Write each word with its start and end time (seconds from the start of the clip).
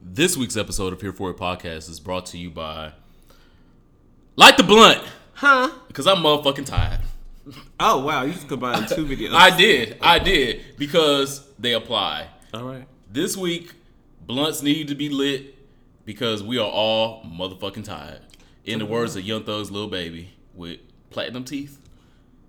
This 0.00 0.36
week's 0.36 0.56
episode 0.56 0.92
of 0.92 1.00
Here 1.00 1.12
For 1.12 1.30
It 1.30 1.36
Podcast 1.36 1.88
is 1.88 2.00
brought 2.00 2.26
to 2.26 2.38
you 2.38 2.50
by 2.50 2.92
Light 4.36 4.56
the 4.56 4.62
Blunt, 4.62 5.02
Huh? 5.34 5.70
because 5.88 6.06
I'm 6.06 6.18
motherfucking 6.18 6.66
tired. 6.66 7.00
Oh 7.80 8.04
wow, 8.04 8.22
you 8.24 8.32
just 8.32 8.48
combined 8.48 8.88
two 8.88 9.06
videos. 9.06 9.32
I 9.32 9.56
did, 9.56 9.96
I 10.00 10.18
did, 10.18 10.60
because 10.76 11.46
they 11.58 11.72
apply. 11.72 12.28
All 12.54 12.64
right. 12.64 12.86
This 13.10 13.36
week, 13.36 13.72
blunts 14.26 14.62
need 14.62 14.88
to 14.88 14.94
be 14.94 15.08
lit 15.08 15.54
because 16.04 16.42
we 16.42 16.58
are 16.58 16.68
all 16.70 17.24
motherfucking 17.24 17.84
tired. 17.84 18.20
In 18.64 18.78
the 18.80 18.86
words 18.86 19.16
of 19.16 19.24
Young 19.24 19.44
Thug's 19.44 19.70
little 19.70 19.88
baby 19.88 20.30
with 20.54 20.80
platinum 21.10 21.44
teeth. 21.44 21.80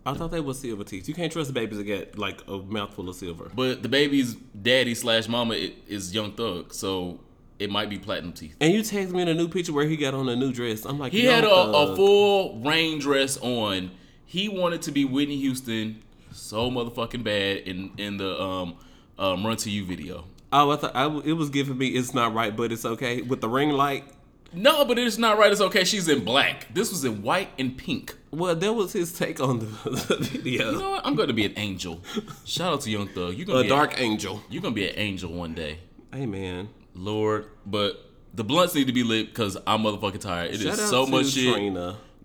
I 0.06 0.14
thought 0.14 0.32
they 0.32 0.40
were 0.42 0.54
silver 0.54 0.84
teeth. 0.84 1.08
You 1.08 1.14
can't 1.14 1.32
trust 1.32 1.54
babies 1.54 1.78
that 1.78 1.84
get 1.86 2.18
like 2.18 2.42
a 2.48 2.58
mouthful 2.58 3.08
of 3.10 3.16
silver. 3.16 3.50
But 3.54 3.84
the 3.84 3.90
baby's 3.90 4.36
daddy 4.36 4.96
slash 4.96 5.28
mama 5.28 5.56
is 5.88 6.14
Young 6.14 6.34
Thug, 6.34 6.74
so 6.74 7.20
it 7.60 7.70
might 7.70 7.90
be 7.90 8.00
platinum 8.00 8.34
teeth. 8.34 8.56
And 8.60 8.74
you 8.74 8.82
tagged 8.82 9.12
me 9.12 9.22
in 9.22 9.28
a 9.28 9.34
new 9.34 9.48
picture 9.48 9.74
where 9.74 9.86
he 9.86 9.98
got 9.98 10.14
on 10.14 10.28
a 10.30 10.36
new 10.36 10.52
dress. 10.52 10.86
I'm 10.86 10.98
like, 10.98 11.12
He 11.12 11.26
had 11.26 11.44
a, 11.44 11.52
a 11.52 11.96
full 11.96 12.60
rain 12.62 13.00
dress 13.00 13.38
on. 13.38 13.92
He 14.26 14.48
wanted 14.50 14.82
to 14.84 14.92
be 14.92 15.06
Whitney 15.06 15.38
Houston 15.38 16.02
so 16.32 16.70
motherfucking 16.70 17.24
bad 17.24 17.58
in 17.58 17.92
in 17.98 18.18
the 18.18 18.40
um, 18.42 18.76
um 19.18 19.46
Run 19.46 19.58
to 19.58 19.70
You 19.70 19.86
video. 19.86 20.26
Oh, 20.52 20.72
I 20.72 20.76
thought 20.78 20.96
I 20.96 21.06
it 21.26 21.34
was 21.34 21.50
giving 21.50 21.78
me. 21.78 21.90
It's 21.90 22.14
not 22.14 22.34
right, 22.34 22.56
but 22.56 22.72
it's 22.72 22.86
okay 22.86 23.22
with 23.22 23.42
the 23.42 23.50
ring 23.50 23.72
light. 23.72 24.06
No, 24.52 24.84
but 24.84 24.98
it's 24.98 25.20
not 25.20 25.38
right. 25.38 25.52
It's 25.52 25.62
okay. 25.62 25.84
She's 25.84 26.08
in 26.08 26.24
black. 26.24 26.74
This 26.74 26.90
was 26.92 27.06
in 27.06 27.22
white 27.22 27.50
and 27.60 27.78
pink. 27.78 28.16
Well, 28.32 28.56
that 28.56 28.74
was 28.74 28.94
his 28.94 29.14
take 29.14 29.40
on 29.40 29.60
the, 29.60 29.66
the 30.08 30.18
video. 30.20 30.72
You 30.72 30.80
know 30.80 30.90
what? 30.92 31.06
I'm 31.06 31.14
going 31.16 31.28
to 31.28 31.36
be 31.36 31.46
an 31.46 31.54
angel. 31.56 32.02
Shout 32.46 32.74
out 32.74 32.82
to 32.82 32.90
Young 32.90 33.08
Thug. 33.10 33.36
You're 33.36 33.46
gonna 33.46 33.60
a 33.60 33.64
be 33.64 33.70
dark 33.70 34.00
angel. 34.02 34.42
you're 34.50 34.64
gonna 34.64 34.74
be 34.74 34.90
an 34.90 34.96
angel 34.98 35.32
one 35.32 35.54
day, 35.54 35.80
Hey 36.12 36.26
man. 36.26 36.70
Lord. 37.00 37.46
But 37.66 38.04
the 38.34 38.44
blunts 38.44 38.76
need 38.76 38.88
to 38.88 38.94
be 38.94 39.04
lit 39.04 39.28
because 39.28 39.58
I'm 39.66 39.82
motherfucking 39.84 40.22
tired. 40.22 40.52
It 40.52 40.56
is 40.56 40.64
Shout 40.64 40.80
out 40.80 40.90
so 40.90 41.06
much 41.08 41.28
shit 41.28 41.74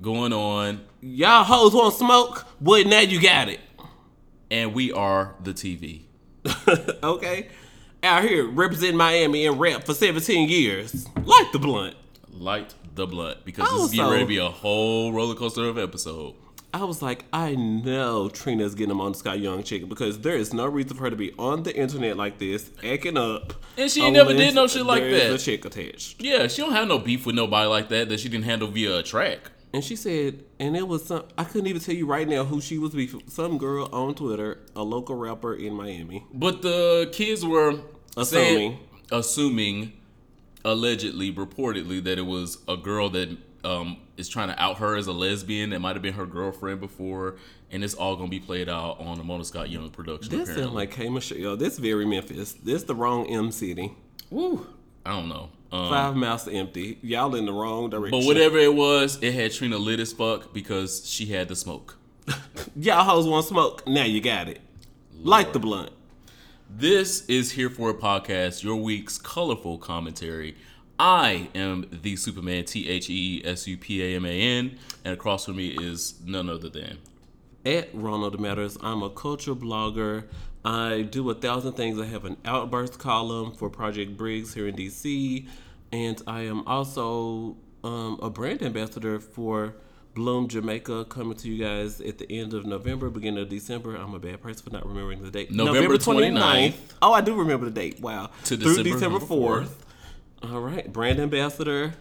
going 0.03 0.33
on, 0.33 0.81
Y'all 1.01 1.45
hoes 1.45 1.73
want 1.75 1.95
smoke? 1.95 2.47
Well, 2.61 2.85
now 2.85 3.01
you 3.01 3.21
got 3.21 3.49
it. 3.49 3.61
and 4.51 4.75
we 4.75 4.93
are 4.93 5.35
the 5.43 5.53
TV. 5.55 6.03
okay. 7.03 7.49
Out 8.03 8.23
here 8.25 8.47
representing 8.47 8.97
Miami 8.99 9.47
and 9.47 9.59
rap 9.59 9.85
for 9.85 9.95
17 9.95 10.49
years. 10.49 11.07
Like 11.25 11.53
the 11.53 11.59
blunt. 11.59 11.97
Light 12.31 12.75
the 12.95 13.07
blunt 13.07 13.45
because 13.45 13.69
this 13.71 13.83
is 13.85 13.91
getting 13.93 14.01
Also- 14.05 14.13
ready 14.13 14.25
to 14.25 14.29
be 14.29 14.37
a 14.39 14.49
whole 14.51 15.13
roller 15.13 15.35
coaster 15.35 15.65
of 15.69 15.79
episode. 15.79 16.35
I 16.75 16.83
was 16.83 17.01
like, 17.01 17.25
I 17.33 17.55
know 17.55 18.29
Trina's 18.29 18.75
getting 18.75 18.91
him 18.91 19.01
on 19.01 19.13
the 19.13 19.19
Sky 19.19 19.35
Young 19.37 19.63
chick 19.63 19.89
because 19.89 20.19
there 20.19 20.35
is 20.35 20.53
no 20.53 20.67
reason 20.67 20.97
for 20.97 21.05
her 21.05 21.11
to 21.11 21.15
be 21.17 21.33
on 21.39 21.63
the 21.63 21.75
internet 21.75 22.17
like 22.17 22.39
this, 22.41 22.69
acting 22.83 23.17
up. 23.17 23.53
And 23.79 23.89
she 23.89 24.11
never 24.11 24.35
did 24.35 24.57
no 24.57 24.67
shit 24.67 24.85
like 24.85 25.05
that. 25.05 25.33
a 25.33 25.39
chick 25.39 25.65
attached. 25.65 26.21
Yeah, 26.21 26.49
she 26.49 26.63
don't 26.63 26.73
have 26.73 26.89
no 26.89 26.99
beef 26.99 27.27
with 27.27 27.37
nobody 27.37 27.69
like 27.69 27.91
that 27.91 28.09
that 28.09 28.19
she 28.19 28.29
didn't 28.29 28.45
handle 28.47 28.67
via 28.67 28.99
a 28.99 29.03
track. 29.05 29.53
And 29.73 29.85
she 29.85 29.95
said, 29.95 30.43
and 30.59 30.77
it 30.77 30.89
was 30.89 31.05
some, 31.07 31.23
I 31.39 31.45
couldn't 31.45 31.69
even 31.69 31.81
tell 31.81 31.95
you 31.95 32.07
right 32.07 32.29
now 32.29 32.43
who 32.45 32.61
she 32.61 32.77
was 32.79 32.91
beefing. 32.93 33.23
Some 33.29 33.57
girl 33.57 33.89
on 33.93 34.17
Twitter, 34.17 34.59
a 34.75 34.83
local 34.83 35.15
rapper 35.15 35.55
in 35.55 35.75
Miami. 35.75 36.27
But 36.35 36.63
the 36.63 37.09
kids 37.13 37.45
were 37.45 37.81
Assuming. 38.17 38.27
saying, 38.57 38.79
assuming, 39.13 39.93
allegedly, 40.65 41.33
reportedly, 41.33 42.03
that 42.03 42.19
it 42.19 42.27
was 42.27 42.59
a 42.67 42.77
girl 42.77 43.11
that 43.11 43.37
um, 43.65 43.99
is 44.17 44.29
trying 44.29 44.49
to 44.49 44.63
out 44.63 44.79
her 44.79 44.97
as 44.97 45.07
a 45.07 45.13
lesbian. 45.13 45.71
That 45.71 45.81
might 45.81 45.97
have 45.97 46.03
been 46.03 46.15
her 46.15 46.27
girlfriend 46.27 46.81
before, 46.81 47.37
and 47.71 47.83
it's 47.85 47.95
all 47.95 48.17
gonna 48.17 48.29
be 48.29 48.41
played 48.41 48.69
out 48.69 49.01
on 49.01 49.19
the 49.19 49.25
Mona 49.25 49.45
Scott 49.45 49.71
Young 49.71 49.91
production. 49.91 50.31
This 50.31 50.49
apparently. 50.49 50.65
sounds 50.65 50.75
like 50.75 50.91
K 50.91 51.09
Michelle. 51.09 51.57
This 51.57 51.79
very 51.79 52.05
Memphis. 52.05 52.53
This 52.53 52.83
the 52.85 52.95
wrong 52.95 53.27
M 53.27 53.51
city. 53.51 53.93
Woo. 54.31 54.67
I 55.07 55.11
don't 55.11 55.29
know. 55.29 55.51
Um, 55.71 55.91
Five 55.91 56.17
miles 56.17 56.45
to 56.45 56.53
empty. 56.53 56.99
Y'all 57.03 57.35
in 57.35 57.47
the 57.47 57.53
wrong 57.53 57.91
direction. 57.91 58.19
but 58.19 58.27
whatever 58.27 58.59
it 58.59 58.75
was, 58.75 59.21
it 59.23 59.35
had 59.35 59.53
Trina 59.53 59.77
lit 59.77 60.01
as 60.01 60.13
fuck 60.13 60.55
because 60.55 61.09
she 61.09 61.27
had 61.27 61.49
the 61.49 61.57
smoke. 61.57 61.99
Y'all 62.77 63.05
hoes 63.05 63.27
want 63.27 63.45
smoke. 63.45 63.87
Now 63.87 64.05
you 64.05 64.21
got 64.21 64.49
it. 64.49 64.61
Light 65.21 65.53
the 65.53 65.59
blunt. 65.59 65.91
This 66.71 67.25
is 67.27 67.53
Here 67.53 67.71
For 67.71 67.91
It 67.91 68.01
Podcast, 68.01 68.63
your 68.63 68.77
week's 68.77 69.19
colorful 69.19 69.79
commentary. 69.79 70.57
I 70.99 71.49
am 71.55 71.87
the 71.91 72.17
Superman, 72.17 72.65
T 72.65 72.89
H 72.89 73.11
E 73.11 73.43
S 73.45 73.67
U 73.67 73.77
P 73.77 74.03
A 74.03 74.17
M 74.17 74.25
A 74.25 74.41
N, 74.41 74.79
and 75.05 75.15
across 75.15 75.47
from 75.47 75.57
me 75.57 75.69
is 75.69 76.15
none 76.25 76.49
other 76.49 76.69
than. 76.69 76.99
At 77.67 77.89
Ronald 77.95 78.39
Matters, 78.41 78.77
I'm 78.81 79.03
a 79.03 79.11
culture 79.11 79.55
blogger. 79.55 80.25
I 80.65 81.03
do 81.03 81.29
a 81.31 81.35
thousand 81.35 81.73
things. 81.73 81.99
I 81.99 82.07
have 82.07 82.25
an 82.25 82.37
outburst 82.45 82.99
column 82.99 83.53
for 83.53 83.69
Project 83.69 84.17
Briggs 84.17 84.55
here 84.55 84.69
in 84.69 84.77
DC, 84.77 85.47
and 85.93 86.23
I 86.27 86.43
am 86.43 86.67
also 86.67 87.57
um, 87.83 88.19
a 88.23 88.31
brand 88.31 88.63
ambassador 88.63 89.19
for 89.19 89.75
Bloom 90.15 90.47
Jamaica, 90.47 91.07
coming 91.07 91.37
to 91.39 91.49
you 91.49 91.63
guys 91.63 92.01
at 92.01 92.19
the 92.19 92.31
end 92.31 92.55
of 92.55 92.65
November, 92.65 93.11
beginning 93.11 93.43
of 93.43 93.49
December. 93.49 93.97
I'm 93.97 94.15
a 94.15 94.21
bad 94.21 94.41
person 94.41 94.63
for 94.63 94.71
not 94.71 94.87
remembering 94.87 95.23
the 95.23 95.31
date. 95.31 95.51
November 95.51 95.97
29th. 95.97 96.75
Oh, 97.03 97.13
I 97.13 97.21
do 97.21 97.35
remember 97.35 97.67
the 97.67 97.73
date. 97.73 98.01
Wow. 98.01 98.31
To 98.45 98.57
Through 98.57 98.85
December 98.85 99.19
December 99.19 99.19
4th. 99.19 99.67
4th. 99.67 99.71
All 100.53 100.61
right, 100.61 100.93
brand 100.93 101.19
ambassador, 101.21 101.95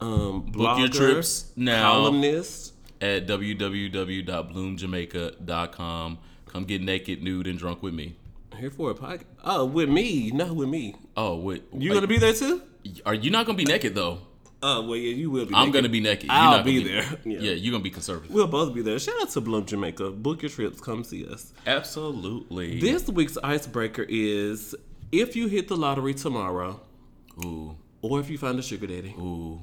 um, 0.00 0.42
Book 0.46 0.78
your 0.78 0.88
trips 0.88 1.52
now. 1.56 1.92
columnist. 1.92 2.72
At 3.00 3.26
www.bloomjamaica.com. 3.26 6.18
Come 6.46 6.64
get 6.64 6.82
naked, 6.82 7.22
nude, 7.22 7.46
and 7.46 7.58
drunk 7.58 7.82
with 7.82 7.94
me. 7.94 8.16
Here 8.58 8.70
for 8.70 8.90
a 8.90 8.94
podcast. 8.94 9.24
Oh, 9.42 9.64
with 9.64 9.88
me, 9.88 10.30
not 10.30 10.54
with 10.54 10.68
me. 10.68 10.94
Oh, 11.16 11.36
wait. 11.36 11.64
You 11.76 11.92
gonna 11.92 12.06
be 12.06 12.18
there 12.18 12.32
too? 12.32 12.62
Are 13.04 13.14
you 13.14 13.30
not 13.30 13.46
gonna 13.46 13.58
be 13.58 13.64
naked 13.64 13.94
though? 13.94 14.18
Oh 14.62 14.82
well, 14.86 14.96
yeah, 14.96 15.14
you 15.14 15.30
will 15.30 15.44
be. 15.44 15.54
I'm 15.54 15.66
naked. 15.66 15.74
gonna 15.74 15.88
be 15.90 16.00
naked. 16.00 16.24
You're 16.24 16.32
I'll 16.32 16.50
not 16.52 16.64
gonna 16.64 16.64
be 16.64 16.84
there. 16.84 17.02
Yeah. 17.24 17.38
Yeah. 17.40 17.50
you're 17.52 17.72
gonna 17.72 17.82
be 17.84 17.90
conservative. 17.90 18.34
We'll 18.34 18.46
both 18.46 18.74
be 18.74 18.80
there. 18.82 18.98
Shout 18.98 19.14
out 19.20 19.30
to 19.30 19.40
Bloom 19.40 19.66
Jamaica. 19.66 20.10
Book 20.10 20.42
your 20.42 20.50
trips. 20.50 20.80
Come 20.80 21.04
see 21.04 21.26
us. 21.26 21.52
Absolutely. 21.66 22.80
This 22.80 23.08
week's 23.08 23.36
icebreaker 23.42 24.06
is: 24.08 24.74
if 25.12 25.36
you 25.36 25.48
hit 25.48 25.68
the 25.68 25.76
lottery 25.76 26.14
tomorrow, 26.14 26.80
Ooh, 27.44 27.76
or 28.10 28.20
if 28.20 28.28
you 28.30 28.38
find 28.38 28.58
a 28.58 28.62
sugar 28.62 28.86
daddy, 28.86 29.14
ooh. 29.18 29.60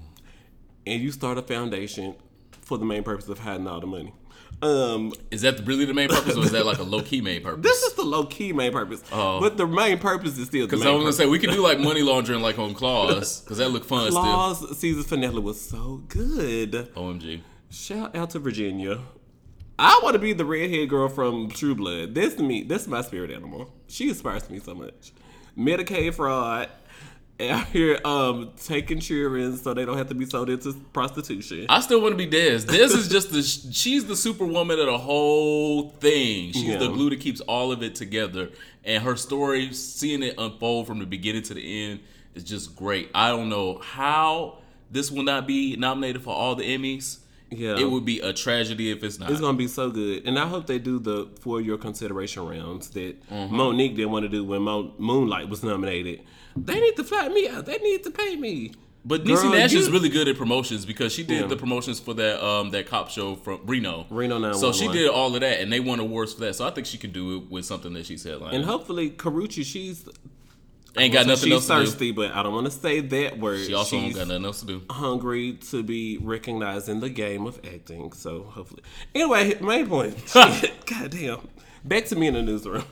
and 0.86 1.02
you 1.02 1.12
start 1.12 1.38
a 1.38 1.42
foundation 1.42 2.16
for 2.62 2.78
the 2.78 2.86
main 2.86 3.04
purpose 3.04 3.28
of 3.30 3.40
hiding 3.40 3.68
all 3.68 3.80
the 3.80 3.88
money. 3.88 4.14
Um, 4.62 5.14
Is 5.32 5.42
that 5.42 5.66
really 5.66 5.86
the 5.86 5.94
main 5.94 6.10
purpose, 6.10 6.36
or 6.38 6.44
is 6.44 6.52
that 6.52 6.66
like 6.66 6.78
a 6.78 6.84
low 6.84 7.02
key 7.02 7.20
main 7.22 7.42
purpose? 7.48 7.64
this 7.64 7.82
is 7.84 7.94
the 7.94 8.04
low 8.04 8.26
key 8.26 8.54
main 8.54 8.72
purpose, 8.72 9.02
Oh. 9.12 9.40
but 9.40 9.58
the 9.58 9.66
main 9.66 9.98
purpose 9.98 10.38
is 10.38 10.48
still 10.48 10.66
Because 10.68 10.86
I 10.86 10.92
was 10.92 11.02
gonna 11.02 11.14
say 11.14 11.26
we 11.26 11.40
could 11.40 11.52
do 11.52 11.62
like 11.62 11.80
money 11.80 12.02
laundering 12.04 12.42
like 12.42 12.60
on 12.60 12.74
claws, 12.74 13.42
because 13.42 13.58
that 13.58 13.70
look 13.70 13.86
fun 13.86 14.12
still. 14.12 14.22
Claws 14.22 14.78
season 14.78 15.04
finale 15.04 15.40
was 15.40 15.60
so 15.62 16.04
good. 16.08 16.72
Omg. 16.96 17.42
Shout 17.70 18.16
out 18.16 18.32
to 18.32 18.40
Virginia. 18.40 19.00
I 19.80 20.00
want 20.04 20.14
to 20.14 20.20
be 20.20 20.34
the 20.34 20.46
redhead 20.46 20.90
girl 20.90 21.08
from 21.10 21.50
True 21.50 21.74
Blood. 21.74 22.14
This 22.14 22.38
me. 22.38 22.62
This 22.64 22.84
is 22.84 22.88
my 22.88 23.02
spirit 23.02 23.32
animal. 23.32 23.74
She 23.88 24.10
inspires 24.10 24.48
me 24.50 24.60
so 24.60 24.76
much. 24.76 25.12
Medicaid 25.58 26.14
fraud. 26.14 26.70
Out 27.50 27.68
here 27.68 28.00
um 28.06 28.52
taking 28.64 29.00
children 29.00 29.58
so 29.58 29.74
they 29.74 29.86
don't 29.86 29.98
have 29.98 30.10
to 30.10 30.16
be 30.16 30.26
sold 30.26 30.50
into 30.50 30.74
prostitution. 30.94 31.66
I 31.70 31.80
still 31.82 32.02
want 32.02 32.14
to 32.14 32.18
be 32.18 32.28
Dez. 32.28 32.66
Dez 32.66 32.96
is 32.96 33.10
just 33.10 33.32
the 33.32 33.42
she's 33.42 34.06
the 34.06 34.16
superwoman 34.16 34.80
of 34.80 34.86
the 34.86 34.98
whole 34.98 35.90
thing. 35.90 36.54
She's 36.54 36.78
the 36.78 36.90
glue 36.90 37.10
that 37.10 37.20
keeps 37.20 37.42
all 37.42 37.72
of 37.72 37.82
it 37.82 37.96
together, 37.96 38.50
and 38.84 39.04
her 39.04 39.16
story, 39.16 39.74
seeing 39.74 40.24
it 40.24 40.36
unfold 40.38 40.88
from 40.88 41.00
the 41.00 41.06
beginning 41.06 41.44
to 41.44 41.54
the 41.54 41.84
end, 41.84 42.02
is 42.36 42.44
just 42.44 42.76
great. 42.76 43.10
I 43.16 43.30
don't 43.30 43.50
know 43.50 43.80
how 43.80 44.60
this 44.92 45.10
will 45.10 45.24
not 45.24 45.48
be 45.48 45.76
nominated 45.78 46.22
for 46.22 46.36
all 46.36 46.56
the 46.56 46.64
Emmys. 46.64 47.20
Yeah. 47.54 47.78
It 47.78 47.90
would 47.92 48.06
be 48.06 48.20
a 48.22 48.32
tragedy 48.32 48.92
if 48.92 49.04
it's 49.04 49.20
not. 49.20 49.30
It's 49.30 49.42
gonna 49.42 49.58
be 49.58 49.68
so 49.68 49.92
good, 49.92 50.26
and 50.26 50.40
I 50.40 50.48
hope 50.48 50.68
they 50.68 50.80
do 50.80 51.00
the 51.00 51.28
for 51.42 51.60
your 51.60 51.78
consideration 51.78 52.46
rounds 52.46 52.90
that 52.92 53.28
Mm-hmm. 53.30 53.54
Mo'Nique 53.56 53.96
didn't 53.98 54.12
want 54.12 54.24
to 54.24 54.30
do 54.30 54.44
when 54.44 54.62
Mo- 54.62 54.94
Moonlight 54.98 55.50
was 55.50 55.62
nominated. 55.64 56.22
They 56.56 56.80
need 56.80 56.96
to 56.96 57.04
fly 57.04 57.28
me 57.30 57.48
out. 57.50 57.66
They 57.66 57.78
need 57.78 58.04
to 58.04 58.12
pay 58.12 58.36
me. 58.36 58.72
But 59.04 59.24
Niecy 59.24 59.52
Nash 59.52 59.74
you- 59.74 59.80
is 59.80 59.90
really 59.90 60.10
good 60.10 60.28
at 60.28 60.38
promotions 60.38 60.86
because 60.86 61.12
she 61.12 61.24
did 61.24 61.42
Yeah. 61.42 61.48
the 61.48 61.58
promotions 61.58 62.00
for 62.00 62.14
that 62.14 62.42
um 62.46 62.70
that 62.70 62.86
cop 62.86 63.10
show 63.10 63.36
from 63.36 63.60
Reno. 63.66 64.06
Reno 64.10 64.38
now. 64.38 64.54
So 64.54 64.72
she 64.72 64.88
did 64.88 65.10
all 65.10 65.34
of 65.36 65.42
that, 65.42 65.60
and 65.60 65.74
they 65.74 65.80
won 65.80 66.00
awards 66.00 66.34
for 66.34 66.42
that. 66.42 66.56
So 66.56 66.66
I 66.66 66.70
think 66.70 66.86
she 66.88 66.98
can 66.98 67.12
do 67.12 67.36
it 67.38 67.50
with 67.50 67.66
something 67.66 67.92
that 67.94 68.06
she's 68.06 68.24
headlining. 68.24 68.54
And 68.54 68.64
hopefully, 68.66 69.10
Karuchi, 69.10 69.66
she's 69.66 70.08
Ain't 70.98 71.14
got 71.14 71.26
nothing 71.26 71.52
else 71.54 71.68
to 71.68 71.74
do. 71.74 71.80
She's 71.86 71.92
thirsty, 71.92 72.12
but 72.12 72.32
I 72.32 72.44
don't 72.44 72.54
want 72.54 72.66
to 72.66 72.72
say 72.72 73.00
that 73.00 73.40
word. 73.40 73.66
She 73.66 73.74
also 73.74 73.98
she's 73.98 74.14
don't 74.16 74.24
got 74.24 74.28
nothing 74.28 74.46
else 74.46 74.60
to 74.60 74.66
do. 74.66 74.82
hungry 74.90 75.54
to 75.70 75.84
be 75.84 76.18
recognized 76.18 76.90
in 76.90 77.00
the 77.00 77.10
game 77.10 77.46
of 77.46 77.60
acting. 77.66 78.12
So 78.12 78.44
hopefully, 78.44 78.84
anyway, 79.16 79.58
main 79.62 79.88
point. 79.88 80.16
God 80.34 81.12
damn. 81.12 81.48
Back 81.86 82.06
to 82.06 82.16
me 82.16 82.28
in 82.28 82.34
the 82.34 82.42
newsroom. 82.42 82.84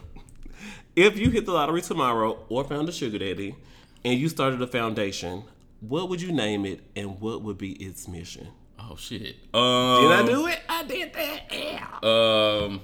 If 0.95 1.17
you 1.17 1.29
hit 1.29 1.45
the 1.45 1.51
lottery 1.51 1.81
tomorrow 1.81 2.45
or 2.49 2.63
found 2.63 2.87
a 2.89 2.91
sugar 2.91 3.19
daddy, 3.19 3.55
and 4.03 4.19
you 4.19 4.29
started 4.29 4.61
a 4.61 4.67
foundation, 4.67 5.43
what 5.81 6.09
would 6.09 6.21
you 6.21 6.31
name 6.31 6.65
it, 6.65 6.81
and 6.95 7.19
what 7.19 7.41
would 7.41 7.57
be 7.57 7.73
its 7.73 8.07
mission? 8.07 8.47
Oh 8.79 8.95
shit. 8.97 9.35
Um, 9.53 10.01
Did 10.01 10.11
I 10.11 10.23
do 10.25 10.47
it? 10.47 10.59
I 10.67 10.83
did 10.83 11.13
that. 11.13 11.41
Yeah. 11.51 11.87
Um, 12.01 12.81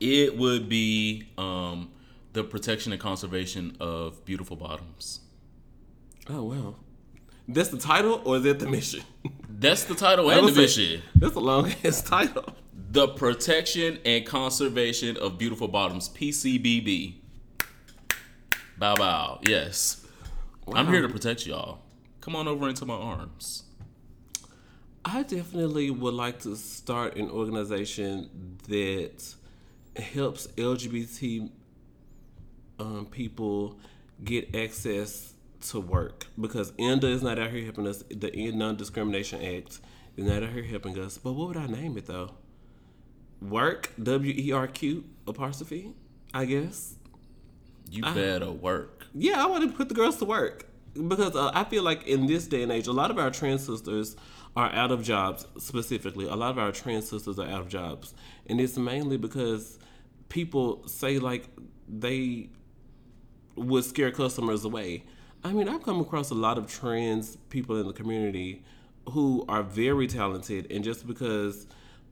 it 0.00 0.36
would 0.36 0.68
be 0.68 1.28
um 1.38 1.90
the 2.36 2.44
protection 2.44 2.92
and 2.92 3.00
conservation 3.00 3.74
of 3.80 4.22
beautiful 4.26 4.56
bottoms. 4.56 5.20
Oh 6.28 6.42
well. 6.44 6.76
That's 7.48 7.70
the 7.70 7.78
title 7.78 8.20
or 8.26 8.36
is 8.36 8.42
that 8.42 8.58
the 8.58 8.68
mission? 8.68 9.00
That's 9.48 9.84
the 9.84 9.94
title 9.94 10.30
and 10.30 10.46
the 10.46 10.52
say- 10.52 10.60
mission. 10.60 11.02
That's 11.14 11.34
a 11.34 11.40
long 11.40 11.72
ass 11.82 12.02
title. 12.02 12.44
The 12.90 13.08
Protection 13.08 13.98
and 14.04 14.24
Conservation 14.26 15.16
of 15.16 15.38
Beautiful 15.38 15.66
Bottoms, 15.66 16.08
PCBB. 16.10 17.14
Bow 18.78 18.94
bow. 18.96 19.40
Yes. 19.42 20.06
I'm 20.72 20.88
here 20.88 21.00
to 21.02 21.08
protect 21.08 21.46
y'all. 21.46 21.78
Come 22.20 22.36
on 22.36 22.46
over 22.48 22.68
into 22.68 22.84
my 22.84 22.94
arms. 22.94 23.64
I 25.04 25.22
definitely 25.22 25.90
would 25.90 26.14
like 26.14 26.40
to 26.40 26.54
start 26.56 27.16
an 27.16 27.30
organization 27.30 28.58
that 28.68 29.34
helps 29.96 30.46
LGBT 30.48 31.50
um, 32.78 33.06
people 33.10 33.78
get 34.24 34.54
access 34.54 35.34
to 35.60 35.80
work 35.80 36.26
because 36.40 36.72
ENDA 36.78 37.08
is 37.08 37.22
not 37.22 37.38
out 37.38 37.50
here 37.50 37.64
helping 37.64 37.86
us. 37.86 38.02
The 38.10 38.34
End 38.34 38.58
Non 38.58 38.76
Discrimination 38.76 39.42
Act 39.44 39.80
is 40.16 40.24
not 40.26 40.42
out 40.42 40.50
here 40.50 40.62
helping 40.62 40.98
us. 40.98 41.18
But 41.18 41.32
what 41.32 41.48
would 41.48 41.56
I 41.56 41.66
name 41.66 41.96
it 41.96 42.06
though? 42.06 42.32
Work 43.40 43.92
W 44.02 44.34
E 44.36 44.52
R 44.52 44.66
Q 44.66 45.04
apostrophe. 45.26 45.94
I 46.32 46.44
guess. 46.44 46.94
You 47.90 48.02
better 48.02 48.50
work. 48.50 49.06
Yeah, 49.14 49.42
I 49.42 49.46
want 49.46 49.70
to 49.70 49.76
put 49.76 49.88
the 49.88 49.94
girls 49.94 50.16
to 50.18 50.24
work 50.24 50.66
because 51.08 51.36
uh, 51.36 51.50
I 51.54 51.64
feel 51.64 51.82
like 51.82 52.06
in 52.06 52.26
this 52.26 52.46
day 52.46 52.62
and 52.62 52.72
age, 52.72 52.86
a 52.86 52.92
lot 52.92 53.10
of 53.10 53.18
our 53.18 53.30
trans 53.30 53.64
sisters 53.64 54.16
are 54.56 54.70
out 54.72 54.90
of 54.90 55.02
jobs. 55.02 55.46
Specifically, 55.58 56.26
a 56.26 56.34
lot 56.34 56.50
of 56.50 56.58
our 56.58 56.72
trans 56.72 57.08
sisters 57.08 57.38
are 57.38 57.46
out 57.46 57.60
of 57.60 57.68
jobs, 57.68 58.14
and 58.46 58.60
it's 58.60 58.76
mainly 58.76 59.16
because 59.16 59.78
people 60.28 60.86
say 60.88 61.18
like 61.18 61.48
they 61.88 62.50
would 63.56 63.84
scare 63.84 64.10
customers 64.10 64.64
away. 64.64 65.04
I 65.42 65.52
mean, 65.52 65.68
I've 65.68 65.82
come 65.82 66.00
across 66.00 66.30
a 66.30 66.34
lot 66.34 66.58
of 66.58 66.66
trans 66.66 67.36
people 67.50 67.80
in 67.80 67.86
the 67.86 67.92
community 67.92 68.62
who 69.10 69.44
are 69.48 69.62
very 69.62 70.06
talented, 70.06 70.70
and 70.70 70.82
just 70.82 71.06
because 71.06 71.66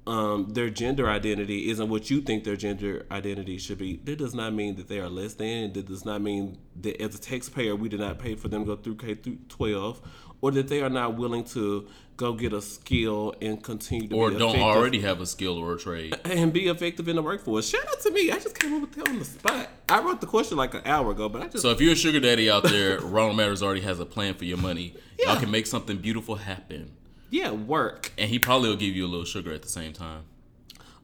um, 0.06 0.50
their 0.50 0.68
gender 0.70 1.08
identity 1.08 1.70
isn't 1.70 1.88
what 1.88 2.10
you 2.10 2.20
think 2.20 2.44
their 2.44 2.56
gender 2.56 3.06
identity 3.10 3.56
should 3.58 3.78
be, 3.78 3.96
that 4.04 4.18
does 4.18 4.34
not 4.34 4.52
mean 4.52 4.76
that 4.76 4.88
they 4.88 4.98
are 5.00 5.08
less 5.08 5.34
than. 5.34 5.72
That 5.72 5.86
does 5.86 6.04
not 6.04 6.20
mean 6.20 6.58
that 6.82 7.00
as 7.00 7.14
a 7.14 7.20
taxpayer 7.20 7.74
we 7.74 7.88
did 7.88 8.00
not 8.00 8.18
pay 8.18 8.34
for 8.34 8.48
them 8.48 8.64
to 8.66 8.76
go 8.76 8.82
through 8.82 8.96
K 8.96 9.14
through 9.14 9.38
twelve, 9.48 10.00
or 10.42 10.50
that 10.52 10.68
they 10.68 10.82
are 10.82 10.90
not 10.90 11.16
willing 11.16 11.44
to 11.44 11.88
go 12.16 12.32
get 12.34 12.52
a 12.52 12.60
skill 12.62 13.34
and 13.40 13.60
continue 13.64 14.06
to 14.06 14.14
Or 14.14 14.30
don't 14.30 14.50
effective 14.50 14.62
already 14.62 15.00
have 15.00 15.20
a 15.20 15.26
skill 15.26 15.58
or 15.58 15.72
a 15.74 15.78
trade. 15.78 16.14
and 16.24 16.52
be 16.52 16.68
effective 16.68 17.08
in 17.08 17.16
the 17.16 17.22
workforce. 17.22 17.68
Shout 17.68 17.88
out 17.88 18.00
to 18.02 18.10
me. 18.12 18.30
I 18.30 18.38
just 18.38 18.56
came 18.58 18.74
up 18.74 18.82
with 18.82 18.92
that 18.92 19.08
on 19.08 19.18
the 19.18 19.24
spot. 19.24 19.68
I 19.88 20.00
wrote 20.00 20.20
the 20.20 20.26
question 20.28 20.56
like 20.56 20.74
an 20.74 20.82
hour 20.84 21.10
ago, 21.10 21.28
but 21.28 21.42
I 21.42 21.48
just 21.48 21.62
So 21.62 21.70
if 21.70 21.80
you're 21.80 21.92
a 21.92 21.96
sugar 21.96 22.20
daddy 22.20 22.48
out 22.50 22.62
there, 22.62 23.00
Ronald 23.00 23.36
Matters 23.36 23.62
already 23.64 23.80
has 23.80 23.98
a 24.00 24.06
plan 24.06 24.34
for 24.34 24.44
your 24.44 24.58
money. 24.58 24.94
Yeah. 25.18 25.32
Y'all 25.32 25.40
can 25.40 25.50
make 25.50 25.66
something 25.66 25.96
beautiful 25.96 26.36
happen. 26.36 26.92
Yeah 27.34 27.50
work. 27.50 28.12
And 28.16 28.31
he 28.31 28.38
probably 28.38 28.69
will 28.69 28.76
give 28.76 28.94
you 28.94 29.04
a 29.04 29.08
little 29.08 29.26
sugar 29.26 29.52
at 29.52 29.62
the 29.62 29.69
same 29.69 29.92
time. 29.92 30.22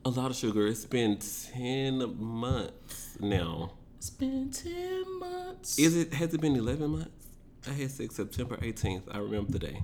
A 0.05 0.09
lot 0.09 0.31
of 0.31 0.37
sugar. 0.37 0.67
It's 0.67 0.87
been 0.87 1.19
ten 1.19 2.17
months 2.19 3.19
now. 3.21 3.73
It's 3.99 4.09
been 4.09 4.51
10 4.51 5.19
months. 5.19 5.79
Is 5.79 5.95
it? 5.95 6.15
Has 6.15 6.33
it 6.33 6.41
been 6.41 6.57
eleven 6.57 6.93
months? 6.93 7.27
I 7.69 7.73
had 7.73 7.91
sex 7.91 8.15
September 8.15 8.59
eighteenth. 8.63 9.07
I 9.11 9.19
remember 9.19 9.53
the 9.53 9.59
day. 9.59 9.83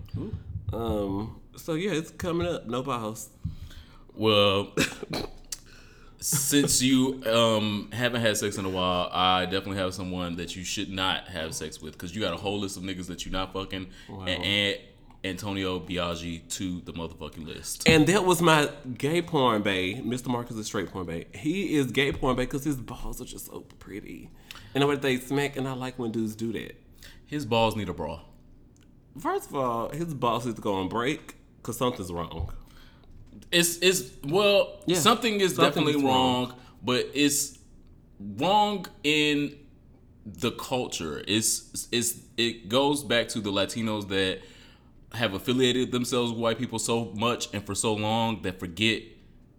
Um. 0.73 1.41
So 1.57 1.75
yeah, 1.75 1.91
it's 1.91 2.13
coming 2.13 2.47
up. 2.47 2.67
No 2.67 2.83
balls. 2.83 3.29
Well, 4.15 4.75
since 6.19 6.81
you 6.81 7.23
um, 7.27 7.91
haven't 7.93 8.23
had 8.23 8.39
sex 8.39 8.57
in 8.57 8.65
a 8.65 8.71
while, 8.71 9.11
I 9.13 9.45
definitely 9.45 9.77
have 9.77 9.93
someone 9.93 10.37
that 10.37 10.57
you 10.57 10.65
should 10.65 10.89
not 10.89 11.29
have 11.29 11.55
sex 11.55 11.83
with 11.83 11.93
because 11.93 12.15
you 12.15 12.23
got 12.23 12.33
a 12.33 12.39
whole 12.39 12.59
list 12.59 12.79
of 12.79 12.83
niggas 12.83 13.09
that 13.09 13.27
you're 13.27 13.33
not 13.33 13.53
fucking 13.53 13.89
and 14.09 14.45
add 14.45 14.79
Antonio 15.27 15.81
Biaggi 15.81 16.49
to 16.57 16.81
the 16.83 16.93
motherfucking 16.93 17.47
list. 17.47 17.89
And 17.89 18.07
that 18.07 18.25
was 18.25 18.41
my 18.43 18.71
gay 18.97 19.21
porn 19.23 19.63
bay. 19.63 19.95
Mr. 19.95 20.29
Marcus 20.29 20.57
is 20.57 20.67
straight 20.67 20.91
porn 20.91 21.07
bay. 21.07 21.27
He 21.35 21.75
is 21.77 21.91
gay 21.91 22.13
porn 22.13 22.37
bay 22.37 22.45
because 22.45 22.65
his 22.65 22.77
balls 22.77 23.21
are 23.21 23.25
just 23.25 23.47
so 23.47 23.61
pretty. 23.79 24.31
And 24.75 24.83
the 24.83 24.87
way 24.87 24.97
they 24.97 25.19
smack, 25.19 25.57
and 25.57 25.67
I 25.67 25.73
like 25.73 25.99
when 25.99 26.13
dudes 26.13 26.37
do 26.37 26.53
that. 26.53 26.81
His 27.27 27.45
balls 27.47 27.77
need 27.77 27.89
a 27.89 27.95
bra. 27.95 28.21
First 29.19 29.49
of 29.51 29.57
all, 29.57 29.89
his 29.91 30.13
balls 30.15 30.47
is 30.47 30.55
going 30.55 30.89
to 30.89 30.95
break 30.95 31.37
because 31.59 31.77
something's 31.79 32.13
wrong. 32.13 32.53
It's 33.51 33.79
it's 33.79 34.03
well, 34.25 34.81
Yeah. 34.87 34.99
something 34.99 35.41
is 35.41 35.55
Something 35.55 35.85
definitely 35.85 35.93
is 36.01 36.03
wrong, 36.03 36.49
wrong. 36.51 36.59
but 36.83 37.09
it's 37.15 37.59
wrong 38.21 38.87
in 39.05 39.57
the 40.25 40.51
culture. 40.53 41.23
It's 41.27 41.89
it's 41.93 42.19
it 42.37 42.69
goes 42.69 43.03
back 43.05 43.29
to 43.29 43.41
the 43.41 43.51
Latinos 43.51 44.09
that 44.09 44.41
have 45.17 45.35
affiliated 45.35 45.93
themselves 45.93 46.33
with 46.33 46.41
white 46.41 46.59
people 46.59 46.79
so 46.79 47.13
much 47.15 47.49
and 47.53 47.65
for 47.65 47.75
so 47.75 47.95
long 47.95 48.43
that 48.43 48.61
forget 48.61 49.03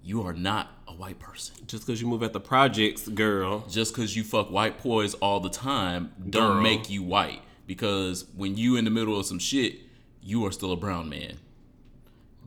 you 0.03 0.23
are 0.23 0.33
not 0.33 0.69
a 0.87 0.93
white 0.93 1.19
person. 1.19 1.55
Just 1.67 1.85
because 1.85 2.01
you 2.01 2.07
move 2.07 2.23
at 2.23 2.31
the 2.31 2.39
projects, 2.39 3.07
girl. 3.07 3.65
Just 3.69 3.93
because 3.93 4.15
you 4.15 4.23
fuck 4.23 4.49
white 4.49 4.81
boys 4.81 5.13
all 5.15 5.39
the 5.39 5.49
time 5.49 6.13
don't 6.29 6.63
make 6.63 6.89
you 6.89 7.03
white. 7.03 7.41
Because 7.65 8.25
when 8.35 8.55
you 8.55 8.77
in 8.77 8.85
the 8.85 8.91
middle 8.91 9.19
of 9.19 9.25
some 9.25 9.39
shit, 9.39 9.79
you 10.21 10.45
are 10.45 10.51
still 10.51 10.71
a 10.71 10.77
brown 10.77 11.09
man, 11.09 11.39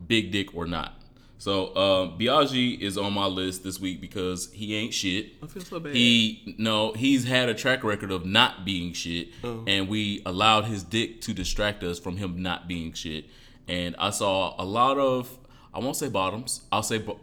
big 0.07 0.31
dick 0.31 0.55
or 0.55 0.65
not. 0.65 1.00
So 1.41 1.75
um, 1.75 2.19
Biaggi 2.19 2.79
is 2.79 2.99
on 2.99 3.13
my 3.13 3.25
list 3.25 3.63
this 3.63 3.79
week 3.79 3.99
because 3.99 4.51
he 4.53 4.75
ain't 4.75 4.93
shit. 4.93 5.31
I 5.41 5.47
feel 5.47 5.63
so 5.63 5.79
bad. 5.79 5.95
He 5.95 6.53
no, 6.59 6.93
he's 6.93 7.23
had 7.23 7.49
a 7.49 7.55
track 7.55 7.83
record 7.83 8.11
of 8.11 8.27
not 8.27 8.63
being 8.63 8.93
shit, 8.93 9.29
Oh. 9.43 9.63
and 9.65 9.89
we 9.89 10.21
allowed 10.23 10.65
his 10.65 10.83
dick 10.83 11.19
to 11.21 11.33
distract 11.33 11.81
us 11.83 11.97
from 11.97 12.17
him 12.17 12.43
not 12.43 12.67
being 12.67 12.93
shit. 12.93 13.25
And 13.67 13.95
I 13.97 14.11
saw 14.11 14.53
a 14.61 14.65
lot 14.65 14.99
of, 14.99 15.35
I 15.73 15.79
won't 15.79 15.95
say 15.95 16.09
bottoms, 16.09 16.61
I'll 16.71 16.83
say 16.83 16.99
bo- 16.99 17.19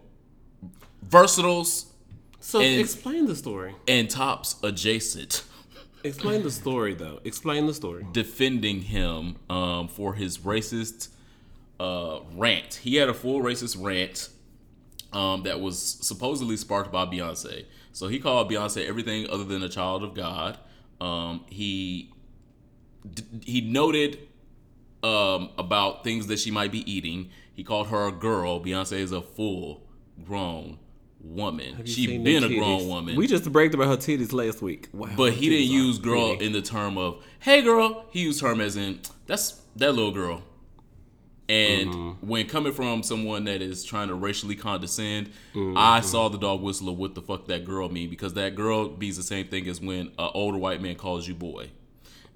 versatiles 1.09 1.87
so 2.41 2.61
and- 2.61 2.81
explain 2.81 3.27
the 3.27 3.37
story. 3.37 3.77
and 3.87 4.11
tops 4.11 4.57
adjacent 4.65 5.45
Explain 6.05 6.43
the 6.45 6.51
story, 6.51 6.95
though. 6.95 7.21
Explain 7.25 7.67
the 7.67 7.75
story. 7.75 8.05
defending 8.13 8.81
him 8.83 9.37
um, 9.51 9.87
for 9.89 10.15
his 10.15 10.39
racist 10.39 11.09
uh, 11.81 12.21
rant. 12.35 12.75
He 12.83 12.97
had 12.97 13.09
a 13.09 13.15
full 13.15 13.41
racist 13.43 13.77
rant 13.83 14.29
um, 15.13 15.43
that 15.45 15.61
was 15.61 15.81
supposedly 15.81 16.57
sparked 16.57 16.93
by 16.93 17.05
Beyonce. 17.07 17.65
So 17.93 18.09
he 18.09 18.19
called 18.19 18.51
Beyonce 18.51 18.87
everything 18.87 19.29
other 19.31 19.45
than 19.45 19.63
a 19.63 19.69
child 19.69 20.03
of 20.03 20.15
God. 20.15 20.59
Um, 21.01 21.45
he 21.49 22.13
d- 23.15 23.25
he 23.45 23.61
noted 23.61 24.19
um, 25.03 25.51
about 25.57 26.05
things 26.05 26.27
that 26.27 26.39
she 26.39 26.51
might 26.51 26.73
be 26.73 26.91
eating. 26.91 27.31
He 27.55 27.65
called 27.65 27.89
her 27.89 28.07
a 28.09 28.13
girl. 28.13 28.61
Beyonce 28.63 28.99
is 28.99 29.13
a 29.13 29.23
full 29.23 29.83
grown 30.25 30.79
woman. 31.21 31.85
She 31.85 32.07
seen 32.07 32.25
been 32.25 32.45
a 32.45 32.49
grown 32.49 32.89
woman. 32.89 33.17
We 33.17 33.27
just 33.27 33.51
bragged 33.51 33.75
about 33.75 33.89
her 33.89 33.97
titties 33.97 34.33
last 34.33 34.63
week. 34.63 34.89
Wow. 34.93 35.11
But 35.17 35.33
he 35.35 35.49
didn't 35.49 35.73
use 35.73 35.99
girl 35.99 36.31
pretty. 36.31 36.47
in 36.47 36.53
the 36.53 36.63
term 36.63 36.99
of 36.99 37.25
"Hey, 37.41 37.63
girl." 37.63 38.07
He 38.11 38.21
used 38.21 38.41
term 38.41 38.61
as 38.61 38.77
in 38.77 39.01
"That's 39.27 39.61
that 39.77 39.93
little 39.93 40.13
girl." 40.13 40.43
And 41.49 41.89
Mm-hmm. 41.91 42.27
when 42.29 42.47
coming 42.47 42.73
from 42.75 43.03
someone 43.03 43.45
that 43.45 43.63
is 43.63 43.83
trying 43.83 44.09
to 44.09 44.15
racially 44.15 44.55
condescend, 44.57 45.31
Mm-hmm. 45.55 45.77
I 45.79 46.01
saw 46.01 46.29
the 46.29 46.39
dog 46.39 46.61
whistle 46.63 46.89
of 46.91 46.99
what 46.99 47.15
the 47.15 47.23
fuck 47.23 47.47
that 47.47 47.65
girl 47.65 47.89
mean 47.89 48.11
because 48.11 48.35
that 48.35 48.55
girl 48.55 48.97
means 48.99 49.17
the 49.17 49.23
same 49.23 49.47
thing 49.49 49.67
as 49.69 49.81
when 49.81 50.09
an 50.19 50.31
older 50.35 50.59
white 50.59 50.83
man 50.83 50.97
calls 50.97 51.27
you 51.27 51.35
boy. 51.35 51.71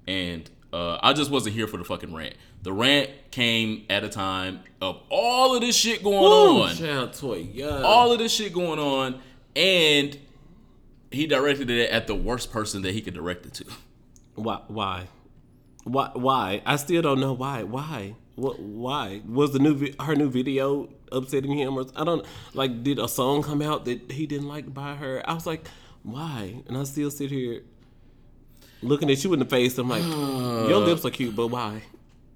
And 0.07 0.49
uh, 0.73 0.97
I 1.03 1.13
just 1.13 1.29
wasn't 1.29 1.55
here 1.55 1.67
for 1.67 1.77
the 1.77 1.83
fucking 1.83 2.13
rant. 2.13 2.33
The 2.63 2.73
rant 2.73 3.09
came 3.29 3.85
at 3.89 4.03
a 4.03 4.09
time 4.09 4.61
of 4.81 4.99
all 5.09 5.53
of 5.55 5.61
this 5.61 5.75
shit 5.75 6.03
going 6.03 6.17
Ooh, 6.17 6.63
on 6.63 6.75
Child 6.75 7.13
toy, 7.13 7.47
yeah. 7.53 7.81
all 7.83 8.11
of 8.11 8.17
this 8.19 8.33
shit 8.33 8.53
going 8.53 8.79
on, 8.79 9.19
and 9.55 10.17
he 11.11 11.27
directed 11.27 11.69
it 11.69 11.89
at 11.91 12.07
the 12.07 12.15
worst 12.15 12.51
person 12.51 12.81
that 12.81 12.93
he 12.93 13.01
could 13.01 13.13
direct 13.13 13.45
it 13.45 13.53
to. 13.55 13.65
Why? 14.35 14.61
Why? 14.67 15.07
Why? 15.83 16.09
Why? 16.13 16.61
I 16.65 16.77
still 16.77 17.01
don't 17.03 17.19
know 17.19 17.33
why. 17.33 17.61
Why? 17.63 18.15
What? 18.35 18.59
Why 18.59 19.21
was 19.27 19.51
the 19.53 19.59
new 19.59 19.75
vi- 19.75 19.95
her 19.99 20.15
new 20.15 20.29
video 20.29 20.89
upsetting 21.11 21.55
him? 21.57 21.77
Or 21.77 21.85
I 21.95 22.03
don't 22.03 22.25
like. 22.53 22.83
Did 22.83 22.99
a 22.99 23.07
song 23.07 23.43
come 23.43 23.61
out 23.61 23.85
that 23.85 24.11
he 24.11 24.25
didn't 24.25 24.47
like 24.47 24.73
by 24.73 24.95
her? 24.95 25.21
I 25.29 25.33
was 25.33 25.45
like, 25.45 25.67
why? 26.01 26.63
And 26.67 26.77
I 26.77 26.83
still 26.83 27.11
sit 27.11 27.29
here 27.29 27.61
looking 28.81 29.09
at 29.11 29.23
you 29.23 29.33
in 29.33 29.39
the 29.39 29.45
face. 29.45 29.77
I'm 29.77 29.87
like, 29.89 30.03
your 30.03 30.79
lips 30.79 31.05
are 31.05 31.09
cute, 31.11 31.35
but 31.35 31.47
why? 31.47 31.83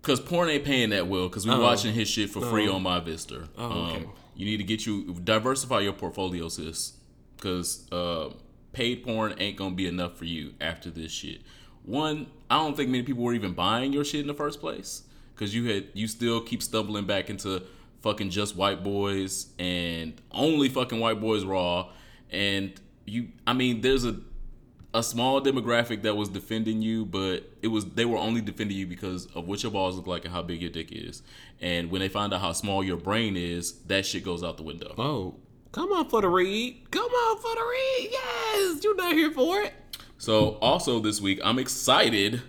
Cause 0.03 0.19
porn 0.21 0.47
ain't 0.49 0.63
paying 0.63 0.91
that 0.91 1.07
well. 1.07 1.27
Cause 1.29 1.45
we 1.45 1.51
Oh. 1.51 1.59
watching 1.59 1.93
his 1.93 2.07
shit 2.07 2.29
for 2.29 2.41
free 2.41 2.67
on 2.67 2.81
my 2.83 2.99
Vista. 3.01 3.35
Um, 3.39 3.49
Oh, 3.57 3.81
okay. 3.91 4.05
you 4.35 4.45
need 4.45 4.57
to 4.57 4.63
get 4.63 4.85
you 4.85 5.15
diversify 5.23 5.81
your 5.81 5.91
portfolio, 5.93 6.47
sis. 6.47 6.93
Cause 7.41 7.91
uh, 7.91 8.29
paid 8.71 9.03
porn 9.03 9.35
ain't 9.39 9.57
gonna 9.57 9.75
be 9.75 9.85
enough 9.87 10.15
for 10.15 10.23
you 10.25 10.53
after 10.61 10.89
this 10.89 11.11
shit. 11.11 11.41
One, 11.83 12.27
I 12.49 12.57
don't 12.57 12.77
think 12.77 12.89
many 12.89 13.03
people 13.03 13.23
were 13.23 13.33
even 13.33 13.53
buying 13.53 13.91
your 13.91 14.05
shit 14.05 14.21
in 14.21 14.27
the 14.27 14.33
first 14.33 14.61
place. 14.61 15.01
Cause 15.37 15.53
you 15.53 15.71
had 15.71 15.87
you 15.93 16.07
still 16.07 16.41
keep 16.41 16.63
stumbling 16.63 17.05
back 17.05 17.29
into 17.29 17.63
fucking 18.01 18.29
just 18.29 18.55
white 18.55 18.83
boys 18.83 19.47
and 19.59 20.19
only 20.31 20.69
fucking 20.69 20.99
white 20.99 21.21
boys 21.21 21.45
raw. 21.45 21.89
And 22.31 22.73
you, 23.05 23.29
I 23.45 23.53
mean, 23.53 23.81
there's 23.81 24.03
a 24.03 24.17
a 24.93 25.03
small 25.03 25.41
demographic 25.41 26.01
that 26.03 26.15
was 26.15 26.29
defending 26.29 26.81
you, 26.81 27.05
but 27.05 27.51
it 27.61 27.67
was 27.67 27.85
they 27.85 28.05
were 28.05 28.17
only 28.17 28.41
defending 28.41 28.77
you 28.77 28.87
because 28.87 29.27
of 29.27 29.47
what 29.47 29.61
your 29.61 29.71
balls 29.71 29.95
look 29.95 30.07
like 30.07 30.25
and 30.25 30.33
how 30.33 30.41
big 30.41 30.61
your 30.61 30.71
dick 30.71 30.91
is. 30.91 31.21
And 31.61 31.91
when 31.91 32.01
they 32.01 32.09
find 32.09 32.33
out 32.33 32.41
how 32.41 32.53
small 32.53 32.83
your 32.83 32.97
brain 32.97 33.35
is, 33.37 33.73
that 33.83 34.05
shit 34.05 34.23
goes 34.23 34.43
out 34.43 34.57
the 34.57 34.63
window. 34.63 34.95
Oh, 34.97 35.35
come 35.71 35.91
on 35.91 36.09
for 36.09 36.21
the 36.21 36.29
read. 36.29 36.89
Come 36.89 37.11
on 37.11 37.37
for 37.37 37.53
the 37.53 37.61
read. 37.61 38.09
Yes, 38.11 38.83
you're 38.83 38.95
not 38.95 39.13
here 39.13 39.31
for 39.31 39.61
it. 39.61 39.73
So 40.17 40.57
also 40.61 40.99
this 40.99 41.21
week, 41.21 41.39
I'm 41.43 41.59
excited 41.59 42.41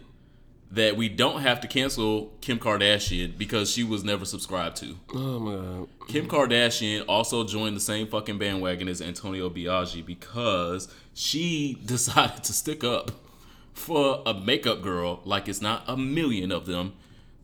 that 0.70 0.96
we 0.96 1.08
don't 1.08 1.40
have 1.40 1.60
to 1.62 1.68
cancel 1.68 2.32
Kim 2.40 2.58
Kardashian 2.58 3.38
because 3.38 3.70
she 3.70 3.82
was 3.82 4.04
never 4.04 4.24
subscribed 4.24 4.76
to. 4.76 4.96
Oh 5.14 5.38
my 5.38 5.54
god. 5.54 5.88
Kim 6.08 6.28
Kardashian 6.28 7.04
also 7.08 7.44
joined 7.44 7.76
the 7.76 7.80
same 7.80 8.06
fucking 8.06 8.38
bandwagon 8.38 8.88
as 8.88 9.00
Antonio 9.00 9.48
Biaggi 9.48 10.04
because 10.04 10.92
she 11.14 11.78
decided 11.86 12.44
to 12.44 12.52
stick 12.52 12.84
up 12.84 13.12
for 13.72 14.22
a 14.26 14.34
makeup 14.34 14.82
girl 14.82 15.20
like 15.24 15.48
it's 15.48 15.62
not 15.62 15.84
a 15.86 15.96
million 15.96 16.50
of 16.52 16.66
them 16.66 16.94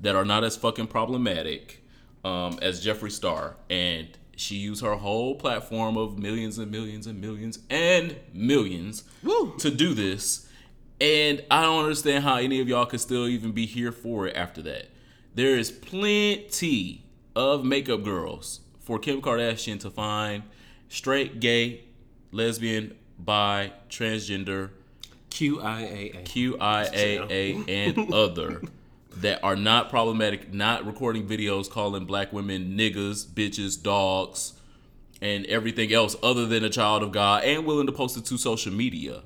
that 0.00 0.14
are 0.14 0.24
not 0.24 0.44
as 0.44 0.56
fucking 0.56 0.88
problematic 0.88 1.82
um, 2.24 2.58
as 2.60 2.84
Jeffree 2.84 3.10
Star. 3.10 3.56
And 3.70 4.08
she 4.36 4.56
used 4.56 4.82
her 4.82 4.96
whole 4.96 5.36
platform 5.36 5.96
of 5.96 6.18
millions 6.18 6.58
and 6.58 6.70
millions 6.70 7.06
and 7.06 7.20
millions 7.20 7.60
and 7.70 8.16
millions 8.32 9.04
Woo. 9.22 9.54
to 9.58 9.70
do 9.70 9.94
this. 9.94 10.48
And 11.00 11.44
I 11.50 11.62
don't 11.62 11.84
understand 11.84 12.24
how 12.24 12.36
any 12.36 12.60
of 12.60 12.68
y'all 12.68 12.86
could 12.86 13.00
still 13.00 13.26
even 13.26 13.52
be 13.52 13.66
here 13.66 13.92
for 13.92 14.26
it 14.26 14.36
after 14.36 14.62
that. 14.62 14.88
There 15.34 15.56
is 15.58 15.70
plenty 15.70 17.04
of 17.34 17.64
makeup 17.64 18.04
girls 18.04 18.60
for 18.80 18.98
Kim 18.98 19.20
Kardashian 19.20 19.80
to 19.80 19.90
find 19.90 20.44
straight, 20.88 21.40
gay, 21.40 21.84
lesbian, 22.30 22.94
bi, 23.18 23.72
transgender, 23.88 24.70
Q 25.30 25.60
I 25.60 25.80
A 25.82 26.12
A. 26.14 26.22
QIAA, 26.24 27.68
and 27.68 28.14
other 28.14 28.62
that 29.16 29.42
are 29.42 29.56
not 29.56 29.90
problematic, 29.90 30.52
not 30.52 30.86
recording 30.86 31.26
videos 31.26 31.68
calling 31.68 32.04
black 32.04 32.32
women 32.32 32.76
niggas, 32.76 33.26
bitches, 33.26 33.80
dogs, 33.80 34.54
and 35.20 35.46
everything 35.46 35.92
else 35.92 36.14
other 36.22 36.46
than 36.46 36.64
a 36.64 36.70
child 36.70 37.02
of 37.02 37.12
God 37.12 37.44
and 37.44 37.64
willing 37.64 37.86
to 37.86 37.92
post 37.92 38.16
it 38.16 38.24
to 38.26 38.36
social 38.36 38.72
media. 38.72 39.22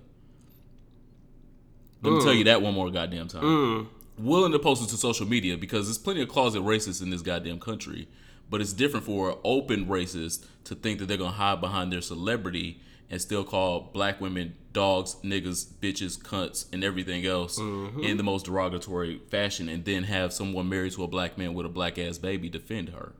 Let 2.02 2.12
me 2.12 2.20
tell 2.22 2.32
you 2.32 2.42
mm. 2.42 2.46
that 2.46 2.62
one 2.62 2.74
more 2.74 2.90
goddamn 2.90 3.28
time. 3.28 3.42
Mm. 3.42 3.86
Willing 4.18 4.52
to 4.52 4.58
post 4.58 4.82
it 4.82 4.88
to 4.90 4.96
social 4.96 5.26
media 5.26 5.56
because 5.56 5.86
there's 5.86 5.98
plenty 5.98 6.22
of 6.22 6.28
closet 6.28 6.62
racists 6.62 7.02
in 7.02 7.10
this 7.10 7.22
goddamn 7.22 7.60
country. 7.60 8.08
But 8.50 8.60
it's 8.60 8.72
different 8.72 9.04
for 9.04 9.30
an 9.30 9.36
open 9.44 9.86
racist 9.86 10.46
to 10.64 10.74
think 10.74 11.00
that 11.00 11.06
they're 11.06 11.18
gonna 11.18 11.32
hide 11.32 11.60
behind 11.60 11.92
their 11.92 12.00
celebrity 12.00 12.80
and 13.10 13.20
still 13.20 13.44
call 13.44 13.90
black 13.92 14.20
women 14.20 14.54
dogs, 14.72 15.16
niggas, 15.24 15.66
bitches, 15.80 16.18
cunts, 16.18 16.66
and 16.72 16.84
everything 16.84 17.26
else 17.26 17.58
mm-hmm. 17.58 18.00
in 18.00 18.16
the 18.16 18.22
most 18.22 18.46
derogatory 18.46 19.20
fashion, 19.30 19.68
and 19.68 19.84
then 19.84 20.04
have 20.04 20.32
someone 20.32 20.68
married 20.68 20.92
to 20.92 21.02
a 21.04 21.08
black 21.08 21.38
man 21.38 21.54
with 21.54 21.66
a 21.66 21.68
black 21.68 21.98
ass 21.98 22.18
baby 22.18 22.48
defend 22.48 22.90
her, 22.90 23.12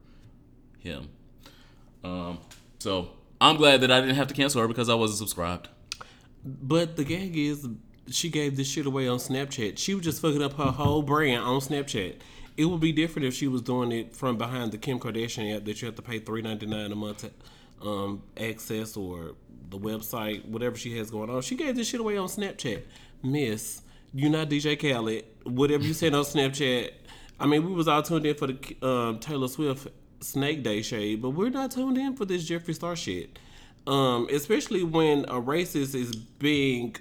him. 0.79 1.09
Um, 2.05 2.39
so 2.79 3.11
I'm 3.41 3.57
glad 3.57 3.81
that 3.81 3.91
I 3.91 4.01
didn't 4.01 4.17
have 4.17 4.29
to 4.29 4.35
cancel 4.35 4.61
her 4.61 4.69
because 4.69 4.89
I 4.89 4.95
wasn't 4.95 5.19
subscribed. 5.19 5.69
But 6.45 6.97
the 6.97 7.05
gag 7.05 7.37
is, 7.37 7.67
she 8.11 8.29
gave 8.29 8.57
this 8.57 8.69
shit 8.69 8.87
away 8.87 9.09
on 9.09 9.19
Snapchat. 9.19 9.79
She 9.79 9.95
was 9.95 10.05
just 10.05 10.23
fucking 10.23 10.43
up 10.43 10.55
her 10.55 10.71
whole 10.71 11.03
brand 11.03 11.43
on 11.45 11.61
Snapchat. 11.61 12.17
It 12.57 12.65
would 12.65 12.81
be 12.81 12.93
different 12.93 13.27
if 13.27 13.35
she 13.35 13.47
was 13.47 13.63
doing 13.63 13.93
it 13.93 14.17
from 14.17 14.37
behind 14.37 14.73
the 14.73 14.79
Kim 14.79 14.99
Kardashian 14.99 15.57
app 15.57 15.65
that 15.65 15.81
you 15.81 15.87
have 15.87 15.95
to 15.97 16.03
pay 16.03 16.19
three 16.19 16.43
ninety 16.43 16.67
nine 16.67 16.91
a 16.91 16.97
month 16.97 17.19
to 17.19 17.31
um, 17.89 18.23
access 18.37 18.97
or 18.97 19.35
the 19.71 19.79
website, 19.79 20.45
whatever 20.47 20.77
she 20.77 20.97
has 20.99 21.11
going 21.11 21.31
on. 21.31 21.43
She 21.43 21.55
gave 21.55 21.77
this 21.77 21.89
shit 21.89 22.01
away 22.01 22.17
on 22.17 22.29
Snapchat. 22.29 22.83
Miss, 23.23 23.83
You're 24.15 24.31
not 24.31 24.49
DJ 24.49 24.79
Khaled. 24.79 25.25
Whatever 25.45 25.85
you 25.85 25.95
said 25.95 26.15
on 26.15 26.25
Snapchat. 26.25 26.91
I 27.41 27.47
mean, 27.47 27.65
we 27.65 27.73
was 27.73 27.87
all 27.87 28.03
tuned 28.03 28.27
in 28.27 28.35
for 28.35 28.49
the 28.49 28.77
um, 28.83 29.19
Taylor 29.21 29.49
Swift 29.49 29.89
Snake 30.21 30.63
Day 30.63 30.83
shade, 30.83 31.23
but 31.23 31.31
we're 31.31 31.51
not 31.51 31.71
tuned 31.71 31.99
in 31.99 32.17
for 32.17 32.25
this 32.25 32.49
Jeffree 32.49 32.75
Star 32.75 32.97
shit. 32.97 33.39
Um, 33.87 34.29
especially 34.31 34.83
when 34.83 35.25
a 35.25 35.41
racist 35.41 35.95
is 35.95 36.15
being 36.15 36.97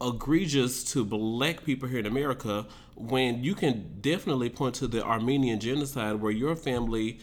egregious 0.00 0.84
to 0.92 1.04
black 1.04 1.64
people 1.64 1.88
here 1.88 1.98
in 1.98 2.06
America 2.06 2.66
when 2.94 3.42
you 3.42 3.54
can 3.54 3.96
definitely 4.00 4.48
point 4.48 4.74
to 4.76 4.86
the 4.86 5.04
Armenian 5.04 5.60
genocide 5.60 6.16
where 6.16 6.32
your 6.32 6.54
family 6.54 7.18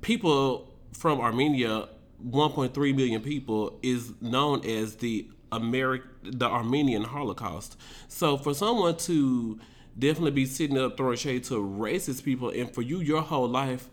people 0.00 0.72
from 0.92 1.20
Armenia 1.20 1.88
1.3 2.26 2.74
million 2.96 3.20
people 3.20 3.78
is 3.82 4.12
known 4.20 4.64
as 4.64 4.96
the 4.96 5.28
Ameri- 5.52 6.02
the 6.22 6.46
Armenian 6.46 7.04
Holocaust. 7.04 7.78
So 8.08 8.36
for 8.36 8.54
someone 8.54 8.96
to 8.98 9.58
definitely 9.98 10.32
be 10.32 10.46
sitting 10.46 10.78
up 10.78 10.96
throwing 10.96 11.16
shade 11.16 11.44
to 11.44 11.54
racist 11.54 12.24
people 12.24 12.50
and 12.50 12.72
for 12.72 12.82
you 12.82 13.00
your 13.00 13.22
whole 13.22 13.48
life 13.48 13.88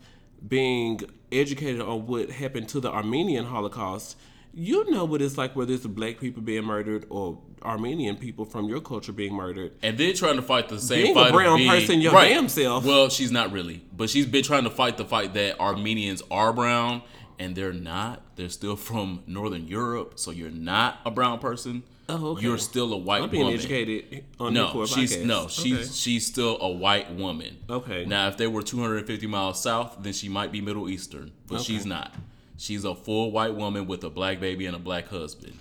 being 0.46 1.00
educated 1.32 1.80
on 1.80 2.06
what 2.06 2.30
happened 2.30 2.68
to 2.68 2.80
the 2.80 2.90
Armenian 2.90 3.46
Holocaust, 3.46 4.16
you 4.54 4.90
know 4.90 5.04
what 5.04 5.20
it's 5.22 5.36
like 5.38 5.54
whether 5.56 5.72
it's 5.74 5.86
black 5.86 6.18
people 6.20 6.42
being 6.42 6.64
murdered 6.64 7.06
or 7.10 7.38
Armenian 7.62 8.16
people 8.16 8.44
from 8.44 8.68
your 8.68 8.80
culture 8.80 9.12
being 9.12 9.34
murdered. 9.34 9.72
And 9.82 9.96
then 9.96 10.14
trying 10.14 10.36
to 10.36 10.42
fight 10.42 10.68
the 10.68 10.78
same 10.78 11.02
Being 11.04 11.16
a 11.16 11.20
fight. 11.20 11.26
of 11.28 11.32
brown 11.34 11.58
being- 11.58 11.70
person 11.70 12.00
your 12.00 12.12
damn 12.12 12.48
self. 12.48 12.84
Well, 12.84 13.08
she's 13.08 13.32
not 13.32 13.52
really, 13.52 13.82
but 13.96 14.10
she's 14.10 14.26
been 14.26 14.44
trying 14.44 14.64
to 14.64 14.70
fight 14.70 14.96
the 14.96 15.04
fight 15.04 15.34
that 15.34 15.58
Armenians 15.58 16.22
are 16.30 16.52
brown 16.52 17.02
and 17.38 17.56
they're 17.56 17.72
not. 17.72 18.22
They're 18.36 18.48
still 18.48 18.76
from 18.76 19.22
Northern 19.26 19.66
Europe, 19.66 20.14
so 20.16 20.30
you're 20.30 20.50
not 20.50 20.98
a 21.06 21.10
brown 21.10 21.38
person. 21.38 21.82
Oh, 22.06 22.32
okay. 22.32 22.42
You're 22.42 22.58
still 22.58 22.92
a 22.92 22.98
white 22.98 23.22
I'm 23.22 23.30
being 23.30 23.44
woman. 23.44 23.58
educated 23.58 24.24
on 24.38 24.52
No, 24.52 24.84
she's 24.84 25.16
podcast. 25.16 25.24
no, 25.24 25.48
she's 25.48 25.72
Okay. 25.78 25.88
she's 25.90 26.26
still 26.26 26.58
a 26.60 26.68
white 26.68 27.10
woman. 27.14 27.56
Okay. 27.70 28.04
Now, 28.04 28.28
if 28.28 28.36
they 28.36 28.46
were 28.46 28.62
250 28.62 29.26
miles 29.26 29.62
south, 29.62 29.96
then 30.00 30.12
she 30.12 30.28
might 30.28 30.52
be 30.52 30.60
Middle 30.60 30.90
Eastern, 30.90 31.32
but 31.46 31.56
Okay. 31.56 31.64
she's 31.64 31.86
not. 31.86 32.12
She's 32.56 32.84
a 32.84 32.94
full 32.94 33.32
white 33.32 33.54
woman 33.54 33.86
with 33.86 34.04
a 34.04 34.10
black 34.10 34.40
baby 34.40 34.66
and 34.66 34.76
a 34.76 34.78
black 34.78 35.08
husband. 35.08 35.58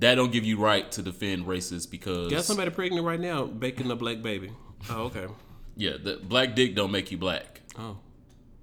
That 0.00 0.14
don't 0.16 0.30
give 0.32 0.44
you 0.44 0.58
right 0.58 0.90
to 0.92 1.02
defend 1.02 1.46
racists 1.46 1.90
because 1.90 2.30
Got 2.30 2.44
somebody 2.44 2.70
pregnant 2.70 3.04
right 3.04 3.20
now, 3.20 3.44
baking 3.44 3.90
a 3.90 3.96
black 3.96 4.22
baby. 4.22 4.50
Oh, 4.90 5.04
okay. 5.04 5.26
yeah, 5.76 5.92
the 6.02 6.18
black 6.22 6.54
dick 6.54 6.74
don't 6.74 6.90
make 6.92 7.10
you 7.10 7.18
black. 7.18 7.60
Oh, 7.78 7.98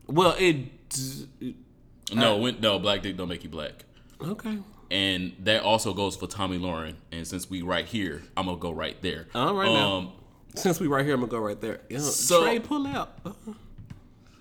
well, 0.07 0.35
it. 0.37 0.65
No, 2.13 2.37
when, 2.37 2.59
no, 2.61 2.77
black 2.79 3.01
dick 3.01 3.17
don't 3.17 3.29
make 3.29 3.43
you 3.43 3.49
black. 3.49 3.85
Okay. 4.21 4.57
And 4.91 5.33
that 5.39 5.63
also 5.63 5.93
goes 5.93 6.15
for 6.15 6.27
Tomi 6.27 6.59
Lahren. 6.59 6.95
And 7.11 7.25
since 7.25 7.49
we 7.49 7.61
right 7.63 7.85
here, 7.85 8.21
I'm 8.37 8.45
gonna 8.45 8.57
go 8.57 8.71
right 8.71 9.01
there. 9.01 9.27
All 9.33 9.55
right 9.55 9.71
now. 9.71 9.93
um, 9.97 10.11
Since 10.55 10.79
we 10.79 10.85
right 10.87 11.03
here, 11.03 11.15
I'm 11.15 11.21
gonna 11.21 11.31
go 11.31 11.39
right 11.39 11.59
there. 11.59 11.81
Yeah, 11.89 11.99
So- 11.99 12.43
Trey, 12.43 12.59
pull 12.59 12.85
out. 12.85 13.17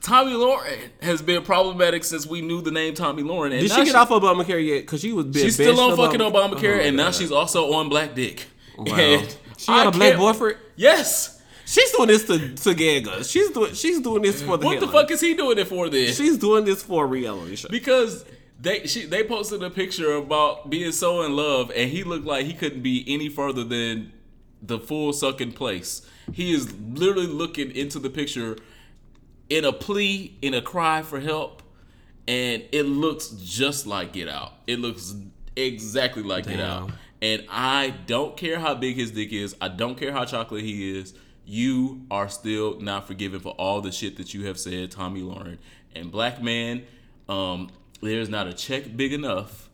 Tomi 0.03 0.33
Lahren 0.33 0.91
has 1.01 1.23
been 1.23 1.43
problematic 1.43 2.03
since 2.03 2.27
we 2.27 2.41
knew 2.41 2.61
the 2.61 2.73
name 2.73 2.95
Tomi 2.95 3.23
Lahren. 3.23 3.53
And 3.53 3.61
Did 3.61 3.71
she 3.71 3.85
get 3.85 3.95
off 3.95 4.09
Obamacare 4.09 4.65
yet? 4.65 4.81
Because 4.81 5.01
she 5.01 5.13
was. 5.13 5.27
She's 5.35 5.55
still 5.55 5.79
on 5.79 5.97
fucking 5.97 6.21
Obama- 6.21 6.55
Obamacare, 6.55 6.79
Oh, 6.79 6.87
and 6.89 6.97
now 6.97 7.11
she's 7.13 7.31
also 7.31 7.73
on 7.73 7.89
black 7.89 8.15
dick. 8.15 8.47
Wow. 8.77 8.95
And 8.99 9.37
She 9.57 9.67
got 9.69 9.87
I 9.87 9.89
a 9.91 9.93
black 9.93 10.17
boyfriend. 10.17 10.59
Yes. 10.77 11.41
She's 11.65 11.91
doing 11.93 12.09
this 12.09 12.25
to 12.27 12.55
to 12.55 12.75
gag 12.75 13.07
us. 13.07 13.31
She's 13.31 13.51
doing. 13.51 13.75
She's 13.75 14.01
doing 14.01 14.23
this 14.23 14.43
for 14.43 14.57
the. 14.57 14.67
What 14.67 14.81
the 14.81 14.89
fuck 14.89 15.11
is 15.11 15.21
he 15.21 15.35
doing 15.35 15.59
it 15.59 15.69
for 15.69 15.89
then? 15.89 16.13
She's 16.13 16.37
doing 16.37 16.65
this 16.65 16.83
for 16.83 17.05
a 17.05 17.07
reality 17.07 17.55
show. 17.57 17.69
because 17.69 18.25
they 18.61 18.87
she 18.87 19.07
they 19.07 19.23
posted 19.25 19.63
a 19.63 19.71
picture 19.71 20.13
about 20.15 20.69
being 20.69 20.91
so 20.93 21.23
in 21.23 21.37
love, 21.37 21.71
and 21.75 21.91
he 21.91 22.03
looked 22.03 22.27
like 22.27 22.47
he 22.47 22.55
couldn't 22.55 22.83
be 22.83 23.05
any 23.07 23.29
further 23.29 23.63
than 23.63 24.13
the 24.61 24.79
full 24.79 25.13
sucking 25.13 25.53
place. 25.53 26.03
He 26.33 26.53
is 26.53 26.73
literally 26.75 27.27
looking 27.27 27.71
into 27.71 27.99
the 27.99 28.11
picture 28.11 28.57
in 29.53 29.67
a 29.67 29.73
plea, 29.73 30.35
in 30.41 30.55
a 30.55 30.63
cry 30.63 31.03
for 31.03 31.21
help, 31.21 31.63
and 32.27 32.65
it 32.73 32.85
looks 32.85 33.29
just 33.29 33.87
like 33.87 34.15
Get 34.15 34.27
Out. 34.27 34.55
It 34.67 34.79
looks 34.79 35.15
exactly 35.55 36.23
like 36.23 36.47
Get 36.47 36.59
Out. 36.59 36.91
And 37.21 37.45
I 37.51 37.93
don't 38.07 38.35
care 38.35 38.59
how 38.59 38.75
big 38.75 38.97
his 38.97 39.11
dick 39.11 39.31
is. 39.31 39.55
I 39.61 39.69
don't 39.69 39.99
care 39.99 40.11
how 40.11 40.25
chocolate 40.25 40.65
he 40.65 40.99
is. 40.99 41.13
You 41.45 42.01
are 42.11 42.31
still 42.31 42.81
not 42.81 43.07
forgiven 43.07 43.41
for 43.41 43.51
all 43.51 43.83
the 43.83 43.93
shit 43.93 44.17
that 44.17 44.33
you 44.33 44.47
have 44.47 44.59
said, 44.59 44.91
Tomi 44.91 45.21
Lahren. 45.21 45.59
And 45.95 46.11
black 46.11 46.43
man, 46.43 46.85
um, 47.29 47.71
there's 48.01 48.31
not 48.31 48.47
a 48.47 48.55
check 48.55 48.97
big 48.97 49.13
enough 49.13 49.69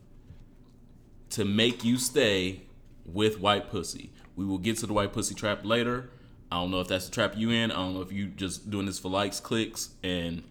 to 1.29 1.45
make 1.45 1.85
you 1.85 1.97
stay 1.97 2.63
with 3.05 3.39
white 3.39 3.69
pussy. 3.69 4.11
We 4.35 4.43
will 4.43 4.57
get 4.57 4.75
to 4.79 4.87
the 4.87 4.93
white 4.93 5.13
pussy 5.13 5.35
trap 5.35 5.63
later. 5.63 6.09
I 6.51 6.55
don't 6.55 6.71
know 6.71 6.79
if 6.79 6.87
that's 6.87 7.05
the 7.05 7.11
trap 7.11 7.33
you 7.37 7.51
in. 7.51 7.71
I 7.71 7.75
don't 7.75 7.93
know 7.93 8.01
if 8.01 8.11
you 8.11 8.27
just 8.27 8.69
doing 8.71 8.85
this 8.85 8.97
for 8.99 9.09
likes, 9.09 9.39
clicks, 9.39 9.89
and 10.03 10.43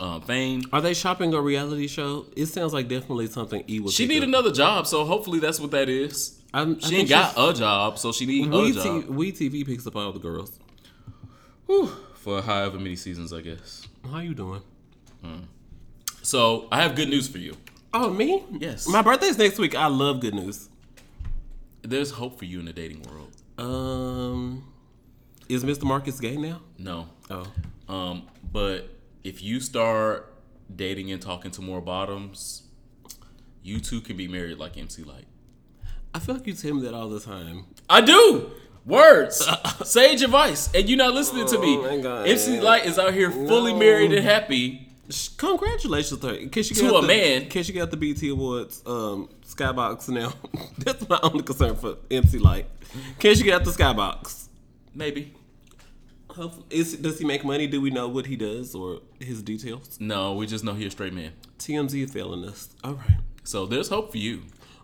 um, 0.00 0.20
fame. 0.22 0.62
Are 0.72 0.80
they 0.80 0.94
shopping 0.94 1.34
a 1.34 1.40
reality 1.40 1.88
show? 1.88 2.26
It 2.36 2.46
sounds 2.46 2.72
like 2.72 2.88
definitely 2.88 3.26
something 3.26 3.64
E. 3.66 3.86
She 3.88 4.06
need 4.06 4.22
up. 4.22 4.28
another 4.28 4.52
job, 4.52 4.86
so 4.86 5.04
hopefully 5.04 5.40
that's 5.40 5.58
what 5.60 5.70
that 5.72 5.88
is. 5.88 6.40
I'm- 6.52 6.78
she 6.78 6.96
ain't 6.98 7.08
got 7.08 7.34
a 7.36 7.52
job, 7.52 7.98
so 7.98 8.12
she 8.12 8.26
need 8.26 8.52
a 8.52 8.56
We, 8.60 8.72
job. 8.72 8.82
T- 9.06 9.08
we 9.10 9.32
TV 9.32 9.66
picks 9.66 9.86
up 9.86 9.96
all 9.96 10.12
the 10.12 10.20
girls. 10.20 10.58
Whew, 11.66 11.90
for 12.14 12.40
however 12.42 12.78
many 12.78 12.94
seasons, 12.96 13.32
I 13.32 13.40
guess. 13.40 13.88
How 14.08 14.18
you 14.20 14.34
doing? 14.34 14.62
So 16.22 16.68
I 16.72 16.82
have 16.82 16.94
good 16.94 17.08
news 17.08 17.28
for 17.28 17.38
you. 17.38 17.56
Oh, 17.92 18.10
me? 18.10 18.44
Yes. 18.50 18.86
My 18.88 19.02
birthday's 19.02 19.36
next 19.38 19.58
week. 19.58 19.74
I 19.74 19.86
love 19.88 20.20
good 20.20 20.34
news. 20.34 20.68
there's 21.82 22.10
hope 22.12 22.38
for 22.38 22.44
you 22.46 22.60
in 22.60 22.64
the 22.66 22.72
dating 22.72 23.02
world. 23.02 23.30
Um, 23.58 24.64
is 25.48 25.64
Mr. 25.64 25.84
Marcus 25.84 26.18
gay 26.20 26.36
now? 26.36 26.60
No. 26.78 27.08
Oh, 27.30 27.46
Um, 27.88 28.22
but 28.52 28.88
if 29.22 29.42
you 29.42 29.60
start 29.60 30.32
dating 30.74 31.10
and 31.12 31.20
talking 31.20 31.50
to 31.52 31.62
more 31.62 31.80
bottoms, 31.80 32.62
you 33.62 33.80
two 33.80 34.00
can 34.00 34.16
be 34.16 34.28
married 34.28 34.58
like 34.58 34.76
MC 34.76 35.02
Lyte. 35.04 35.26
I 36.14 36.18
feel 36.18 36.36
like 36.36 36.46
you 36.46 36.52
tell 36.54 36.74
me 36.74 36.82
that 36.82 36.94
all 36.94 37.08
the 37.08 37.20
time. 37.20 37.66
I 37.90 38.00
do. 38.00 38.50
Words, 38.86 39.46
sage 39.84 40.22
advice, 40.22 40.68
and 40.74 40.86
you're 40.88 40.98
not 40.98 41.14
listening 41.14 41.46
to 41.48 41.58
me. 41.58 41.76
Oh 41.78 41.82
my 41.96 42.02
God. 42.02 42.28
MC 42.28 42.60
Lyte 42.60 42.84
is 42.84 42.98
out 42.98 43.14
here 43.14 43.30
fully 43.30 43.72
No. 43.72 43.78
married 43.78 44.12
and 44.12 44.24
happy. 44.24 44.88
Congratulations 45.38 46.20
to 46.20 46.28
her. 46.28 46.34
In 46.34 46.50
case 46.50 46.70
you 46.70 46.76
To 46.76 46.96
a 46.96 47.00
the, 47.02 47.06
man. 47.08 47.42
In 47.42 47.48
case 47.48 47.68
you 47.68 47.74
got 47.74 47.90
the 47.90 47.96
BT 47.96 48.28
Awards 48.30 48.82
um, 48.86 49.28
skybox 49.46 50.08
now. 50.08 50.32
That's 50.78 51.06
my 51.08 51.18
only 51.22 51.42
concern 51.42 51.76
for 51.76 51.96
MC 52.10 52.38
Lyte. 52.38 52.66
In 52.94 53.14
case 53.18 53.38
you 53.40 53.46
got 53.46 53.64
the 53.64 53.70
skybox. 53.70 54.43
Maybe. 54.94 55.34
Hopefully, 56.30 56.66
is, 56.70 56.96
does 56.96 57.18
he 57.18 57.24
make 57.24 57.44
money? 57.44 57.66
Do 57.66 57.80
we 57.80 57.90
know 57.90 58.08
what 58.08 58.26
he 58.26 58.36
does 58.36 58.74
or 58.74 59.00
his 59.20 59.42
details? 59.42 59.98
No, 60.00 60.34
we 60.34 60.46
just 60.46 60.64
know 60.64 60.74
he's 60.74 60.88
a 60.88 60.90
straight 60.90 61.12
man. 61.12 61.32
TMZ 61.58 62.04
is 62.04 62.12
failing 62.12 62.44
us. 62.44 62.70
All 62.82 62.94
right. 62.94 63.18
So 63.44 63.66
there's 63.66 63.88
hope 63.88 64.10
for 64.10 64.18
you. 64.18 64.42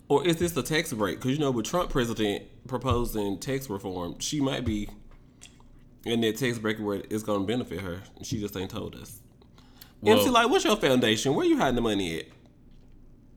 Or 0.09 0.27
is 0.27 0.37
this 0.37 0.57
a 0.57 0.63
tax 0.63 0.93
break? 0.93 1.19
Because 1.19 1.33
you 1.33 1.39
know, 1.39 1.51
with 1.51 1.67
Trump 1.67 1.91
president 1.91 2.45
proposing 2.69 3.39
tax 3.39 3.69
reform, 3.71 4.19
she 4.21 4.41
might 4.41 4.65
be 4.65 4.89
in 6.05 6.21
that 6.21 6.37
tax 6.37 6.59
break 6.59 6.79
where 6.79 7.03
it's 7.11 7.23
going 7.23 7.41
to 7.41 7.47
benefit 7.47 7.81
her. 7.81 8.01
She 8.23 8.41
just 8.41 8.57
ain't 8.57 8.71
told 8.71 8.95
us. 8.97 9.21
Well- 10.01 10.19
MC 10.19 10.31
Lyte, 10.31 10.51
what's 10.51 10.65
your 10.65 10.77
foundation? 10.77 11.35
Where 11.35 11.47
you 11.47 11.59
hiding 11.59 11.77
the 11.77 11.81
money 11.81 12.19
at? 12.21 12.27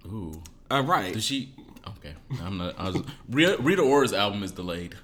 Ooh. 0.06 0.42
All 0.70 0.84
right. 0.84 1.13
Did 1.13 1.24
she? 1.24 1.53
Okay. 1.88 2.13
I'm 2.42 2.58
not. 2.58 2.75
I 2.80 2.89
was. 2.89 3.01
Rita, 3.30 3.58
Rita 3.60 3.82
Ora's 3.82 4.13
album 4.13 4.44
is 4.44 4.51
delayed. 4.51 4.96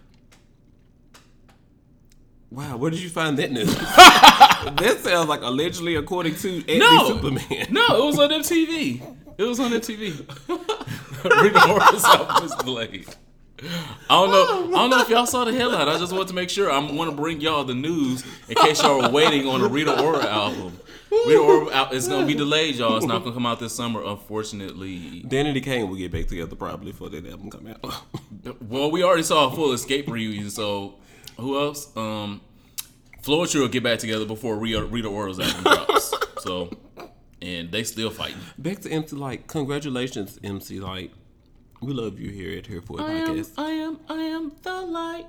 Wow, 2.51 2.77
where 2.77 2.89
did 2.89 2.99
you 2.99 3.09
find 3.09 3.37
that 3.37 3.51
news? 3.51 3.75
that 3.75 4.97
sounds 5.03 5.29
like 5.29 5.41
allegedly 5.41 5.95
according 5.95 6.35
to 6.35 6.57
Anthony 6.57 6.79
No. 6.79 7.07
Superman. 7.07 7.67
No, 7.69 7.85
it 8.01 8.05
was 8.05 8.19
on 8.19 8.29
MTV. 8.29 9.15
It 9.37 9.43
was 9.43 9.59
on 9.59 9.71
MTV. 9.71 10.27
Rita 11.43 11.69
Ora's 11.69 12.03
album 12.03 12.45
is 12.45 12.55
delayed. 12.55 13.05
I 13.61 13.67
don't 14.09 14.31
know. 14.31 14.67
I 14.75 14.81
don't 14.81 14.89
know 14.89 15.01
if 15.01 15.09
y'all 15.09 15.25
saw 15.25 15.43
the 15.45 15.53
headline. 15.53 15.87
I 15.87 15.97
just 15.99 16.13
want 16.13 16.29
to 16.29 16.33
make 16.33 16.49
sure. 16.49 16.71
I 16.71 16.79
want 16.79 17.09
to 17.09 17.15
bring 17.15 17.39
y'all 17.41 17.63
the 17.63 17.73
news 17.73 18.23
in 18.47 18.55
case 18.55 18.81
y'all 18.81 19.01
were 19.01 19.09
waiting 19.09 19.47
on 19.47 19.61
the 19.61 19.69
Rita 19.69 20.01
Ora 20.01 20.25
album. 20.25 20.79
Rita 21.11 21.39
Ora 21.39 21.89
is 21.91 22.07
gonna 22.07 22.25
be 22.25 22.35
delayed, 22.35 22.75
y'all. 22.75 22.97
It's 22.97 23.05
not 23.05 23.23
gonna 23.23 23.33
come 23.33 23.45
out 23.45 23.59
this 23.59 23.73
summer, 23.73 24.03
unfortunately. 24.03 25.23
Danity 25.27 25.61
Kane 25.63 25.89
will 25.89 25.97
get 25.97 26.11
back 26.11 26.27
together 26.27 26.55
probably 26.55 26.91
before 26.91 27.09
that 27.09 27.27
album 27.27 27.49
come 27.49 27.67
out. 27.67 28.03
Well, 28.61 28.91
we 28.91 29.03
already 29.03 29.23
saw 29.23 29.47
a 29.47 29.55
full 29.55 29.69
Xscape 29.69 30.07
reunion, 30.09 30.49
so 30.49 30.95
who 31.39 31.59
else? 31.59 31.95
Um, 31.97 32.41
Floetry 33.21 33.59
will 33.59 33.67
get 33.67 33.83
back 33.83 33.99
together 33.99 34.25
before 34.25 34.57
Rita, 34.57 34.83
Rita 34.83 35.07
Ora's 35.07 35.39
album 35.39 35.63
drops. 35.63 36.13
So, 36.39 36.69
and 37.41 37.69
they 37.69 37.83
still 37.83 38.09
fighting. 38.11 38.37
back 38.57 38.79
to 38.79 38.89
MC 38.89 39.13
Lyte. 39.13 39.45
Congratulations, 39.47 40.39
MC 40.41 40.79
Lyte. 40.79 41.11
We 41.81 41.91
love 41.91 42.17
you 42.17 42.29
here 42.31 42.57
at 42.57 42.65
Here 42.67 42.81
for 42.81 42.97
a 43.01 43.03
I 43.03 43.11
am, 43.11 43.27
Podcast. 43.27 43.51
I 43.57 43.69
am, 43.71 43.99
I 44.07 44.21
am 44.21 44.51
the 44.61 44.81
light. 44.81 45.25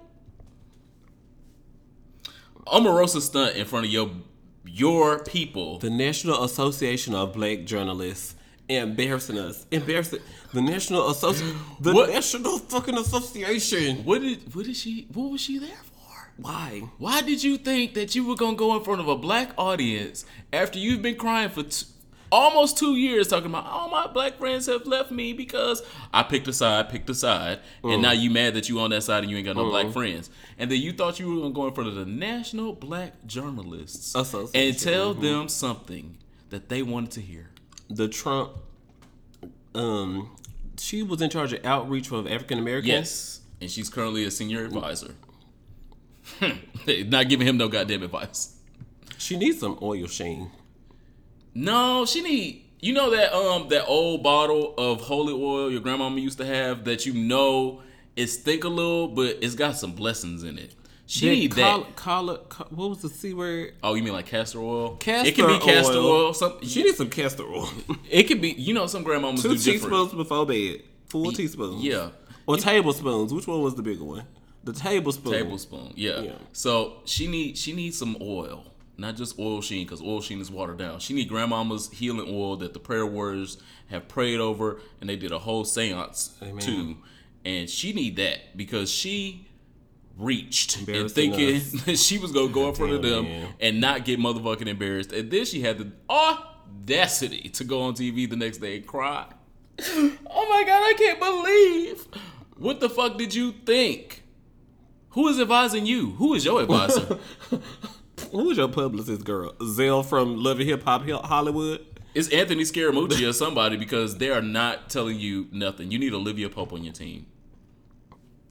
Omarosa 2.67 3.21
stunt 3.21 3.57
in 3.57 3.65
front 3.67 3.87
of 3.87 3.93
your 3.93 4.11
your 4.65 5.19
people. 5.25 5.79
The 5.79 5.91
National 5.91 6.45
Association 6.45 7.15
of 7.15 7.33
Black 7.33 7.65
Journalists 7.65 8.37
embarrassing 8.69 9.39
us. 9.39 9.67
Embarrassing 9.73 10.21
the 10.53 10.63
National 10.63 11.11
Association 11.11 11.59
the 11.81 11.93
What? 11.93 12.11
National 12.11 12.59
fucking 12.59 12.97
Association. 12.99 14.05
What 14.05 14.21
did 14.21 14.55
what 14.55 14.67
did 14.67 14.77
she? 14.77 15.09
What 15.13 15.31
was 15.33 15.41
she 15.41 15.59
there 15.59 15.71
for? 15.77 15.90
Why? 16.43 16.83
Why 16.99 17.21
did 17.23 17.43
you 17.43 17.57
think 17.57 17.95
that 17.95 18.15
you 18.15 18.25
were 18.25 18.37
gonna 18.37 18.57
go 18.57 18.77
in 18.77 18.83
front 18.83 19.01
of 19.01 19.09
a 19.09 19.17
black 19.17 19.51
audience 19.59 20.25
after 20.53 20.79
you've 20.79 21.03
been 21.03 21.17
crying 21.17 21.51
for 21.51 21.65
t- 21.65 21.87
almost 22.33 22.79
two 22.79 22.97
years 22.97 23.29
talking 23.29 23.47
about 23.47 23.67
all 23.67 23.89
my 23.91 24.07
black 24.07 24.39
friends 24.39 24.67
have 24.67 24.87
left 24.87 25.11
me 25.11 25.33
because 25.33 25.83
I 26.13 26.23
picked 26.23 26.49
a 26.49 26.53
side, 26.53 26.89
picked 26.89 27.11
a 27.11 27.15
side, 27.15 27.61
and 27.83 27.93
mm. 27.93 28.03
now 28.03 28.13
you 28.13 28.31
mad 28.31 28.55
that 28.55 28.69
you 28.69 28.81
on 28.81 28.91
that 28.91 29.03
side 29.03 29.23
and 29.23 29.31
you 29.31 29.37
ain't 29.37 29.47
got 29.47 29.57
no 29.57 29.69
black 29.69 29.87
mm. 29.87 29.93
friends, 29.93 30.31
and 30.59 30.71
then 30.71 30.81
you 30.81 30.93
thought 30.93 31.19
you 31.19 31.35
were 31.35 31.41
gonna 31.43 31.55
go 31.55 31.67
in 31.67 31.75
front 31.75 31.89
of 31.89 31.97
the 31.97 32.07
National 32.07 32.73
Black 32.73 33.27
Journalists 33.27 34.15
and 34.15 34.79
tell 34.79 35.13
mm-hmm. 35.13 35.23
them 35.23 35.49
something 35.49 36.17
that 36.51 36.69
they 36.69 36.83
wanted 36.83 37.11
to 37.13 37.21
hear. 37.21 37.51
The 37.89 38.09
Trump 38.09 38.53
um 39.75 40.37
she 40.79 41.03
was 41.03 41.21
in 41.21 41.31
charge 41.31 41.53
of 41.53 41.65
outreach 41.65 42.09
for 42.09 42.21
African 42.21 42.59
Americans. 42.59 42.89
Yes, 42.89 43.41
and 43.61 43.71
she's 43.71 43.91
currently 43.91 44.25
a 44.25 44.31
senior 44.31 44.65
advisor. 44.65 45.15
Not 47.09 47.29
giving 47.29 47.47
him 47.47 47.57
no 47.57 47.69
goddamn 47.69 48.03
advice. 48.03 48.57
She 49.19 49.37
needs 49.37 49.61
some 49.61 49.79
oil 49.83 50.07
sheen. 50.07 50.51
No, 51.55 52.07
she 52.07 52.23
need. 52.23 52.65
You 52.81 52.95
know 52.95 53.11
that 53.11 53.35
um 53.35 53.69
that 53.69 53.85
old 53.87 54.23
bottle 54.23 54.75
of 54.79 55.03
holy 55.03 55.35
oil 55.35 55.71
your 55.71 55.81
grandmama 55.81 56.19
used 56.19 56.39
to 56.39 56.47
have 56.47 56.85
that 56.85 57.05
you 57.05 57.13
know 57.13 57.83
it's 58.17 58.37
thick 58.37 58.65
a 58.65 58.69
little, 58.69 59.09
but 59.09 59.39
it's 59.43 59.55
got 59.55 59.77
some 59.77 59.93
blessings 59.93 60.43
in 60.43 60.59
it. 60.59 60.75
She 61.07 61.29
need 61.29 61.57
call, 61.57 61.81
that. 61.81 61.97
call 61.97 62.31
it 62.31 62.41
what 62.71 62.89
was 62.89 63.03
the 63.03 63.09
C 63.09 63.35
word? 63.35 63.75
Oh, 63.83 63.95
you 63.95 64.03
mean 64.03 64.13
like 64.13 64.27
castor 64.27 64.61
oil? 64.61 64.97
Castor 64.97 65.29
it 65.29 65.35
can 65.35 65.47
be 65.49 65.59
castor 65.59 65.95
oil. 65.99 66.07
oil. 66.07 66.35
Some, 66.35 66.63
She 66.63 66.85
needs 66.85 66.99
some 66.99 67.11
castor 67.11 67.43
oil. 67.43 67.69
it 68.11 68.25
could 68.25 68.41
be. 68.41 68.51
You 68.53 68.75
know, 68.75 68.87
some 68.87 69.05
grandmamas 69.05 69.43
Two 69.43 69.49
do 69.49 69.57
different. 69.57 69.81
teaspoons 69.83 70.13
before 70.15 70.47
bed. 70.47 70.83
Full 71.09 71.33
teaspoons. 71.33 71.83
Yeah, 71.83 72.11
Or 72.47 72.57
tablespoons. 72.57 73.35
Which 73.35 73.47
one 73.49 73.61
was 73.61 73.75
the 73.75 73.83
bigger 73.83 74.05
one? 74.05 74.25
The 74.65 74.73
tablespoon. 74.73 75.33
tablespoon. 75.33 75.93
Yeah. 75.97 76.21
Yeah. 76.21 76.33
So 76.53 76.99
she 77.05 77.27
need 77.27 77.57
she 77.57 77.73
needs 77.73 77.99
some 77.99 78.17
oil, 78.21 78.65
not 78.97 79.17
just 79.17 79.39
oil 79.39 79.63
sheen, 79.63 79.87
because 79.87 80.03
oil 80.03 80.21
sheen 80.21 80.41
is 80.41 80.51
watered 80.51 80.79
down. 80.79 81.01
She 81.01 81.15
need 81.15 81.29
grandmama's 81.29 81.91
healing 81.91 82.27
oil 82.29 82.57
that 82.59 82.73
the 82.75 82.79
prayer 82.81 83.07
warriors 83.07 83.59
have 83.89 84.07
prayed 84.09 84.39
over, 84.41 84.81
and 85.01 85.09
they 85.09 85.17
did 85.17 85.33
a 85.33 85.39
whole 85.39 85.65
seance 85.65 86.35
Amen. 86.43 86.59
too. 86.59 86.97
And 87.45 87.71
she 87.71 87.93
need 87.95 88.17
that 88.17 88.57
because 88.57 88.91
she 88.91 89.49
reached 90.19 90.77
and 90.89 91.11
thinking 91.11 91.61
that 91.87 91.99
she 91.99 92.19
was 92.19 92.33
gonna 92.33 92.53
go 92.53 92.69
in 92.69 92.75
front 92.75 92.93
of 92.93 93.03
them 93.03 93.25
man. 93.25 93.49
and 93.61 93.81
not 93.81 94.05
get 94.05 94.19
motherfucking 94.21 94.67
embarrassed. 94.67 95.13
And 95.13 95.31
then 95.31 95.45
she 95.47 95.63
had 95.63 95.79
the 95.79 95.91
audacity 96.11 97.49
to 97.51 97.65
go 97.65 97.83
on 97.83 97.95
TV 97.95 98.29
the 98.29 98.37
next 98.37 98.59
day 98.59 98.77
and 98.77 98.87
cry. 98.87 99.27
Oh 100.33 100.49
my 100.49 100.65
god, 100.65 100.83
I 100.83 100.95
can't 100.97 101.19
believe. 101.19 102.07
What 102.57 102.81
the 102.81 102.91
fuck 102.91 103.19
did 103.19 103.35
you 103.35 103.53
think? 103.53 104.20
Who 105.11 105.27
is 105.29 105.41
advising 105.41 105.87
you? 105.87 106.11
Who 106.13 106.35
is 106.35 106.45
your 106.45 106.63
advisor? 106.63 107.19
Who 108.31 108.51
is 108.51 108.59
your 108.59 108.69
publicist, 108.69 109.25
girl? 109.25 109.55
Zell 109.65 110.03
from 110.03 110.43
Love 110.43 110.61
and 110.61 110.69
Hip 110.69 110.85
Hop 110.85 111.09
Hollywood. 111.09 111.85
it's 112.15 112.29
Anthony 112.29 112.63
Scaramucci 112.63 113.29
or 113.29 113.33
somebody 113.33 113.77
because 113.77 114.19
they 114.19 114.31
are 114.31 114.43
not 114.43 114.89
telling 114.89 115.19
you 115.19 115.49
nothing. 115.51 115.91
You 115.91 115.99
need 115.99 116.15
Olivia 116.15 116.49
Pope 116.49 116.73
on 116.73 116.85
your 116.85 116.93
team. 116.93 117.27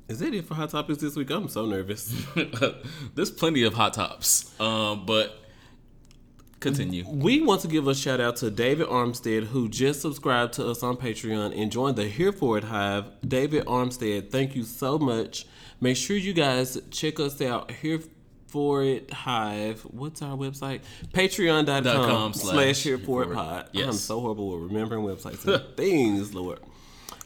Is 0.10 0.19
that 0.19 0.34
it 0.34 0.45
for 0.45 0.56
Hot 0.56 0.69
Topics 0.72 1.02
this 1.02 1.15
week? 1.15 1.30
I'm 1.30 1.48
so 1.48 1.65
nervous. 1.65 2.13
There's 3.15 3.32
plenty 3.32 3.63
of 3.63 3.76
hot 3.76 3.93
tops. 3.93 4.60
Um, 4.60 5.06
but 5.06 5.39
continue. 6.60 7.06
We 7.08 7.41
want 7.41 7.62
to 7.62 7.67
give 7.67 7.88
a 7.88 7.95
shout 7.95 8.19
out 8.19 8.36
to 8.38 8.52
David 8.52 8.88
Armstead, 8.88 9.45
who 9.48 9.69
just 9.69 10.02
subscribed 10.02 10.54
to 10.54 10.67
us 10.67 10.84
on 10.84 10.98
Patreon 10.98 11.60
and 11.60 11.72
joined 11.72 11.95
the 11.95 12.08
Here 12.08 12.32
For 12.32 12.58
It 12.58 12.65
Hive. 12.65 13.06
David 13.28 13.65
Armstead, 13.65 14.32
thank 14.32 14.56
you 14.56 14.63
so 14.63 14.98
much. 14.98 15.45
Make 15.82 15.98
sure 15.98 16.17
you 16.17 16.34
guys 16.34 16.78
check 16.91 17.19
us 17.19 17.41
out 17.41 17.72
here 17.72 18.00
for 18.48 18.84
it 18.84 19.12
hive. 19.12 19.82
What's 19.82 20.22
our 20.24 20.36
website? 20.36 20.82
Patreon.com 21.13 21.84
com 21.84 22.34
slash 22.34 22.54
slash 22.54 22.84
here 22.84 22.98
for 22.98 23.22
it 23.24 23.28
Here 23.28 23.36
For 23.36 23.41
It. 23.41 23.45
pod. 23.45 23.69
Yes. 23.74 23.86
I'm 23.88 23.93
so 23.93 24.19
horrible 24.19 24.50
with 24.50 24.72
remembering 24.72 25.04
websites 25.04 25.45
and 25.54 25.78
things, 25.78 26.34
Lord. 26.34 26.60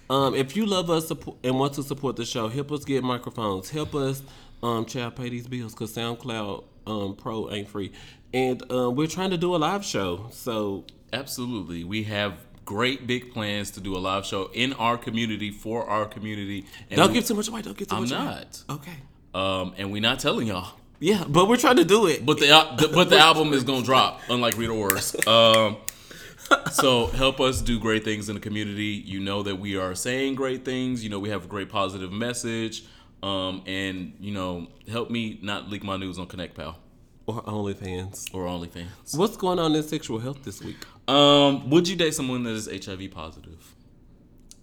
Um, 0.10 0.36
if 0.36 0.56
you 0.56 0.66
love 0.66 0.90
us 0.90 1.12
and 1.44 1.58
want 1.60 1.74
to 1.76 1.84
support 1.84 2.18
the 2.18 2.26
show, 2.26 2.50
help 2.50 2.72
us 2.72 2.84
get 2.84 3.04
microphones. 3.04 3.70
Help 3.70 3.96
us, 3.96 4.22
um, 4.62 4.86
child, 4.86 5.16
pay 5.16 5.30
these 5.30 5.48
bills 5.48 5.74
because 5.74 5.96
SoundCloud 5.96 6.66
um, 6.88 7.16
Pro 7.16 7.52
ain't 7.52 7.68
free. 7.68 7.92
And 8.34 8.64
um, 8.72 8.96
we're 8.96 9.08
trying 9.08 9.30
to 9.30 9.38
do 9.38 9.56
a 9.56 9.58
live 9.58 9.86
show. 9.86 10.28
So 10.32 10.86
Absolutely. 11.14 11.84
We 11.84 12.04
have 12.04 12.34
great 12.66 13.06
big 13.06 13.34
plans 13.34 13.72
to 13.72 13.82
do 13.82 13.96
a 13.96 14.00
live 14.00 14.26
show 14.26 14.50
in 14.54 14.74
our 14.74 14.98
community 14.98 15.52
for 15.52 15.88
our 15.88 16.06
community. 16.06 16.66
And 16.90 16.98
don't 16.98 17.10
we- 17.10 17.16
give 17.16 17.26
too 17.26 17.36
much 17.36 17.48
away. 17.48 17.62
Don't 17.62 17.78
give 17.78 17.88
too 17.88 18.00
much. 18.00 18.12
I'm 18.12 18.26
much 18.26 18.34
away. 18.36 18.46
not. 18.68 18.78
Okay. 18.78 18.98
Um, 19.34 19.74
and 19.78 19.92
we're 19.92 20.02
not 20.02 20.20
telling 20.20 20.48
y'all. 20.48 20.74
Yeah, 21.00 21.26
but 21.28 21.48
we're 21.48 21.58
trying 21.58 21.78
to 21.78 21.86
do 21.86 22.08
it. 22.08 22.26
But 22.26 22.40
the, 22.40 22.48
the 22.78 22.90
but 22.94 23.10
the 23.10 23.18
album 23.18 23.52
is 23.52 23.64
gonna 23.64 23.84
drop, 23.84 24.22
unlike 24.30 24.58
Rita 24.58 24.72
Ora's. 24.72 25.16
Um, 25.28 25.78
so 26.72 27.08
help 27.08 27.42
us 27.42 27.62
do 27.62 27.78
great 27.78 28.06
things 28.06 28.30
in 28.30 28.36
the 28.36 28.42
community. 28.42 29.04
You 29.06 29.20
know 29.20 29.44
that 29.44 29.58
we 29.58 29.76
are 29.76 29.96
saying 29.96 30.36
great 30.36 30.64
things. 30.64 31.04
You 31.04 31.10
know 31.10 31.20
we 31.20 31.30
have 31.30 31.44
a 31.46 31.48
great 31.48 31.68
positive 31.68 32.12
message. 32.12 32.86
Um, 33.24 33.64
and 33.66 34.14
you 34.20 34.34
know 34.34 34.68
help 34.88 35.10
me 35.10 35.40
not 35.42 35.70
leak 35.70 35.84
my 35.84 35.96
news 35.98 36.20
on 36.20 36.28
Connect 36.28 36.56
Pal 36.56 36.78
or 37.26 37.42
OnlyFans. 37.44 38.34
or 38.34 38.46
OnlyFans. 38.46 39.18
What's 39.18 39.38
going 39.38 39.60
on 39.60 39.74
in 39.76 39.84
sexual 39.84 40.20
health 40.20 40.44
this 40.44 40.62
week? 40.62 40.76
Um, 41.08 41.70
would 41.70 41.88
you 41.88 41.96
date 41.96 42.14
someone 42.14 42.44
that 42.44 42.52
is 42.52 42.68
HIV 42.86 43.12
positive? 43.12 43.76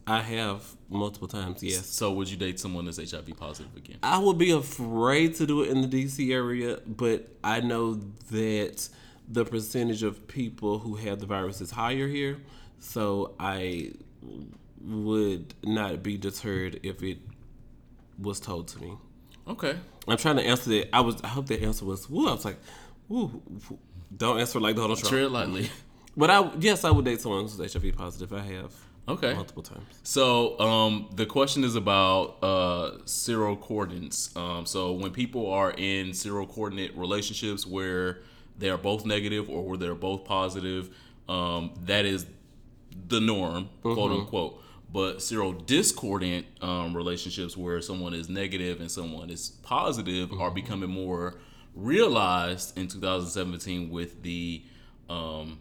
I 0.06 0.20
have 0.20 0.62
multiple 0.88 1.28
times. 1.28 1.62
Yes. 1.62 1.86
So 1.86 2.12
would 2.12 2.28
you 2.28 2.36
date 2.36 2.58
someone 2.58 2.84
that's 2.84 2.98
HIV 2.98 3.36
positive 3.36 3.74
again? 3.76 3.98
I 4.02 4.18
would 4.18 4.38
be 4.38 4.50
afraid 4.50 5.36
to 5.36 5.46
do 5.46 5.62
it 5.62 5.70
in 5.70 5.82
the 5.82 5.88
DC 5.88 6.32
area, 6.32 6.80
but 6.86 7.28
I 7.44 7.60
know 7.60 7.94
that 8.30 8.88
the 9.28 9.44
percentage 9.44 10.02
of 10.02 10.26
people 10.26 10.80
who 10.80 10.96
have 10.96 11.20
the 11.20 11.26
virus 11.26 11.60
is 11.60 11.70
higher 11.70 12.08
here, 12.08 12.38
so 12.78 13.34
I 13.38 13.92
would 14.82 15.54
not 15.62 16.02
be 16.02 16.16
deterred 16.18 16.80
if 16.82 17.02
it 17.02 17.18
was 18.20 18.40
told 18.40 18.68
to 18.68 18.80
me. 18.80 18.92
Okay. 19.48 19.76
I'm 20.06 20.16
trying 20.16 20.36
to 20.36 20.42
answer 20.42 20.70
that. 20.70 20.94
I 20.94 21.00
was. 21.00 21.20
I 21.22 21.28
hope 21.28 21.46
the 21.46 21.62
answer 21.62 21.84
was. 21.84 22.08
Woo. 22.08 22.28
I 22.28 22.32
was 22.32 22.44
like, 22.44 22.58
woo. 23.08 23.42
Don't 24.16 24.38
answer 24.38 24.60
like 24.60 24.76
Donald 24.76 24.98
Trump. 24.98 25.10
Tread 25.12 25.30
lightly. 25.30 25.70
But 26.16 26.28
I 26.28 26.50
yes, 26.58 26.84
I 26.84 26.90
would 26.90 27.04
date 27.04 27.20
someone 27.20 27.42
who's 27.46 27.72
HIV 27.72 27.94
positive. 27.96 28.32
I 28.32 28.40
have 28.40 28.74
Okay. 29.08 29.32
multiple 29.32 29.62
times. 29.62 29.84
So 30.02 30.58
um, 30.60 31.08
the 31.14 31.24
question 31.24 31.62
is 31.64 31.76
about 31.76 32.36
uh, 32.42 32.98
seroconcordance. 33.04 34.36
Um, 34.36 34.66
so 34.66 34.92
when 34.92 35.12
people 35.12 35.50
are 35.52 35.70
in 35.70 36.10
seroconcordant 36.10 36.96
relationships 36.96 37.66
where 37.66 38.18
they 38.58 38.68
are 38.70 38.76
both 38.78 39.06
negative 39.06 39.48
or 39.48 39.62
where 39.64 39.78
they're 39.78 39.94
both 39.94 40.24
positive, 40.24 40.90
um, 41.28 41.72
that 41.86 42.04
is 42.04 42.26
the 43.08 43.20
norm, 43.20 43.68
quote 43.82 44.10
unquote. 44.12 44.59
But 44.92 45.18
serodiscordant 45.18 46.44
um, 46.62 46.96
relationships 46.96 47.56
where 47.56 47.80
someone 47.80 48.12
is 48.12 48.28
negative 48.28 48.80
and 48.80 48.90
someone 48.90 49.30
is 49.30 49.50
positive 49.62 50.32
are 50.32 50.50
becoming 50.50 50.90
more 50.90 51.38
realized 51.74 52.76
in 52.76 52.88
2017 52.88 53.90
with 53.90 54.22
the 54.22 54.64
um, 55.08 55.58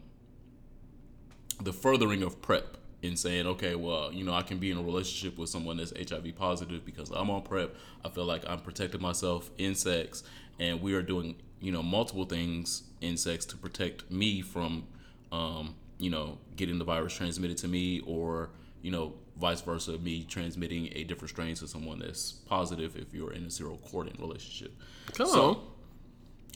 the 1.61 1.73
furthering 1.73 2.23
of 2.23 2.41
prep 2.41 2.77
in 3.01 3.15
saying, 3.15 3.47
okay, 3.47 3.75
well, 3.75 4.11
you 4.11 4.23
know, 4.23 4.33
I 4.33 4.41
can 4.41 4.57
be 4.57 4.71
in 4.71 4.77
a 4.77 4.81
relationship 4.81 5.37
with 5.37 5.49
someone 5.49 5.77
that's 5.77 5.93
HIV 5.97 6.35
positive 6.35 6.85
because 6.85 7.11
I'm 7.11 7.29
on 7.29 7.43
prep. 7.43 7.75
I 8.03 8.09
feel 8.09 8.25
like 8.25 8.43
I'm 8.47 8.59
protecting 8.59 9.01
myself 9.01 9.49
in 9.57 9.75
sex, 9.75 10.23
and 10.59 10.81
we 10.81 10.93
are 10.93 11.01
doing, 11.01 11.35
you 11.61 11.71
know, 11.71 11.81
multiple 11.81 12.25
things 12.25 12.83
in 13.01 13.17
sex 13.17 13.45
to 13.45 13.57
protect 13.57 14.09
me 14.11 14.41
from, 14.41 14.85
um, 15.31 15.75
you 15.97 16.09
know, 16.09 16.37
getting 16.55 16.77
the 16.77 16.85
virus 16.85 17.13
transmitted 17.13 17.57
to 17.57 17.67
me, 17.67 18.01
or 18.05 18.49
you 18.81 18.91
know, 18.91 19.13
vice 19.39 19.61
versa, 19.61 19.97
me 19.97 20.23
transmitting 20.23 20.89
a 20.93 21.03
different 21.03 21.29
strain 21.29 21.55
to 21.55 21.67
someone 21.67 21.99
that's 21.99 22.31
positive 22.31 22.95
if 22.95 23.13
you're 23.13 23.31
in 23.33 23.43
a 23.43 23.47
seroconcordant 23.47 24.19
relationship. 24.19 24.73
Come 25.13 25.27
So- 25.27 25.49
on. 25.49 25.61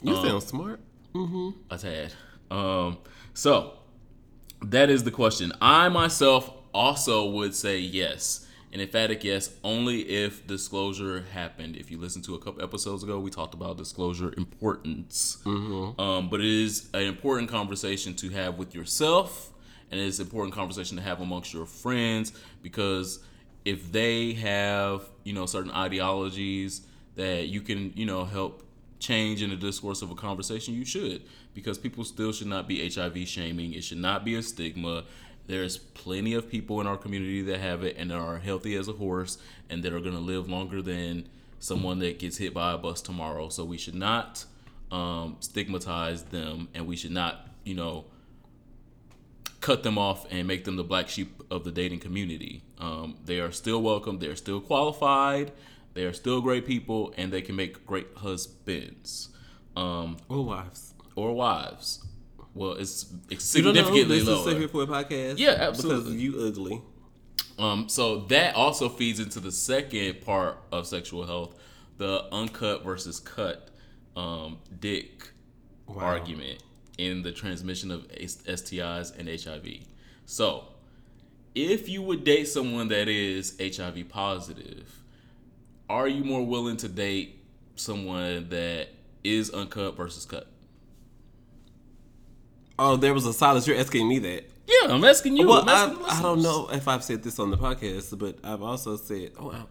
You 0.02 0.16
sound 0.16 0.44
smart. 0.44 0.80
Mm-hmm. 1.16 1.50
a 1.70 1.78
tad. 1.78 2.12
Um, 2.52 2.98
so 3.34 3.74
that 4.64 4.90
is 4.90 5.04
the 5.04 5.12
question. 5.12 5.54
I 5.62 5.88
myself 5.90 6.52
also 6.74 7.30
would 7.30 7.54
say 7.56 7.78
yes, 7.80 8.48
an 8.74 8.82
emphatic 8.82 9.24
yes, 9.24 9.52
only 9.64 10.02
if 10.02 10.46
disclosure 10.48 11.24
happened. 11.32 11.76
If 11.78 11.92
you 11.92 12.00
listened 12.00 12.26
to 12.26 12.34
a 12.36 12.40
couple 12.40 12.64
episodes 12.64 13.04
ago, 13.04 13.20
we 13.20 13.30
talked 13.30 13.54
about 13.54 13.78
disclosure 13.78 14.34
importance. 14.36 15.38
Um, 15.46 16.28
but 16.30 16.40
it 16.42 16.48
is 16.48 16.90
an 16.96 17.04
important 17.04 17.50
conversation 17.50 18.16
to 18.16 18.30
have 18.32 18.58
with 18.58 18.74
yourself, 18.74 19.53
and 19.94 20.02
it's 20.02 20.18
an 20.18 20.26
important 20.26 20.56
conversation 20.56 20.98
to 20.98 21.04
have 21.04 21.22
amongst 21.22 21.54
your 21.54 21.66
friends 21.66 22.34
because 22.64 23.20
if 23.64 23.92
they 23.92 24.34
have 24.34 25.04
you 25.24 25.34
know 25.34 25.46
certain 25.46 25.72
ideologies 25.72 26.82
that 27.16 27.48
you 27.48 27.62
can 27.62 27.94
you 27.96 28.06
know 28.06 28.26
help 28.26 28.64
change 29.00 29.44
in 29.44 29.50
the 29.50 29.56
discourse 29.56 30.02
of 30.02 30.10
a 30.10 30.16
conversation, 30.16 30.74
you 30.74 30.86
should 30.86 31.22
because 31.54 31.78
people 31.78 32.04
still 32.04 32.32
should 32.32 32.48
not 32.48 32.68
be 32.68 32.90
HIV 32.90 33.28
shaming. 33.28 33.74
It 33.74 33.84
should 33.84 34.00
not 34.00 34.26
be 34.26 34.36
a 34.36 34.42
stigma. 34.42 35.04
There's 35.46 35.78
plenty 35.78 36.34
of 36.34 36.50
people 36.50 36.82
in 36.82 36.88
our 36.88 36.98
community 36.98 37.42
that 37.44 37.60
have 37.60 37.84
it 37.84 37.96
and 37.98 38.12
are 38.12 38.40
healthy 38.40 38.76
as 38.76 38.88
a 38.88 38.94
horse 38.94 39.38
and 39.70 39.84
that 39.84 39.94
are 39.94 40.00
going 40.00 40.16
to 40.16 40.22
live 40.22 40.50
longer 40.50 40.82
than 40.82 41.28
someone 41.60 42.00
that 42.00 42.18
gets 42.18 42.38
hit 42.38 42.54
by 42.54 42.72
a 42.74 42.78
bus 42.78 43.02
tomorrow. 43.02 43.50
So 43.50 43.66
we 43.66 43.78
should 43.78 43.94
not 43.94 44.46
um, 44.90 45.36
stigmatize 45.42 46.24
them 46.24 46.70
and 46.74 46.88
we 46.88 46.96
should 46.96 47.12
not, 47.12 47.48
you 47.66 47.76
know, 47.76 48.06
cut 49.64 49.82
them 49.82 49.98
off 49.98 50.28
and 50.30 50.46
make 50.48 50.66
them 50.66 50.76
the 50.76 50.84
black 50.84 51.08
sheep 51.08 51.42
of 51.50 51.64
the 51.64 51.72
dating 51.72 52.00
community. 52.00 52.64
Um, 52.78 53.16
they 53.26 53.40
are 53.40 53.52
still 53.52 53.82
welcome. 53.82 54.20
They're 54.20 54.36
still 54.36 54.60
qualified. 54.60 55.52
They 55.94 56.04
are 56.04 56.14
still 56.14 56.42
great 56.42 56.66
people, 56.66 57.14
and 57.18 57.32
they 57.32 57.42
can 57.42 57.56
make 57.56 57.86
great 57.86 58.08
husbands 58.18 59.30
um, 59.76 60.18
Or 60.28 60.44
wives. 60.44 60.94
or 61.16 61.34
wives. 61.34 62.06
Well, 62.54 62.74
it's, 62.74 63.12
it's 63.30 63.56
You 63.56 63.64
don't 63.64 63.74
know 63.76 63.82
who 63.84 64.00
significantly 64.02 64.18
is 64.18 64.28
lower. 64.28 64.68
for 64.68 64.84
a 64.84 64.88
podcast? 64.88 65.36
Yeah, 65.40 65.52
absolutely. 65.52 66.12
Because 66.18 66.22
you 66.24 66.48
ugly. 66.48 66.82
Um, 67.58 67.88
so 67.88 68.20
that 68.34 68.56
also 68.56 68.90
feeds 68.90 69.20
into 69.20 69.40
the 69.40 69.52
second 69.52 70.22
part 70.22 70.58
of 70.72 70.88
sexual 70.88 71.26
health, 71.26 71.56
the 71.98 72.26
uncut 72.32 72.84
versus 72.84 73.20
cut 73.20 73.70
um, 74.16 74.58
dick 74.80 75.30
argument 75.96 76.62
in 76.98 77.24
the 77.24 77.32
transmission 77.32 77.92
of 77.92 78.08
STIs 78.10 79.18
and 79.18 79.28
HIV. 79.28 79.86
So, 80.26 80.66
if 81.56 81.88
you 81.90 82.02
would 82.02 82.24
date 82.24 82.46
someone 82.46 82.88
that 82.90 83.08
is 83.08 83.56
HIV 83.60 84.10
positive, 84.10 85.00
are 85.90 86.08
you 86.08 86.24
more 86.24 86.46
willing 86.46 86.78
to 86.78 86.88
date 86.88 87.40
someone 87.76 88.50
that 88.50 88.88
is 89.24 89.50
uncut 89.52 89.96
versus 89.96 90.26
cut? 90.26 90.48
Oh, 92.80 92.96
there 92.96 93.14
was 93.14 93.26
a 93.26 93.34
silence. 93.34 93.68
You're 93.68 93.78
asking 93.78 94.08
me 94.08 94.20
that. 94.20 94.50
Yeah, 94.68 94.94
I'm 94.94 95.04
asking 95.04 95.38
you. 95.38 95.48
well, 95.48 95.62
I'm 95.62 95.70
I, 95.70 95.74
asking 95.74 96.00
the 96.00 96.10
I 96.12 96.22
don't 96.22 96.42
know 96.42 96.70
if 96.72 96.88
I've 96.88 97.04
said 97.04 97.22
this 97.24 97.38
on 97.38 97.52
the 97.52 97.58
podcast, 97.58 98.18
but 98.18 98.38
I've 98.44 98.62
also 98.62 98.96
said, 98.98 99.32
oh, 99.38 99.48
wow. 99.50 99.68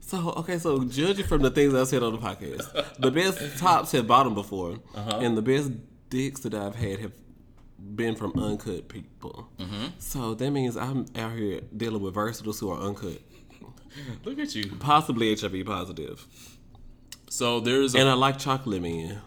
So, 0.00 0.30
okay, 0.38 0.58
so 0.58 0.82
judging 0.84 1.26
from 1.26 1.42
the 1.42 1.50
things 1.50 1.74
I 1.74 1.84
said 1.84 2.02
on 2.02 2.12
the 2.12 2.18
podcast, 2.18 2.98
the 2.98 3.10
best 3.10 3.58
tops 3.58 3.92
have 3.92 4.06
bottom 4.06 4.34
before, 4.34 4.78
Uh-huh. 4.94 5.20
and 5.22 5.36
the 5.36 5.42
best 5.42 5.70
dicks 6.12 6.40
that 6.40 6.54
I've 6.54 6.74
had 6.76 7.00
have 7.00 7.12
been 7.96 8.14
from 8.14 8.32
uncut 8.38 8.88
people. 8.88 9.48
Mm-hmm. 9.58 9.86
So 9.98 10.34
that 10.34 10.50
means 10.50 10.76
I'm 10.76 11.06
out 11.16 11.32
here 11.32 11.60
dealing 11.76 12.02
with 12.02 12.14
versatiles 12.14 12.60
who 12.60 12.70
are 12.70 12.78
uncut, 12.80 13.20
Look 14.24 14.38
at 14.38 14.54
you. 14.54 14.70
possibly 14.78 15.34
HIV 15.34 15.64
positive. 15.66 16.26
So 17.30 17.60
there's 17.60 17.94
a, 17.94 17.98
And 17.98 18.08
I 18.08 18.12
like 18.12 18.38
chocolate 18.38 18.82
men, 18.82 19.20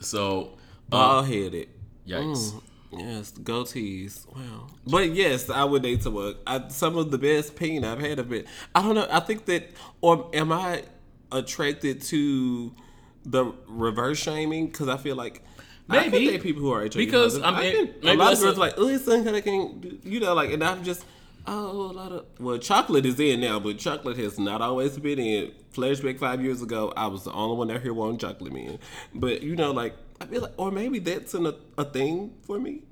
so 0.00 0.56
bald 0.88 1.26
headed. 1.26 1.68
yikes. 2.06 2.52
Mm, 2.52 2.62
yes, 2.92 3.32
goatees. 3.32 4.26
Wow. 4.34 4.66
But 4.86 5.10
yes, 5.12 5.50
I 5.50 5.64
would 5.64 5.82
date 5.82 6.02
someone. 6.02 6.36
I, 6.46 6.66
some 6.68 6.96
of 6.96 7.10
the 7.10 7.18
best 7.18 7.56
pain 7.56 7.84
I've 7.84 8.00
had 8.00 8.18
of 8.18 8.32
it. 8.32 8.46
I 8.74 8.80
don't 8.82 8.94
know. 8.94 9.06
I 9.10 9.20
think 9.20 9.44
that, 9.46 9.68
or 10.00 10.30
am 10.32 10.50
I 10.50 10.82
attracted 11.30 12.00
to 12.02 12.72
the 13.24 13.52
reverse 13.68 14.18
shaming? 14.18 14.66
Because 14.68 14.88
I 14.88 14.96
feel 14.96 15.14
like. 15.14 15.44
I 15.90 16.08
Maybe. 16.08 16.26
date 16.26 16.42
people 16.42 16.62
who 16.62 16.72
are 16.72 16.82
HIV 16.82 16.94
Because, 16.94 17.38
positive. 17.38 17.44
I 17.44 17.60
mean, 17.60 17.94
a 18.04 18.14
lot 18.14 18.32
of 18.34 18.40
girls 18.40 18.56
a- 18.56 18.60
like, 18.60 18.74
oh, 18.76 18.88
it's 18.88 19.04
something 19.04 19.34
I 19.34 19.40
can't, 19.40 19.80
do," 19.80 19.98
you 20.04 20.20
know, 20.20 20.34
like, 20.34 20.50
and 20.52 20.62
I'm 20.62 20.84
just, 20.84 21.04
oh, 21.46 21.90
a 21.90 21.92
lot 21.92 22.12
of, 22.12 22.26
well, 22.38 22.58
chocolate 22.58 23.04
is 23.06 23.18
in 23.18 23.40
now, 23.40 23.58
but 23.58 23.78
chocolate 23.78 24.16
has 24.18 24.38
not 24.38 24.62
always 24.62 24.98
been 24.98 25.18
in. 25.18 25.52
Flashback 25.74 26.18
five 26.18 26.42
years 26.42 26.62
ago, 26.62 26.92
I 26.96 27.06
was 27.06 27.24
the 27.24 27.32
only 27.32 27.56
one 27.56 27.70
out 27.70 27.82
here 27.82 27.94
wanting 27.94 28.18
chocolate 28.18 28.52
man. 28.52 28.78
But 29.14 29.42
you 29.42 29.54
know, 29.56 29.70
like, 29.72 29.94
I 30.20 30.26
feel 30.26 30.42
like, 30.42 30.52
or 30.56 30.70
maybe 30.70 30.98
that's 30.98 31.32
an, 31.34 31.46
a, 31.46 31.54
a 31.78 31.84
thing 31.84 32.32
for 32.42 32.58
me. 32.58 32.82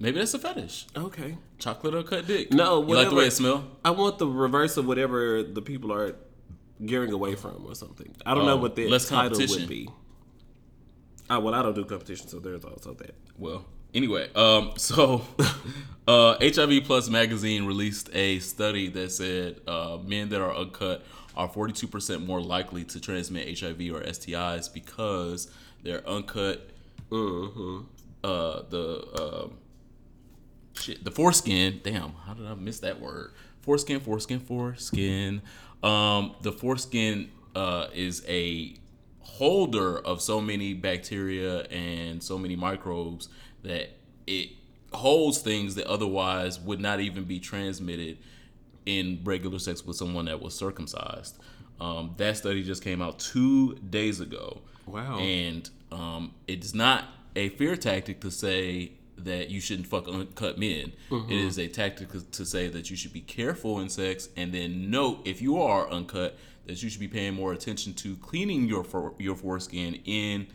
Maybe 0.00 0.18
that's 0.18 0.34
a 0.34 0.38
fetish. 0.38 0.86
Okay. 0.96 1.36
Chocolate 1.58 1.94
or 1.94 2.02
cut 2.02 2.26
dick. 2.26 2.52
No, 2.52 2.80
you 2.86 2.94
like 2.94 3.08
the 3.10 3.14
way 3.14 3.26
it 3.26 3.32
smell? 3.32 3.64
I 3.84 3.90
want 3.90 4.18
the 4.18 4.26
reverse 4.26 4.76
of 4.76 4.86
whatever 4.86 5.42
the 5.42 5.62
people 5.62 5.92
are 5.92 6.16
gearing 6.84 7.12
away 7.12 7.34
from 7.36 7.64
or 7.66 7.74
something. 7.76 8.12
I 8.26 8.34
don't 8.34 8.44
know 8.46 8.54
Oh, 8.54 8.56
what 8.56 8.74
the 8.74 8.88
title 8.98 9.38
would 9.38 9.68
be. 9.68 9.88
Oh, 11.30 11.40
well, 11.40 11.54
I 11.54 11.62
don't 11.62 11.74
do 11.74 11.84
competition, 11.84 12.28
so 12.28 12.38
there's 12.38 12.64
also 12.64 12.94
that. 12.94 13.14
Well, 13.38 13.64
anyway, 13.94 14.28
um, 14.34 14.72
so 14.76 15.22
uh, 16.06 16.36
HIV 16.40 16.84
Plus 16.84 17.08
magazine 17.08 17.64
released 17.64 18.10
a 18.12 18.38
study 18.40 18.88
that 18.88 19.12
said 19.12 19.60
uh, 19.66 19.98
men 20.04 20.28
that 20.30 20.40
are 20.40 20.54
uncut 20.54 21.04
are 21.36 21.48
42% 21.48 22.26
more 22.26 22.40
likely 22.40 22.84
to 22.84 23.00
transmit 23.00 23.58
HIV 23.58 23.80
or 23.92 24.00
STIs 24.02 24.72
because 24.72 25.50
they're 25.82 26.06
uncut. 26.06 26.68
Uh, 28.24 28.62
the 28.70 29.04
um 29.20 29.58
shit, 30.74 31.02
the 31.04 31.10
foreskin. 31.10 31.80
Damn, 31.82 32.12
how 32.26 32.34
did 32.34 32.46
I 32.46 32.54
miss 32.54 32.80
that 32.80 33.00
word? 33.00 33.32
Foreskin, 33.60 34.00
foreskin, 34.00 34.40
foreskin. 34.40 35.42
Um, 35.82 36.34
the 36.42 36.52
foreskin 36.52 37.30
uh, 37.54 37.88
is 37.94 38.24
a 38.28 38.74
holder 39.32 39.98
of 39.98 40.20
so 40.20 40.40
many 40.40 40.74
bacteria 40.74 41.62
and 41.64 42.22
so 42.22 42.36
many 42.36 42.54
microbes 42.54 43.28
that 43.62 43.88
it 44.26 44.50
holds 44.92 45.38
things 45.38 45.74
that 45.74 45.86
otherwise 45.86 46.60
would 46.60 46.80
not 46.80 47.00
even 47.00 47.24
be 47.24 47.40
transmitted 47.40 48.18
in 48.84 49.20
regular 49.24 49.58
sex 49.58 49.86
with 49.86 49.96
someone 49.96 50.26
that 50.26 50.40
was 50.40 50.54
circumcised. 50.54 51.38
Um, 51.80 52.14
that 52.18 52.36
study 52.36 52.62
just 52.62 52.84
came 52.84 53.00
out 53.00 53.18
two 53.18 53.74
days 53.76 54.20
ago. 54.20 54.60
Wow. 54.86 55.18
And 55.18 55.68
um, 55.90 56.34
it's 56.46 56.74
not 56.74 57.04
a 57.34 57.48
fear 57.50 57.74
tactic 57.76 58.20
to 58.20 58.30
say 58.30 58.92
that 59.16 59.50
you 59.50 59.60
shouldn't 59.60 59.86
fuck 59.86 60.08
uncut 60.08 60.58
men. 60.58 60.92
Mm-hmm. 61.10 61.32
It 61.32 61.38
is 61.38 61.58
a 61.58 61.68
tactic 61.68 62.08
to 62.30 62.44
say 62.44 62.68
that 62.68 62.90
you 62.90 62.96
should 62.96 63.12
be 63.12 63.20
careful 63.20 63.80
in 63.80 63.88
sex, 63.88 64.28
and 64.36 64.52
then 64.52 64.90
note 64.90 65.22
if 65.24 65.40
you 65.40 65.60
are 65.60 65.88
uncut 65.90 66.36
that 66.66 66.82
you 66.82 66.88
should 66.88 67.00
be 67.00 67.08
paying 67.08 67.34
more 67.34 67.52
attention 67.52 67.92
to 67.94 68.16
cleaning 68.16 68.66
your 68.68 68.84
for, 68.84 69.14
your 69.18 69.34
foreskin 69.36 69.94
in 70.04 70.46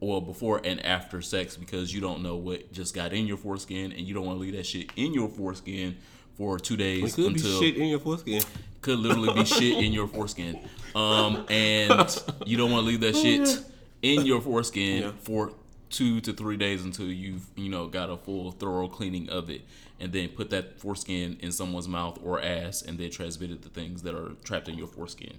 or 0.00 0.22
before 0.22 0.60
and 0.64 0.84
after 0.84 1.20
sex 1.20 1.56
because 1.56 1.92
you 1.92 2.00
don't 2.00 2.22
know 2.22 2.36
what 2.36 2.72
just 2.72 2.94
got 2.94 3.12
in 3.12 3.26
your 3.26 3.36
foreskin, 3.36 3.92
and 3.92 4.00
you 4.00 4.14
don't 4.14 4.24
want 4.24 4.36
to 4.38 4.40
leave 4.40 4.54
that 4.56 4.64
shit 4.66 4.90
in 4.96 5.12
your 5.12 5.28
foreskin 5.28 5.96
for 6.36 6.58
two 6.58 6.76
days 6.76 7.12
It 7.12 7.16
could 7.16 7.32
until 7.32 7.60
be 7.60 7.66
shit 7.72 7.76
in 7.80 7.88
your 7.88 7.98
foreskin. 7.98 8.42
could 8.80 8.98
literally 8.98 9.34
be 9.34 9.44
shit 9.44 9.76
in 9.84 9.92
your 9.92 10.06
foreskin. 10.08 10.58
Um, 10.94 11.44
and 11.50 12.22
you 12.46 12.56
don't 12.56 12.70
want 12.70 12.84
to 12.84 12.88
leave 12.88 13.00
that 13.00 13.14
shit 13.14 13.62
in 14.00 14.24
your 14.24 14.40
foreskin 14.40 15.02
Yeah. 15.02 15.12
for 15.20 15.52
two 15.90 16.20
to 16.22 16.32
three 16.32 16.56
days 16.56 16.82
until 16.84 17.06
you've 17.06 17.44
you 17.56 17.68
know 17.68 17.86
got 17.88 18.08
a 18.08 18.16
full 18.16 18.52
thorough 18.52 18.88
cleaning 18.88 19.28
of 19.28 19.50
it, 19.50 19.60
and 19.98 20.12
then 20.14 20.28
put 20.30 20.48
that 20.50 20.80
foreskin 20.80 21.36
in 21.40 21.52
someone's 21.52 21.88
mouth 21.88 22.18
or 22.24 22.40
ass, 22.40 22.80
and 22.80 22.96
then 22.98 23.10
transmit 23.10 23.50
it 23.50 23.60
the 23.60 23.68
things 23.68 24.02
that 24.04 24.14
are 24.14 24.30
trapped 24.44 24.68
in 24.68 24.78
your 24.78 24.86
foreskin. 24.86 25.34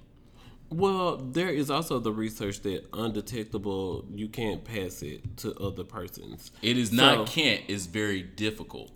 Well, 0.72 1.18
there 1.18 1.50
is 1.50 1.70
also 1.70 2.00
the 2.00 2.14
research 2.14 2.62
that 2.62 2.86
undetectable, 2.94 4.06
you 4.16 4.30
can't 4.30 4.64
pass 4.64 5.02
it 5.02 5.36
to 5.38 5.54
other 5.60 5.84
persons. 5.84 6.52
It 6.62 6.78
is 6.78 6.92
not 6.94 7.28
So- 7.28 7.34
can't. 7.34 7.62
It's 7.68 7.88
very 7.88 8.22
difficult. 8.24 8.92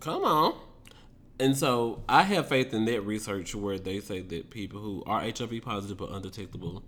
Come 0.00 0.24
on. 0.24 0.54
And 1.38 1.56
so 1.56 2.02
I 2.08 2.22
have 2.22 2.48
faith 2.48 2.72
in 2.74 2.86
that 2.86 3.02
research 3.02 3.54
where 3.54 3.78
they 3.78 4.00
say 4.00 4.20
that 4.20 4.50
people 4.50 4.80
who 4.80 5.02
are 5.06 5.20
HIV 5.20 5.60
positive 5.62 5.98
but 5.98 6.10
undetectable 6.10 6.82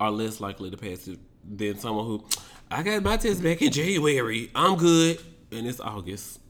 are 0.00 0.10
less 0.10 0.40
likely 0.40 0.70
to 0.70 0.76
pass 0.76 1.06
it 1.08 1.20
than 1.44 1.78
someone 1.78 2.04
who 2.06 2.24
I 2.70 2.82
got 2.82 3.02
my 3.02 3.16
test 3.16 3.42
back 3.42 3.62
in 3.62 3.70
January. 3.70 4.50
I'm 4.54 4.76
good. 4.76 5.20
And 5.52 5.66
it's 5.66 5.78
August. 5.80 6.40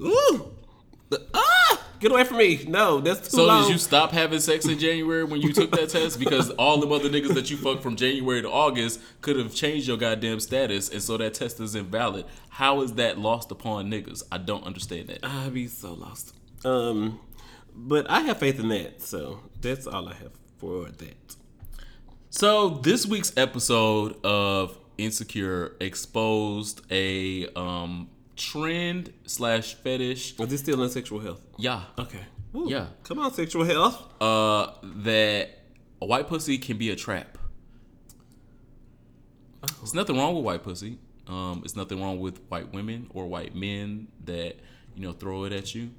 Ooh. 0.00 0.52
Ah! 1.34 1.79
Get 2.00 2.10
away 2.12 2.24
from 2.24 2.38
me. 2.38 2.64
No, 2.66 3.00
that's 3.00 3.28
too 3.28 3.36
So 3.36 3.44
long. 3.44 3.62
So 3.62 3.68
did 3.68 3.72
you 3.74 3.78
stop 3.78 4.10
having 4.10 4.40
sex 4.40 4.64
in 4.64 4.78
January 4.78 5.22
when 5.24 5.42
you 5.42 5.52
took 5.52 5.70
that 5.72 5.88
test? 5.90 6.18
Because 6.18 6.48
all 6.52 6.80
the 6.80 6.88
other 6.88 7.10
niggas 7.10 7.34
that 7.34 7.50
you 7.50 7.58
fucked 7.58 7.82
from 7.82 7.94
January 7.94 8.40
to 8.40 8.50
August 8.50 9.00
could 9.20 9.36
have 9.36 9.54
changed 9.54 9.86
your 9.86 9.98
goddamn 9.98 10.40
status, 10.40 10.88
and 10.88 11.02
so 11.02 11.18
that 11.18 11.34
test 11.34 11.60
is 11.60 11.74
invalid. 11.74 12.24
How 12.48 12.80
is 12.80 12.94
that 12.94 13.18
lost 13.18 13.50
upon 13.50 13.90
niggas? 13.90 14.22
I 14.32 14.38
don't 14.38 14.64
understand 14.64 15.08
that. 15.08 15.18
I'd 15.22 15.52
be 15.52 15.66
so 15.66 15.92
lost. 15.92 16.34
Um, 16.64 17.20
but 17.74 18.08
I 18.08 18.20
have 18.20 18.38
faith 18.38 18.58
in 18.58 18.68
that, 18.68 19.02
so 19.02 19.40
that's 19.60 19.86
all 19.86 20.08
I 20.08 20.14
have 20.14 20.32
for 20.56 20.86
that. 20.86 21.36
So 22.30 22.70
this 22.70 23.04
week's 23.06 23.36
episode 23.36 24.24
of 24.24 24.78
Insecure 24.96 25.76
exposed 25.80 26.80
a 26.90 27.46
um 27.56 28.08
trend 28.40 29.12
slash 29.26 29.74
fetish. 29.74 30.38
Is 30.40 30.48
this 30.48 30.60
still 30.60 30.82
in 30.82 30.88
sexual 30.88 31.20
health? 31.20 31.42
Yeah. 31.58 31.82
Okay. 31.98 32.24
Woo. 32.52 32.68
Yeah. 32.68 32.86
Come 33.04 33.18
on, 33.18 33.32
sexual 33.32 33.64
health. 33.64 34.02
Uh, 34.20 34.72
that 34.82 35.50
a 36.00 36.06
white 36.06 36.26
pussy 36.26 36.58
can 36.58 36.78
be 36.78 36.90
a 36.90 36.96
trap. 36.96 37.36
There's 39.78 39.94
nothing 39.94 40.16
wrong 40.16 40.34
with 40.34 40.44
white 40.44 40.62
pussy. 40.62 40.98
Um, 41.28 41.62
it's 41.64 41.76
nothing 41.76 42.00
wrong 42.00 42.18
with 42.18 42.40
white 42.48 42.72
women 42.72 43.08
or 43.14 43.26
white 43.26 43.54
men 43.54 44.08
that 44.24 44.56
you 44.96 45.02
know 45.02 45.12
throw 45.12 45.44
it 45.44 45.52
at 45.52 45.74
you. 45.74 45.90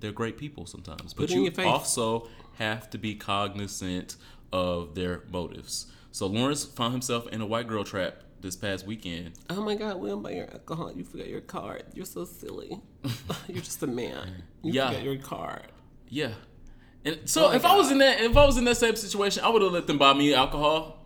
They're 0.00 0.12
great 0.12 0.38
people 0.38 0.66
sometimes, 0.66 1.12
but 1.12 1.28
Put 1.28 1.30
it 1.32 1.36
in 1.36 1.42
you 1.42 1.68
also 1.68 2.28
have 2.58 2.88
to 2.90 2.98
be 2.98 3.16
cognizant 3.16 4.16
of 4.52 4.94
their 4.94 5.24
motives. 5.30 5.86
So 6.12 6.26
Lawrence 6.26 6.64
found 6.64 6.92
himself 6.92 7.26
in 7.28 7.40
a 7.40 7.46
white 7.46 7.66
girl 7.66 7.84
trap 7.84 8.22
this 8.40 8.56
past 8.56 8.86
weekend. 8.86 9.32
Oh 9.50 9.62
my 9.62 9.74
God, 9.74 10.00
Will, 10.00 10.16
by 10.18 10.30
your 10.32 10.50
alcohol, 10.52 10.92
you 10.94 11.04
forgot 11.04 11.28
your 11.28 11.40
card. 11.40 11.84
You're 11.94 12.04
so 12.06 12.24
silly. 12.24 12.80
You're 13.48 13.62
just 13.62 13.82
a 13.82 13.86
man. 13.86 14.42
You 14.62 14.72
Yeah. 14.74 14.88
forgot 14.88 15.02
your 15.04 15.16
card. 15.16 15.62
Yeah. 16.08 16.32
And 17.04 17.20
so 17.26 17.46
Oh 17.48 17.52
if 17.52 17.64
I 17.64 17.76
was 17.76 17.90
in 17.90 17.98
that 17.98 18.20
if 18.20 18.36
I 18.36 18.44
was 18.44 18.56
in 18.58 18.64
that 18.64 18.76
same 18.76 18.96
situation, 18.96 19.44
I 19.44 19.48
would 19.48 19.62
have 19.62 19.72
let 19.72 19.86
them 19.86 19.98
buy 19.98 20.12
me 20.14 20.34
alcohol. 20.34 20.96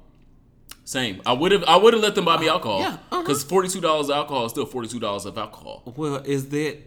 Same. 0.84 1.22
I 1.24 1.32
would 1.32 1.52
have 1.52 1.64
I 1.64 1.76
would 1.76 1.92
have 1.94 2.02
let 2.02 2.14
them 2.14 2.24
buy 2.24 2.38
me 2.38 2.48
alcohol. 2.48 2.80
yeah, 2.80 2.98
uh-huh. 3.10 3.22
Cuz 3.24 3.44
$42 3.44 4.10
alcohol 4.14 4.46
is 4.46 4.52
still 4.52 4.66
$42 4.66 5.26
of 5.26 5.38
alcohol. 5.38 5.82
Well, 5.96 6.16
is 6.24 6.48
that 6.50 6.78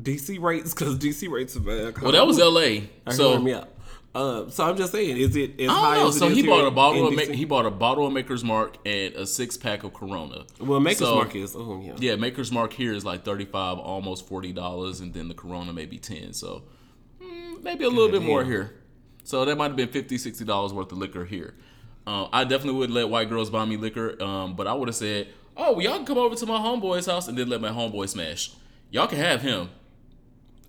DC 0.00 0.40
rates? 0.40 0.72
Because 0.72 0.96
DC 0.98 1.28
rates 1.30 1.56
are 1.56 1.60
bad. 1.60 1.80
alcohol. 1.86 2.12
Well, 2.12 2.12
that 2.12 2.26
was 2.26 2.38
LA. 2.38 2.86
I 3.06 3.12
So 3.12 3.34
out. 3.54 3.68
Uh, 4.14 4.48
so 4.50 4.64
I'm 4.64 4.76
just 4.76 4.92
saying, 4.92 5.16
is 5.16 5.34
it 5.36 5.58
as 5.58 5.70
I 5.70 5.72
high 5.72 5.94
don't 5.94 6.02
know. 6.02 6.08
as 6.08 6.18
So 6.18 6.28
he 6.28 6.42
bought 6.46 6.66
a 6.66 6.70
bottle 6.70 7.06
of 7.08 7.14
Ma- 7.14 7.32
he 7.34 7.44
bought 7.46 7.64
a 7.64 7.70
bottle 7.70 8.06
of 8.06 8.12
Maker's 8.12 8.44
Mark 8.44 8.76
and 8.84 9.14
a 9.14 9.26
six 9.26 9.56
pack 9.56 9.84
of 9.84 9.94
Corona. 9.94 10.44
Well, 10.60 10.80
Maker's 10.80 10.98
So- 10.98 11.14
Mark 11.14 11.34
is. 11.34 11.56
Oh 11.56 11.80
yeah. 11.82 11.94
Yeah, 11.98 12.16
Maker's 12.16 12.52
Mark 12.52 12.74
here 12.74 12.92
is 12.92 13.04
like 13.06 13.24
35 13.24 13.78
almost 13.78 14.28
$40 14.28 15.00
and 15.00 15.14
then 15.14 15.28
the 15.28 15.34
Corona 15.34 15.72
maybe 15.72 15.96
10. 15.98 16.34
So 16.34 16.64
mm, 17.22 17.62
maybe 17.62 17.84
a 17.84 17.88
little 17.88 18.10
bit 18.10 18.22
more 18.22 18.44
here. 18.44 18.74
So 19.24 19.44
that 19.46 19.56
might 19.56 19.68
have 19.68 19.76
been 19.76 19.88
50 19.88 20.16
$60 20.18 20.72
worth 20.74 20.92
of 20.92 20.98
liquor 20.98 21.24
here. 21.24 21.54
Uh, 22.06 22.26
I 22.32 22.44
definitely 22.44 22.80
would 22.80 22.90
let 22.90 23.08
white 23.08 23.30
girls 23.30 23.48
buy 23.48 23.64
me 23.64 23.76
liquor, 23.76 24.20
um, 24.22 24.56
but 24.56 24.66
I 24.66 24.74
would 24.74 24.88
have 24.88 24.96
said, 24.96 25.28
"Oh, 25.56 25.72
well, 25.74 25.80
y'all 25.82 25.96
can 25.96 26.04
come 26.04 26.18
over 26.18 26.34
to 26.34 26.46
my 26.46 26.58
homeboy's 26.58 27.06
house 27.06 27.28
and 27.28 27.38
then 27.38 27.48
let 27.48 27.60
my 27.60 27.68
homeboy 27.68 28.08
smash. 28.08 28.50
Y'all 28.90 29.06
can 29.06 29.18
have 29.18 29.40
him. 29.40 29.70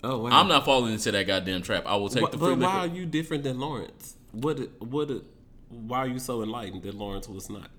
Oh 0.04 0.20
wow. 0.20 0.30
I'm 0.32 0.48
not 0.48 0.66
falling 0.66 0.94
into 0.94 1.12
that 1.12 1.28
goddamn 1.28 1.62
trap. 1.62 1.84
I 1.86 1.96
will 1.96 2.10
take 2.10 2.30
the 2.32 2.38
free 2.38 2.56
but 2.56 2.60
why 2.60 2.80
are 2.80 2.88
you 2.88 3.06
different 3.06 3.44
than 3.44 3.60
Lawrence? 3.60 4.16
What? 4.32 4.60
What? 4.82 5.10
Why 5.70 6.00
are 6.00 6.08
you 6.08 6.20
so 6.20 6.44
enlightened 6.44 6.84
that 6.84 6.94
Lawrence 6.94 7.28
was 7.28 7.50
not? 7.50 7.70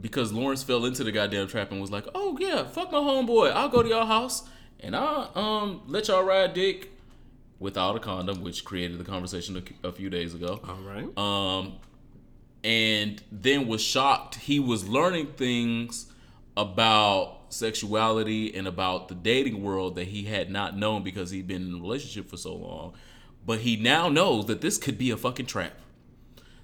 because 0.00 0.32
Lawrence 0.32 0.62
fell 0.62 0.84
into 0.84 1.04
the 1.04 1.12
goddamn 1.12 1.46
trap 1.46 1.70
and 1.70 1.80
was 1.80 1.90
like, 1.90 2.06
"Oh 2.14 2.36
yeah, 2.40 2.64
fuck 2.64 2.90
my 2.92 2.98
homeboy. 2.98 3.52
I'll 3.52 3.68
go 3.68 3.82
to 3.82 3.88
y'all 3.88 4.06
house 4.06 4.48
and 4.80 4.96
I 4.96 5.28
um 5.34 5.82
let 5.86 6.08
y'all 6.08 6.24
ride 6.24 6.54
dick 6.54 6.90
without 7.58 7.96
a 7.96 8.00
condom," 8.00 8.42
which 8.42 8.64
created 8.64 8.98
the 8.98 9.04
conversation 9.04 9.62
a, 9.84 9.88
a 9.88 9.92
few 9.92 10.10
days 10.10 10.34
ago. 10.34 10.60
All 10.66 10.78
right. 10.82 11.16
um, 11.16 11.74
and 12.64 13.22
then 13.30 13.66
was 13.66 13.82
shocked. 13.82 14.36
He 14.36 14.58
was 14.60 14.88
learning 14.88 15.28
things 15.36 16.06
about 16.56 17.41
sexuality 17.52 18.54
and 18.54 18.66
about 18.66 19.08
the 19.08 19.14
dating 19.14 19.62
world 19.62 19.94
that 19.96 20.08
he 20.08 20.24
had 20.24 20.50
not 20.50 20.76
known 20.76 21.02
because 21.02 21.30
he'd 21.30 21.46
been 21.46 21.62
in 21.62 21.74
a 21.74 21.78
relationship 21.78 22.28
for 22.28 22.36
so 22.36 22.54
long. 22.54 22.94
But 23.44 23.60
he 23.60 23.76
now 23.76 24.08
knows 24.08 24.46
that 24.46 24.60
this 24.60 24.78
could 24.78 24.98
be 24.98 25.10
a 25.10 25.16
fucking 25.16 25.46
trap. 25.46 25.72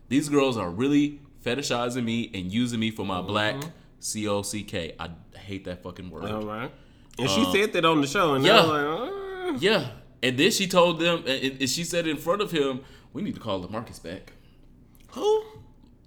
These 0.09 0.29
girls 0.29 0.57
are 0.57 0.71
really 0.71 1.21
fetishizing 1.45 2.05
me 2.05 2.31
and 2.33 2.53
using 2.53 2.81
me 2.81 2.91
for 2.91 3.05
my 3.05 3.21
black 3.21 3.57
C 4.01 4.27
O 4.29 4.43
C 4.43 4.63
K. 4.63 4.95
I 4.99 5.11
hate 5.37 5.65
that 5.65 5.83
fucking 5.83 6.09
word. 6.11 6.25
All 6.25 6.43
right. 6.43 6.71
And 7.19 7.29
she 7.29 7.45
said 7.53 7.73
that 7.73 7.85
on 7.85 8.01
the 8.01 8.07
show, 8.07 8.35
and 8.35 8.45
yeah. 8.45 8.61
Like, 8.61 8.87
"Ah." 8.87 9.57
Yeah. 9.59 9.89
And 10.23 10.39
then 10.39 10.51
she 10.51 10.67
told 10.67 11.01
them, 11.01 11.25
and 11.27 11.61
and 11.61 11.69
she 11.69 11.85
said 11.85 12.07
in 12.07 12.17
front 12.17 12.43
of 12.43 12.51
him, 12.53 12.81
we 13.13 13.23
need 13.23 13.35
to 13.35 13.41
call 13.41 13.63
Lamarcus 13.63 14.03
back. 14.03 14.33
who? 15.13 15.43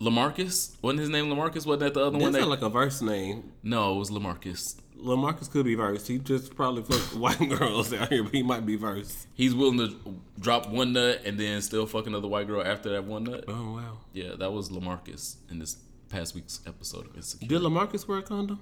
Lamarcus? 0.02 0.76
Wasn't 0.82 1.00
his 1.00 1.10
name 1.10 1.26
Lamarcus? 1.26 1.66
Wasn't 1.66 1.80
that 1.82 1.94
the 1.94 2.06
other 2.06 2.18
one? 2.18 2.32
That, 2.32 2.40
sound 2.40 2.50
like 2.50 2.64
a 2.64 2.70
verse 2.70 3.02
name. 3.02 3.54
no, 3.62 3.96
it 3.96 4.00
was 4.00 4.10
Lamarcus. 4.10 4.76
Lamarcus 4.98 5.50
could 5.50 5.66
be 5.66 5.76
verse. 5.76 6.08
He 6.08 6.18
just 6.18 6.56
probably 6.56 6.84
fucked 6.84 7.16
white 7.16 7.50
girls 7.50 7.94
out 7.94 8.10
here, 8.10 8.24
but 8.24 8.34
he 8.34 8.44
might 8.44 8.66
be 8.66 8.76
verse. 8.76 9.28
He's 9.36 9.54
willing 9.54 9.78
to 9.78 10.20
drop 10.40 10.70
one 10.70 10.94
nut 10.94 11.22
and 11.26 11.40
then 11.40 11.62
still 11.62 11.86
fuck 11.86 12.08
another 12.08 12.28
white 12.28 12.48
girl 12.48 12.64
after 12.64 12.90
that 12.90 13.04
one 13.04 13.24
nut. 13.26 13.46
Oh 13.48 13.74
wow. 13.74 13.98
Yeah, 14.14 14.36
that 14.38 14.52
was 14.52 14.70
Lamarcus 14.70 15.36
in 15.50 15.60
this 15.60 15.78
past 16.10 16.36
week's 16.36 16.62
episode 16.68 17.08
of 17.08 17.16
Insecure. 17.16 17.48
Did 17.48 17.62
Lamarcus 17.62 18.08
wear 18.08 18.20
a 18.20 18.24
condom? 18.24 18.60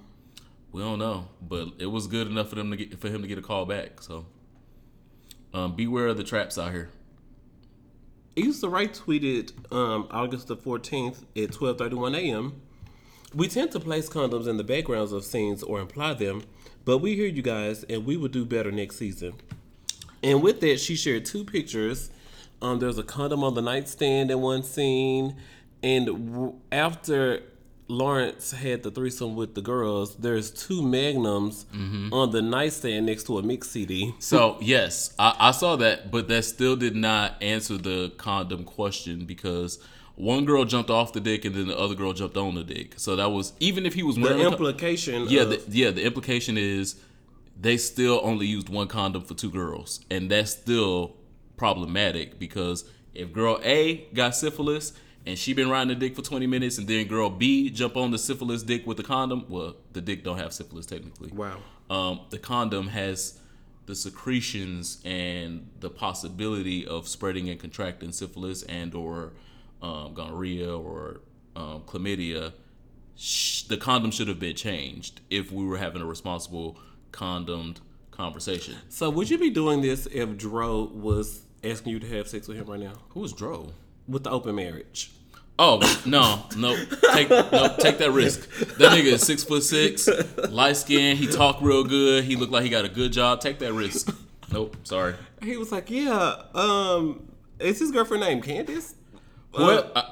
We 0.72 0.82
don't 0.82 0.98
know, 0.98 1.28
but 1.42 1.68
it 1.78 1.86
was 1.86 2.06
good 2.06 2.26
enough 2.26 2.48
for 2.50 2.54
them 2.54 2.70
to 2.70 2.76
get 2.76 3.00
for 3.00 3.08
him 3.08 3.22
to 3.22 3.28
get 3.28 3.38
a 3.38 3.42
call 3.42 3.66
back. 3.66 4.02
So, 4.02 4.26
um, 5.52 5.74
beware 5.74 6.08
of 6.08 6.16
the 6.16 6.24
traps 6.24 6.58
out 6.58 6.72
here. 6.72 6.90
Issa 8.40 8.68
Wright 8.68 8.92
tweeted 8.92 9.52
um, 9.72 10.06
August 10.10 10.48
the 10.48 10.56
14th 10.56 11.22
at 11.36 11.50
12:31 11.50 12.16
a.m. 12.16 12.60
We 13.34 13.48
tend 13.48 13.70
to 13.72 13.80
place 13.80 14.08
condoms 14.08 14.48
in 14.48 14.56
the 14.56 14.64
backgrounds 14.64 15.12
of 15.12 15.24
scenes 15.24 15.62
or 15.62 15.80
imply 15.80 16.14
them, 16.14 16.42
but 16.84 16.98
we 16.98 17.14
hear 17.14 17.28
you 17.28 17.42
guys, 17.42 17.84
and 17.84 18.04
we 18.04 18.16
will 18.16 18.28
do 18.28 18.44
better 18.44 18.72
next 18.72 18.96
season. 18.96 19.34
And 20.22 20.42
with 20.42 20.60
that, 20.60 20.80
she 20.80 20.96
shared 20.96 21.24
two 21.24 21.44
pictures. 21.44 22.10
Um, 22.60 22.78
there's 22.78 22.98
a 22.98 23.02
condom 23.02 23.44
on 23.44 23.54
the 23.54 23.62
nightstand 23.62 24.30
in 24.30 24.40
one 24.40 24.62
scene, 24.62 25.36
and 25.82 26.54
after 26.72 27.42
Lawrence 27.90 28.52
had 28.52 28.84
the 28.84 28.90
threesome 28.90 29.34
with 29.34 29.54
the 29.54 29.60
girls, 29.60 30.14
there's 30.16 30.50
two 30.50 30.80
magnums 30.80 31.66
mm-hmm. 31.74 32.14
on 32.14 32.30
the 32.30 32.40
nightstand 32.40 33.06
next 33.06 33.24
to 33.24 33.38
a 33.38 33.42
mix 33.42 33.68
CD. 33.70 34.14
So 34.20 34.56
yes, 34.60 35.12
I, 35.18 35.34
I 35.38 35.50
saw 35.50 35.76
that, 35.76 36.10
but 36.10 36.28
that 36.28 36.44
still 36.44 36.76
did 36.76 36.94
not 36.94 37.42
answer 37.42 37.76
the 37.76 38.12
condom 38.16 38.64
question 38.64 39.24
because 39.24 39.80
one 40.14 40.44
girl 40.44 40.64
jumped 40.64 40.88
off 40.88 41.12
the 41.12 41.20
dick 41.20 41.44
and 41.44 41.54
then 41.54 41.66
the 41.66 41.76
other 41.76 41.96
girl 41.96 42.12
jumped 42.12 42.36
on 42.36 42.54
the 42.54 42.62
dick. 42.62 42.94
So 42.96 43.16
that 43.16 43.30
was 43.30 43.54
even 43.58 43.84
if 43.84 43.94
he 43.94 44.04
was 44.04 44.14
The 44.14 44.22
wearing 44.22 44.42
con- 44.42 44.52
implication, 44.52 45.26
yeah, 45.28 45.42
of, 45.42 45.50
the, 45.50 45.62
yeah. 45.76 45.90
The 45.90 46.04
implication 46.04 46.56
is 46.56 46.96
they 47.58 47.76
still 47.76 48.20
only 48.22 48.46
used 48.46 48.68
one 48.68 48.86
condom 48.86 49.22
for 49.22 49.34
two 49.34 49.50
girls, 49.50 50.00
and 50.10 50.30
that's 50.30 50.52
still 50.52 51.16
problematic 51.56 52.38
because 52.38 52.84
if 53.14 53.32
girl 53.32 53.58
A 53.64 54.06
got 54.14 54.36
syphilis 54.36 54.92
and 55.26 55.38
she 55.38 55.52
been 55.52 55.68
riding 55.68 55.88
the 55.88 55.94
dick 55.94 56.16
for 56.16 56.22
20 56.22 56.46
minutes, 56.46 56.78
and 56.78 56.88
then 56.88 57.06
girl 57.06 57.30
B 57.30 57.70
jump 57.70 57.96
on 57.96 58.10
the 58.10 58.18
syphilis 58.18 58.62
dick 58.62 58.86
with 58.86 58.96
the 58.96 59.02
condom. 59.02 59.44
Well, 59.48 59.76
the 59.92 60.00
dick 60.00 60.24
don't 60.24 60.38
have 60.38 60.52
syphilis 60.52 60.86
technically. 60.86 61.30
Wow. 61.32 61.58
Um, 61.88 62.20
the 62.30 62.38
condom 62.38 62.88
has 62.88 63.38
the 63.86 63.94
secretions 63.94 65.00
and 65.04 65.68
the 65.80 65.90
possibility 65.90 66.86
of 66.86 67.08
spreading 67.08 67.48
and 67.48 67.58
contracting 67.58 68.12
syphilis 68.12 68.62
and 68.62 68.94
or 68.94 69.32
um, 69.82 70.14
gonorrhea 70.14 70.72
or 70.72 71.20
um, 71.56 71.82
chlamydia. 71.86 72.52
Sh- 73.16 73.64
the 73.64 73.76
condom 73.76 74.10
should 74.10 74.28
have 74.28 74.38
been 74.38 74.56
changed 74.56 75.20
if 75.28 75.52
we 75.52 75.64
were 75.64 75.78
having 75.78 76.00
a 76.00 76.06
responsible 76.06 76.78
condomed 77.12 77.80
conversation. 78.10 78.76
So 78.88 79.10
would 79.10 79.28
you 79.28 79.38
be 79.38 79.50
doing 79.50 79.82
this 79.82 80.06
if 80.06 80.36
Dro 80.36 80.84
was 80.84 81.42
asking 81.64 81.92
you 81.92 81.98
to 81.98 82.08
have 82.16 82.28
sex 82.28 82.48
with 82.48 82.56
him 82.56 82.66
right 82.66 82.80
now 82.80 82.94
Who's 83.10 83.32
Dro? 83.32 83.72
With 84.10 84.24
the 84.24 84.30
open 84.30 84.54
marriage? 84.54 85.10
Oh 85.58 85.78
no, 86.06 86.44
no, 86.56 86.74
take 87.12 87.28
no, 87.28 87.74
take 87.78 87.98
that 87.98 88.12
risk. 88.12 88.48
That 88.78 88.92
nigga 88.92 89.12
is 89.12 89.22
six 89.26 89.44
foot 89.44 89.62
six, 89.62 90.08
light 90.48 90.76
skin. 90.78 91.18
He 91.18 91.26
talk 91.26 91.58
real 91.60 91.84
good. 91.84 92.24
He 92.24 92.34
look 92.36 92.50
like 92.50 92.62
he 92.62 92.70
got 92.70 92.86
a 92.86 92.88
good 92.88 93.12
job. 93.12 93.40
Take 93.40 93.58
that 93.58 93.74
risk. 93.74 94.14
Nope, 94.50 94.76
sorry. 94.84 95.14
He 95.42 95.56
was 95.58 95.70
like, 95.70 95.90
"Yeah, 95.90 96.42
um, 96.54 97.28
is 97.58 97.78
his 97.78 97.92
girlfriend 97.92 98.22
named 98.22 98.42
Candace?" 98.42 98.94
What? 99.52 99.92
Uh, 99.94 100.02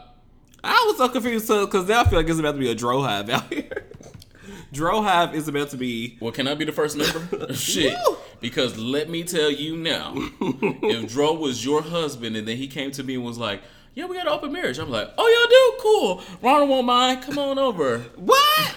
I 0.62 0.84
was 0.86 0.98
so 0.98 1.08
confused 1.08 1.48
because 1.48 1.88
now 1.88 2.02
I 2.02 2.04
feel 2.04 2.18
like 2.18 2.28
it's 2.28 2.38
about 2.38 2.52
to 2.52 2.58
be 2.58 2.70
a 2.70 2.74
Dro 2.74 3.02
Hive 3.02 3.30
out 3.30 3.52
here. 3.52 3.86
Dro 4.72 5.02
Hive 5.02 5.34
is 5.34 5.48
about 5.48 5.70
to 5.70 5.76
be. 5.76 6.18
well, 6.20 6.32
can 6.32 6.46
I 6.46 6.54
be 6.54 6.66
the 6.66 6.72
first 6.72 6.96
member? 6.96 7.52
Shit. 7.54 7.96
Woo! 8.06 8.16
Because 8.40 8.78
let 8.78 9.08
me 9.08 9.24
tell 9.24 9.50
you 9.50 9.76
now, 9.76 10.12
if 10.40 11.10
Dro 11.12 11.32
was 11.32 11.64
your 11.64 11.82
husband 11.82 12.36
and 12.36 12.46
then 12.46 12.56
he 12.56 12.68
came 12.68 12.90
to 12.92 13.02
me 13.02 13.14
and 13.14 13.24
was 13.24 13.38
like, 13.38 13.62
"Yeah, 13.98 14.06
we 14.06 14.16
got 14.16 14.26
an 14.26 14.32
open 14.32 14.52
marriage," 14.52 14.78
I'm 14.78 14.90
like, 14.90 15.10
"Oh, 15.18 15.26
y'all 15.28 15.50
do 15.50 15.82
cool. 15.82 16.38
Ronald 16.48 16.68
won't 16.70 16.86
mind. 16.86 17.22
Come 17.22 17.38
on 17.38 17.58
over." 17.58 17.98
What? 18.16 18.76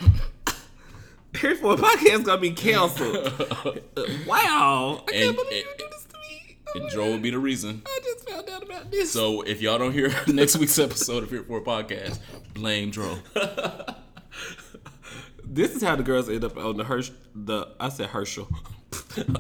Here's 1.36 1.60
for 1.60 1.74
a 1.74 1.78
podcast 1.78 2.24
gonna 2.26 2.42
be 2.42 2.52
canceled. 2.52 3.16
Wow! 4.28 5.04
I 5.08 5.12
can't 5.12 5.24
And- 5.28 5.36
believe 5.36 5.52
and- 5.52 5.66
you 5.66 5.76
do 5.78 5.86
this 5.92 6.06
to 6.06 6.18
me. 6.18 6.58
Oh 6.68 6.72
And 6.80 6.98
my 6.98 7.10
would 7.10 7.22
be 7.22 7.30
the 7.30 7.40
reason. 7.40 7.82
I 7.86 8.00
just 8.04 8.28
found 8.30 8.50
out 8.50 8.64
about 8.64 8.90
this. 8.92 9.12
So 9.12 9.42
if 9.42 9.62
y'all 9.62 9.78
don't 9.78 9.92
hear 9.94 10.12
next 10.28 10.58
week's 10.58 10.78
episode 10.80 11.24
of 11.24 11.30
Here 11.30 11.44
For 11.44 11.60
It 11.60 11.66
Podcast, 11.66 12.20
blame 12.54 12.90
Dro. 12.92 13.18
this 15.44 15.76
is 15.76 15.82
how 15.84 15.96
the 15.96 16.04
girls 16.04 16.30
end 16.30 16.44
up 16.44 16.58
on 16.58 16.78
the 16.78 16.84
Hersh. 16.84 17.12
The 17.36 17.68
I 17.80 17.90
said 17.90 18.10
Herschel. 18.10 18.48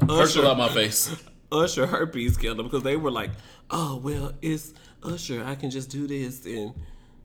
Herschel 0.07 0.47
out 0.47 0.57
my 0.57 0.69
face. 0.69 1.15
Usher 1.51 1.85
herpes 1.85 2.35
scandal 2.35 2.63
because 2.63 2.83
they 2.83 2.95
were 2.95 3.11
like, 3.11 3.31
oh 3.69 3.97
well, 3.97 4.31
it's 4.41 4.73
Usher. 5.03 5.43
I 5.43 5.55
can 5.55 5.69
just 5.69 5.89
do 5.89 6.07
this 6.07 6.45
and 6.45 6.73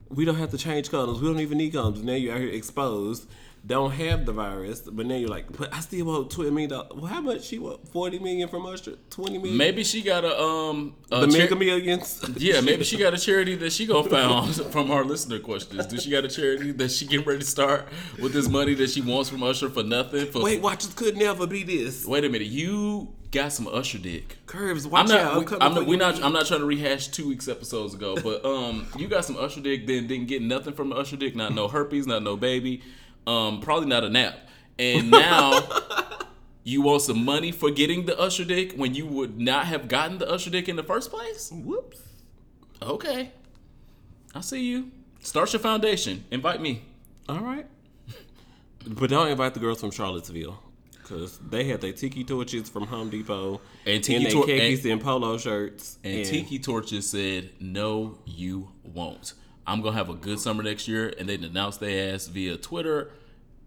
we 0.09 0.25
don't 0.25 0.35
have 0.35 0.51
to 0.51 0.57
change 0.57 0.89
colors. 0.89 1.19
We 1.19 1.27
don't 1.27 1.39
even 1.39 1.57
need 1.57 1.73
condoms. 1.73 2.03
Now 2.03 2.13
you're 2.13 2.33
out 2.33 2.39
here 2.39 2.49
exposed, 2.49 3.27
don't 3.67 3.91
have 3.91 4.25
the 4.25 4.31
virus, 4.31 4.79
but 4.81 5.05
now 5.05 5.15
you're 5.15 5.27
like, 5.29 5.45
but 5.57 5.73
I 5.73 5.81
still 5.81 6.05
want 6.05 6.31
twenty 6.31 6.49
million 6.51 6.69
dollars. 6.69 6.91
Well, 6.95 7.05
how 7.05 7.21
much 7.21 7.43
she 7.45 7.59
want? 7.59 7.87
Forty 7.89 8.17
million 8.17 8.47
from 8.47 8.65
Usher? 8.65 8.93
Twenty 9.09 9.37
million? 9.37 9.57
Maybe 9.57 9.83
she 9.83 10.01
got 10.01 10.23
a 10.23 10.39
um 10.41 10.95
a 11.11 11.21
the 11.25 11.27
char- 11.27 11.37
mega 11.39 11.55
millions. 11.55 12.23
yeah, 12.37 12.61
maybe 12.69 12.83
she 12.83 12.97
got 12.97 13.13
a 13.13 13.17
charity 13.17 13.55
that 13.55 13.71
she 13.73 13.85
gonna 13.85 14.09
found 14.09 14.55
from 14.71 14.89
our 14.89 15.03
listener 15.03 15.39
questions. 15.39 15.85
Do 15.85 15.99
she 15.99 16.09
got 16.09 16.23
a 16.25 16.29
charity 16.29 16.71
that 16.71 16.91
she 16.91 17.05
getting 17.05 17.25
ready 17.27 17.41
to 17.41 17.45
start 17.45 17.87
with 18.21 18.33
this 18.33 18.47
money 18.47 18.73
that 18.75 18.89
she 18.89 19.01
wants 19.01 19.29
from 19.29 19.43
Usher 19.43 19.69
for 19.69 19.83
nothing? 19.83 20.31
For 20.31 20.41
Wait, 20.41 20.61
watch 20.61 20.85
it 20.85 20.95
could 20.95 21.17
never 21.17 21.45
be 21.45 21.63
this. 21.63 22.05
wait 22.05 22.23
a 22.23 22.29
minute, 22.29 22.47
you 22.47 23.09
got 23.31 23.51
some 23.51 23.67
Usher 23.67 23.97
dick. 23.97 24.37
Curves, 24.45 24.85
I'm 24.85 24.91
watch 24.91 25.09
not. 25.09 25.19
out. 25.19 25.39
we- 25.39 25.45
coming 25.45 25.61
I'm 25.61 25.73
not. 25.73 25.85
We're 25.85 25.97
not. 25.99 26.23
I'm 26.23 26.31
not 26.31 26.45
trying 26.45 26.61
to 26.61 26.65
rehash 26.65 27.09
two 27.09 27.27
weeks 27.27 27.49
episodes 27.49 27.93
ago, 27.93 28.15
but 28.23 28.45
um, 28.45 28.87
you 28.97 29.09
got 29.09 29.25
some 29.25 29.35
Usher 29.37 29.59
dick. 29.59 29.85
Then 29.87 30.07
didn't 30.07 30.27
get 30.27 30.41
nothing 30.41 30.73
from 30.73 30.89
the 30.89 30.95
Usher 30.95 31.17
dick. 31.17 31.35
Not 31.35 31.53
no 31.53 31.67
herpes. 31.67 32.07
Not 32.07 32.23
no 32.23 32.37
baby. 32.37 32.81
Um, 33.27 33.59
probably 33.61 33.87
not 33.87 34.03
a 34.03 34.09
nap. 34.09 34.39
And 34.79 35.11
now 35.11 35.61
you 36.63 36.81
want 36.81 37.01
some 37.01 37.23
money 37.25 37.51
for 37.51 37.69
getting 37.71 38.05
the 38.05 38.17
Usher 38.19 38.45
dick 38.45 38.73
when 38.75 38.95
you 38.95 39.05
would 39.05 39.39
not 39.39 39.65
have 39.65 39.87
gotten 39.87 40.17
the 40.17 40.29
Usher 40.29 40.49
dick 40.49 40.69
in 40.69 40.75
the 40.75 40.83
first 40.83 41.11
place. 41.11 41.51
Whoops. 41.53 41.99
Okay, 42.81 43.31
I 44.35 44.41
see 44.41 44.63
you. 44.65 44.91
Start 45.19 45.51
your 45.51 45.59
foundation. 45.59 46.23
Invite 46.31 46.61
me. 46.61 46.83
All 47.27 47.39
right. 47.39 47.65
But 48.87 49.09
don't 49.09 49.27
invite 49.27 49.53
the 49.53 49.59
girls 49.59 49.81
from 49.81 49.91
Charlottesville. 49.91 50.61
Cause 51.03 51.39
they 51.39 51.63
had 51.63 51.79
their 51.81 51.93
tiki 51.93 52.23
torches 52.25 52.69
from 52.69 52.83
Home 52.87 53.09
Depot 53.09 53.61
And 53.85 54.03
tiki 54.03 54.23
their 54.25 54.31
tor- 54.33 54.45
khakis 54.45 54.83
and- 54.83 54.91
and, 54.93 55.01
polo 55.01 55.37
shirts 55.37 55.97
And 56.03 56.25
Tiki 56.25 56.59
Torches 56.59 57.09
said, 57.09 57.51
"No, 57.61 58.17
you 58.25 58.69
won't. 58.83 59.33
I'm 59.65 59.81
gonna 59.81 59.95
have 59.95 60.09
a 60.09 60.13
good 60.13 60.37
summer 60.39 60.63
next 60.63 60.85
year." 60.87 61.13
And 61.17 61.27
they 61.29 61.37
denounced 61.37 61.79
their 61.79 62.13
ass 62.13 62.27
via 62.27 62.57
Twitter 62.57 63.11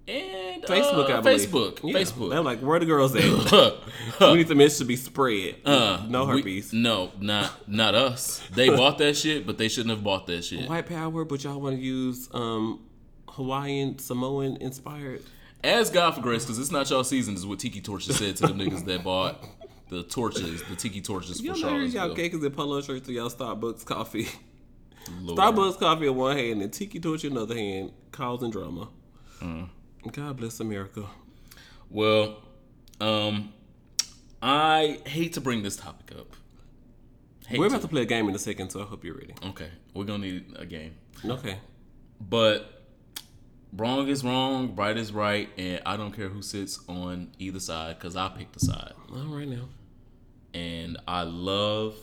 and 0.08 0.62
Facebook, 0.64 1.08
uh, 1.10 1.18
I 1.18 1.20
believe. 1.20 1.48
Facebook, 1.48 1.80
Yeah. 1.82 1.98
Facebook. 1.98 2.30
They're 2.30 2.40
like, 2.40 2.60
where 2.60 2.78
the 2.80 2.86
girls 2.86 3.14
at? 3.14 3.22
we 4.20 4.34
need 4.38 4.48
the 4.48 4.54
message 4.54 4.78
to 4.78 4.84
be 4.84 4.96
spread. 4.96 5.56
Uh, 5.64 6.04
no 6.08 6.24
we- 6.26 6.38
herpes. 6.38 6.72
no, 6.72 7.12
not 7.20 7.68
not 7.68 7.94
us. 7.94 8.42
They 8.54 8.68
bought 8.76 8.98
that 8.98 9.16
shit, 9.16 9.46
but 9.46 9.58
they 9.58 9.68
shouldn't 9.68 9.90
have 9.90 10.02
bought 10.02 10.26
that 10.26 10.42
shit. 10.44 10.68
White 10.68 10.86
power, 10.86 11.24
but 11.24 11.44
y'all 11.44 11.60
want 11.60 11.76
to 11.76 11.82
use 11.82 12.28
um, 12.32 12.80
Hawaiian, 13.28 13.98
Samoan 13.98 14.56
inspired. 14.56 15.22
Ask 15.62 15.92
God 15.92 16.14
for 16.14 16.22
grace, 16.22 16.44
because 16.44 16.58
it's 16.58 16.70
not 16.70 16.88
y'all 16.90 17.04
season. 17.04 17.34
Is 17.34 17.46
what 17.46 17.58
Tiki 17.58 17.80
Torches 17.80 18.16
said 18.16 18.34
to 18.36 18.46
the 18.46 18.52
niggas 18.54 18.84
that 18.86 19.04
bought 19.04 19.44
the 19.90 20.02
torches, 20.04 20.62
the 20.64 20.74
Tiki 20.76 21.00
Torches 21.02 21.38
for 21.40 21.46
Y'all 21.46 21.58
know 21.60 21.78
y'all 21.80 22.14
khakis 22.14 22.42
and 22.42 22.54
polo 22.56 22.80
shirts 22.80 23.06
to 23.06 23.12
y'all 23.12 23.28
Starbucks 23.28 23.84
coffee. 23.84 24.28
Lord. 25.20 25.38
Starbucks 25.38 25.78
coffee 25.78 26.06
in 26.06 26.14
one 26.16 26.36
hand 26.36 26.62
and 26.62 26.72
tiki 26.72 27.00
torch 27.00 27.24
in 27.24 27.34
the 27.34 27.42
other 27.42 27.54
hand, 27.56 27.92
causing 28.12 28.50
drama. 28.50 28.88
Mm. 29.40 29.68
God 30.12 30.36
bless 30.38 30.60
America. 30.60 31.04
Well, 31.90 32.42
um, 33.00 33.52
I 34.40 35.00
hate 35.06 35.34
to 35.34 35.40
bring 35.40 35.62
this 35.62 35.76
topic 35.76 36.16
up. 36.18 36.34
Hate 37.46 37.58
We're 37.58 37.68
to. 37.68 37.74
about 37.74 37.82
to 37.82 37.88
play 37.88 38.02
a 38.02 38.06
game 38.06 38.28
in 38.28 38.34
a 38.34 38.38
second, 38.38 38.70
so 38.70 38.80
I 38.80 38.84
hope 38.84 39.04
you're 39.04 39.14
ready. 39.16 39.34
Okay, 39.44 39.68
we're 39.94 40.04
gonna 40.04 40.24
need 40.26 40.54
a 40.56 40.64
game. 40.66 40.94
Okay. 41.24 41.58
But 42.20 42.84
wrong 43.76 44.08
is 44.08 44.24
wrong, 44.24 44.74
right 44.76 44.96
is 44.96 45.12
right, 45.12 45.48
and 45.58 45.82
I 45.84 45.96
don't 45.96 46.12
care 46.12 46.28
who 46.28 46.42
sits 46.42 46.80
on 46.88 47.32
either 47.38 47.60
side 47.60 47.98
because 47.98 48.16
I 48.16 48.28
picked 48.28 48.54
the 48.54 48.60
side. 48.60 48.92
All 49.12 49.36
right 49.36 49.48
now. 49.48 49.68
And 50.54 50.98
I 51.06 51.22
love 51.22 51.96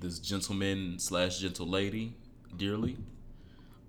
this 0.00 0.18
gentleman 0.18 0.98
slash 0.98 1.38
gentle 1.38 1.66
lady 1.68 2.14
dearly. 2.56 2.96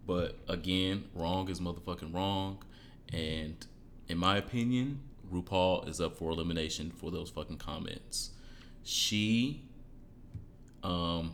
But 0.05 0.37
again, 0.47 1.05
wrong 1.13 1.49
is 1.49 1.59
motherfucking 1.59 2.13
wrong. 2.13 2.63
And 3.11 3.65
in 4.07 4.17
my 4.17 4.37
opinion, 4.37 4.99
RuPaul 5.31 5.87
is 5.87 5.99
up 6.01 6.15
for 6.17 6.31
elimination 6.31 6.91
for 6.91 7.11
those 7.11 7.29
fucking 7.29 7.57
comments. 7.57 8.31
She 8.83 9.63
um 10.83 11.33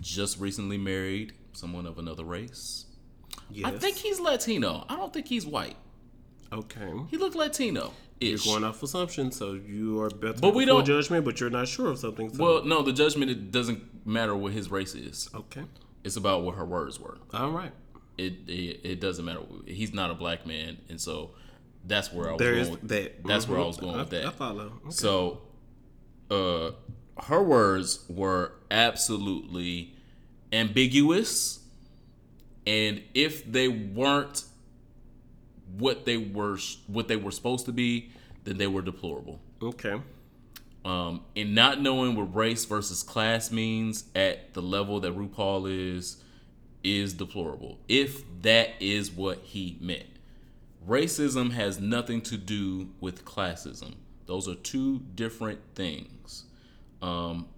just 0.00 0.38
recently 0.40 0.78
married 0.78 1.34
someone 1.52 1.86
of 1.86 1.98
another 1.98 2.24
race. 2.24 2.86
Yes. 3.50 3.66
I 3.66 3.78
think 3.78 3.96
he's 3.96 4.18
Latino. 4.20 4.86
I 4.88 4.96
don't 4.96 5.12
think 5.12 5.28
he's 5.28 5.44
white. 5.44 5.76
Okay. 6.52 6.90
He 7.10 7.16
looked 7.18 7.36
Latino. 7.36 7.92
You're 8.20 8.38
going 8.38 8.62
off 8.62 8.82
assumption, 8.82 9.32
so 9.32 9.54
you 9.54 10.00
are 10.00 10.08
better 10.08 10.38
But 10.40 10.54
we 10.54 10.64
don't- 10.64 10.84
judgment, 10.84 11.24
but 11.24 11.40
you're 11.40 11.50
not 11.50 11.66
sure 11.66 11.88
of 11.88 11.98
something. 11.98 12.32
So. 12.32 12.42
Well, 12.42 12.64
no, 12.64 12.82
the 12.82 12.92
judgment 12.92 13.30
it 13.32 13.50
doesn't 13.50 14.06
matter 14.06 14.34
what 14.36 14.52
his 14.52 14.70
race 14.70 14.94
is. 14.94 15.28
okay. 15.34 15.64
It's 16.04 16.16
about 16.16 16.42
what 16.42 16.54
her 16.56 16.64
words 16.64 16.98
were. 16.98 17.18
All 17.34 17.50
right. 17.50 17.72
It 18.18 18.34
it, 18.48 18.80
it 18.84 19.00
doesn't 19.00 19.24
matter. 19.24 19.40
He's 19.66 19.92
not 19.92 20.10
a 20.10 20.14
black 20.14 20.46
man, 20.46 20.78
and 20.88 21.00
so 21.00 21.30
that's 21.84 22.12
where 22.12 22.28
I 22.28 22.32
was 22.32 22.38
There 22.38 22.54
going. 22.56 22.70
with, 22.70 22.88
that. 22.88 23.24
That's 23.24 23.48
where 23.48 23.58
I 23.58 23.64
was 23.64 23.76
going 23.76 23.98
with 23.98 24.10
that. 24.10 24.26
I 24.26 24.30
follow. 24.30 24.72
Okay. 24.84 24.90
So, 24.90 25.42
uh, 26.30 26.70
her 27.24 27.42
words 27.42 28.04
were 28.08 28.52
absolutely 28.70 29.94
ambiguous, 30.52 31.60
and 32.66 33.02
if 33.14 33.50
they 33.50 33.68
weren't 33.68 34.44
what 35.78 36.04
they 36.04 36.18
were 36.18 36.58
what 36.86 37.08
they 37.08 37.16
were 37.16 37.30
supposed 37.30 37.66
to 37.66 37.72
be, 37.72 38.10
then 38.44 38.58
they 38.58 38.66
were 38.66 38.82
deplorable. 38.82 39.40
Okay. 39.62 40.00
Um, 40.84 41.22
and 41.36 41.54
not 41.54 41.80
knowing 41.80 42.16
what 42.16 42.34
race 42.34 42.64
versus 42.64 43.04
class 43.04 43.52
means 43.52 44.04
at 44.16 44.52
the 44.52 44.60
level 44.60 44.98
that 45.00 45.16
RuPaul 45.16 45.70
is 45.70 46.21
is 46.84 47.12
deplorable. 47.12 47.78
If 47.88 48.24
that 48.42 48.70
is 48.80 49.10
what 49.10 49.38
he 49.42 49.78
meant. 49.80 50.06
Racism 50.86 51.52
has 51.52 51.78
nothing 51.78 52.20
to 52.22 52.36
do 52.36 52.88
with 53.00 53.24
classism. 53.24 53.94
Those 54.26 54.48
are 54.48 54.54
two 54.54 55.00
different 55.14 55.60
things. 55.74 56.44
Um, 57.00 57.48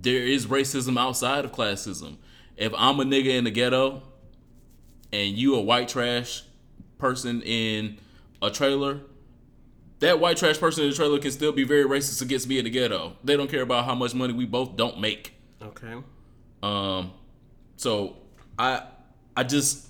there 0.00 0.22
is 0.22 0.46
racism 0.46 0.98
outside 0.98 1.44
of 1.44 1.52
classism. 1.52 2.16
If 2.56 2.72
I'm 2.76 3.00
a 3.00 3.04
nigga 3.04 3.36
in 3.36 3.44
the 3.44 3.50
ghetto 3.50 4.02
and 5.12 5.36
you 5.36 5.54
a 5.54 5.60
white 5.60 5.88
trash 5.88 6.44
person 6.98 7.42
in 7.42 7.98
a 8.40 8.50
trailer, 8.50 9.00
that 10.00 10.18
white 10.20 10.36
trash 10.36 10.58
person 10.58 10.84
in 10.84 10.90
the 10.90 10.96
trailer 10.96 11.18
can 11.18 11.30
still 11.30 11.52
be 11.52 11.64
very 11.64 11.84
racist 11.84 12.22
against 12.22 12.48
me 12.48 12.58
in 12.58 12.64
the 12.64 12.70
ghetto. 12.70 13.16
They 13.22 13.36
don't 13.36 13.50
care 13.50 13.62
about 13.62 13.84
how 13.84 13.94
much 13.94 14.14
money 14.14 14.32
we 14.32 14.46
both 14.46 14.76
don't 14.76 15.00
make. 15.00 15.34
Okay. 15.62 15.96
Um, 16.62 17.12
so 17.76 18.16
I 18.58 18.82
I 19.36 19.44
just 19.44 19.88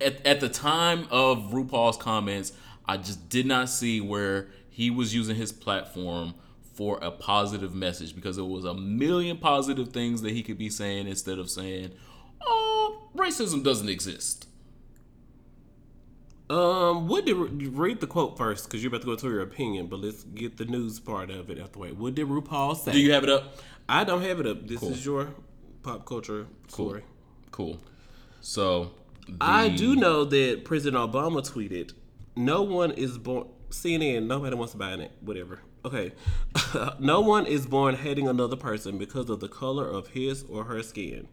at, 0.00 0.24
at 0.26 0.40
the 0.40 0.48
time 0.48 1.06
of 1.10 1.50
RuPaul's 1.50 1.96
comments, 1.96 2.52
I 2.86 2.96
just 2.96 3.28
did 3.28 3.46
not 3.46 3.68
see 3.68 4.00
where 4.00 4.48
he 4.68 4.90
was 4.90 5.14
using 5.14 5.36
his 5.36 5.52
platform 5.52 6.34
for 6.74 6.98
a 7.02 7.10
positive 7.10 7.74
message 7.74 8.14
because 8.14 8.38
it 8.38 8.46
was 8.46 8.64
a 8.64 8.74
million 8.74 9.36
positive 9.36 9.88
things 9.88 10.22
that 10.22 10.30
he 10.30 10.42
could 10.42 10.56
be 10.56 10.70
saying 10.70 11.06
instead 11.06 11.38
of 11.38 11.50
saying, 11.50 11.92
"Oh, 12.40 13.08
racism 13.14 13.62
doesn't 13.62 13.88
exist." 13.88 14.46
Um, 16.48 17.06
what 17.06 17.26
did 17.26 17.36
read 17.36 18.00
the 18.00 18.08
quote 18.08 18.36
first 18.36 18.64
because 18.64 18.82
you're 18.82 18.88
about 18.88 19.02
to 19.02 19.06
go 19.06 19.14
to 19.14 19.28
your 19.28 19.42
opinion, 19.42 19.86
but 19.86 20.00
let's 20.00 20.24
get 20.24 20.56
the 20.56 20.64
news 20.64 20.98
part 20.98 21.30
of 21.30 21.48
it 21.48 21.60
out 21.60 21.74
the 21.74 21.78
way. 21.78 21.92
What 21.92 22.16
did 22.16 22.26
RuPaul 22.26 22.76
say? 22.76 22.90
Do 22.90 22.98
you 22.98 23.12
have 23.12 23.22
it 23.22 23.30
up? 23.30 23.54
I 23.88 24.02
don't 24.02 24.22
have 24.22 24.40
it 24.40 24.48
up. 24.48 24.66
This 24.66 24.82
is 24.82 25.04
your 25.04 25.28
pop 25.84 26.04
culture 26.06 26.48
story. 26.66 27.04
Cool. 27.60 27.80
So 28.40 28.92
I 29.40 29.68
do 29.68 29.94
know 29.96 30.24
that 30.24 30.64
President 30.64 31.12
Obama 31.12 31.40
tweeted, 31.46 31.92
"No 32.36 32.62
one 32.62 32.92
is 32.92 33.18
born." 33.18 33.48
CNN. 33.70 34.26
Nobody 34.26 34.56
wants 34.56 34.72
to 34.72 34.78
buy 34.78 34.92
it. 34.94 35.12
Whatever. 35.20 35.60
Okay. 35.84 36.12
no 36.98 37.20
one 37.20 37.46
is 37.46 37.66
born 37.66 37.94
hating 37.94 38.28
another 38.28 38.56
person 38.56 38.98
because 38.98 39.30
of 39.30 39.40
the 39.40 39.48
color 39.48 39.86
of 39.86 40.08
his 40.08 40.44
or 40.44 40.64
her 40.64 40.82
skin, 40.82 41.28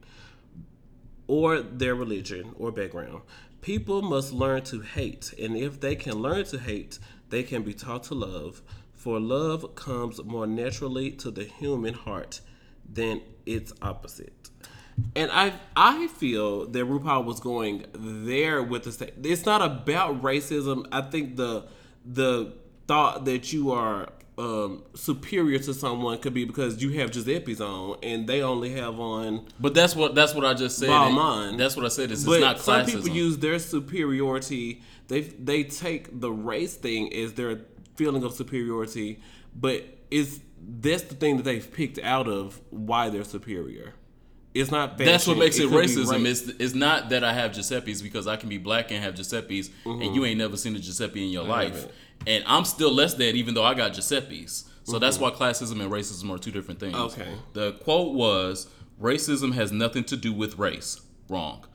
or 1.27 1.61
their 1.61 1.95
religion 1.95 2.53
or 2.57 2.71
background. 2.71 3.21
People 3.61 4.01
must 4.01 4.31
learn 4.31 4.61
to 4.63 4.81
hate, 4.81 5.33
and 5.39 5.57
if 5.57 5.79
they 5.79 5.95
can 5.95 6.21
learn 6.21 6.45
to 6.45 6.59
hate, 6.59 6.99
they 7.29 7.43
can 7.43 7.63
be 7.63 7.73
taught 7.73 8.03
to 8.03 8.13
love. 8.13 8.61
For 8.93 9.19
love 9.19 9.75
comes 9.75 10.23
more 10.23 10.47
naturally 10.47 11.11
to 11.11 11.31
the 11.31 11.43
human 11.43 11.93
heart 11.93 12.41
than 12.87 13.21
its 13.45 13.73
opposite. 13.81 14.49
And 15.15 15.31
I 15.31 15.53
I 15.75 16.07
feel 16.07 16.67
that 16.67 16.85
RuPaul 16.85 17.25
was 17.25 17.39
going 17.39 17.85
there 17.93 18.61
with 18.63 18.83
the 18.83 18.91
sta- 18.91 19.13
it's 19.23 19.45
not 19.45 19.61
about 19.61 20.21
racism. 20.21 20.87
I 20.91 21.01
think 21.01 21.35
the 21.35 21.65
the 22.05 22.53
thought 22.87 23.25
that 23.25 23.51
you 23.51 23.71
are 23.71 24.09
um, 24.37 24.83
superior 24.93 25.57
to 25.59 25.73
someone 25.73 26.19
could 26.19 26.33
be 26.33 26.45
because 26.45 26.81
you 26.81 26.91
have 26.99 27.11
Giuseppe's 27.11 27.59
on 27.59 27.97
and 28.03 28.27
they 28.27 28.41
only 28.41 28.71
have 28.73 28.99
on 28.99 29.47
But 29.59 29.73
that's 29.73 29.95
what 29.95 30.13
that's 30.13 30.33
what 30.35 30.45
I 30.45 30.53
just 30.53 30.77
said. 30.77 30.89
Balmain. 30.89 31.57
That's 31.57 31.75
what 31.75 31.85
I 31.85 31.89
said. 31.89 32.11
Is 32.11 32.19
it's 32.19 32.27
but 32.27 32.41
not 32.41 32.59
some 32.59 32.85
people 32.85 33.09
use 33.09 33.39
their 33.39 33.59
superiority. 33.59 34.83
They 35.07 35.21
they 35.21 35.63
take 35.63 36.19
the 36.19 36.31
race 36.31 36.75
thing 36.75 37.11
as 37.13 37.33
their 37.33 37.61
feeling 37.95 38.23
of 38.23 38.33
superiority, 38.33 39.19
but 39.55 39.83
it's 40.11 40.39
that's 40.59 41.03
the 41.03 41.15
thing 41.15 41.37
that 41.37 41.43
they've 41.43 41.71
picked 41.71 41.99
out 41.99 42.27
of 42.27 42.61
why 42.69 43.09
they're 43.09 43.23
superior. 43.23 43.93
It's 44.59 44.71
not. 44.71 44.97
That's 44.97 45.27
what 45.27 45.37
makes 45.37 45.59
it, 45.59 45.69
be 45.69 45.75
racism. 45.75 46.25
It's, 46.25 46.41
it's 46.41 46.73
not 46.73 47.09
that 47.09 47.23
I 47.23 47.33
have 47.33 47.51
Giuseppe's 47.51 48.01
because 48.01 48.27
I 48.27 48.35
can 48.37 48.49
be 48.49 48.57
black 48.57 48.91
and 48.91 49.03
have 49.03 49.15
Giuseppe's, 49.15 49.69
and 49.85 50.01
you 50.01 50.09
mm-hmm. 50.09 50.25
ain't 50.25 50.37
never 50.39 50.57
seen 50.57 50.75
a 50.75 50.79
Giuseppe 50.79 51.23
in 51.23 51.31
your 51.31 51.43
life, 51.43 51.87
and 52.25 52.43
I'm 52.47 52.65
still 52.65 52.91
less 52.91 53.13
than 53.13 53.35
even 53.35 53.53
though 53.53 53.63
I 53.63 53.73
got 53.73 53.93
Giuseppe's. 53.93 54.65
So 54.83 54.99
that's 54.99 55.17
mm-hmm. 55.17 55.25
why 55.25 55.31
classism 55.31 55.81
and 55.81 55.91
racism 55.91 56.33
are 56.33 56.37
two 56.37 56.51
different 56.51 56.79
things. 56.79 56.95
Okay. 56.95 57.27
The 57.53 57.73
quote 57.73 58.13
was, 58.13 58.67
"Racism 59.01 59.53
has 59.53 59.71
nothing 59.71 60.03
to 60.05 60.17
do 60.17 60.31
with 60.33 60.57
race." 60.57 61.01
Wrong. 61.29 61.65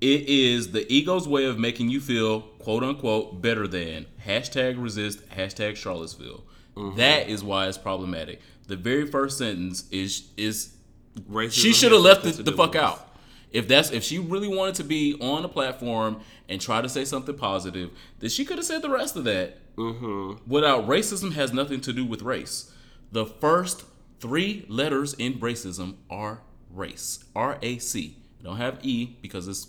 It 0.00 0.28
is 0.28 0.70
the 0.70 0.90
ego's 0.92 1.26
way 1.26 1.44
of 1.44 1.58
making 1.58 1.90
you 1.90 2.00
feel 2.00 2.40
quote 2.40 2.84
unquote 2.84 3.42
better 3.42 3.66
than 3.66 4.06
hashtag 4.24 4.80
resist 4.82 5.28
hashtag 5.30 5.76
Charlottesville. 5.76 6.44
Mm-hmm. 6.76 6.96
That 6.96 7.28
is 7.28 7.42
why 7.42 7.66
it's 7.66 7.78
problematic. 7.78 8.40
The 8.68 8.76
very 8.76 9.06
first 9.06 9.38
sentence 9.38 9.88
is 9.90 10.28
is 10.36 10.74
Racism 11.20 11.52
she 11.52 11.72
should 11.72 11.92
have 11.92 12.00
left 12.00 12.24
to 12.24 12.42
the 12.42 12.52
fuck 12.52 12.74
with 12.74 12.82
out. 12.82 13.04
If 13.50 13.66
that's 13.66 13.90
if 13.90 14.04
she 14.04 14.18
really 14.18 14.48
wanted 14.48 14.74
to 14.76 14.84
be 14.84 15.16
on 15.20 15.44
a 15.44 15.48
platform 15.48 16.20
and 16.48 16.60
try 16.60 16.82
to 16.82 16.88
say 16.88 17.04
something 17.04 17.36
positive, 17.36 17.90
then 18.18 18.30
she 18.30 18.44
could 18.44 18.58
have 18.58 18.66
said 18.66 18.82
the 18.82 18.90
rest 18.90 19.16
of 19.16 19.24
that. 19.24 19.74
Mm-hmm. 19.76 20.50
Without 20.50 20.86
racism 20.86 21.32
has 21.32 21.52
nothing 21.52 21.80
to 21.82 21.92
do 21.92 22.04
with 22.04 22.22
race. 22.22 22.72
The 23.10 23.24
first 23.24 23.84
three 24.20 24.66
letters 24.68 25.14
in 25.14 25.34
racism 25.34 25.96
are 26.10 26.42
race. 26.70 27.24
R 27.34 27.58
A 27.62 27.78
C. 27.78 28.16
Don't 28.42 28.56
have 28.56 28.84
E 28.84 29.16
because 29.22 29.48
it's 29.48 29.68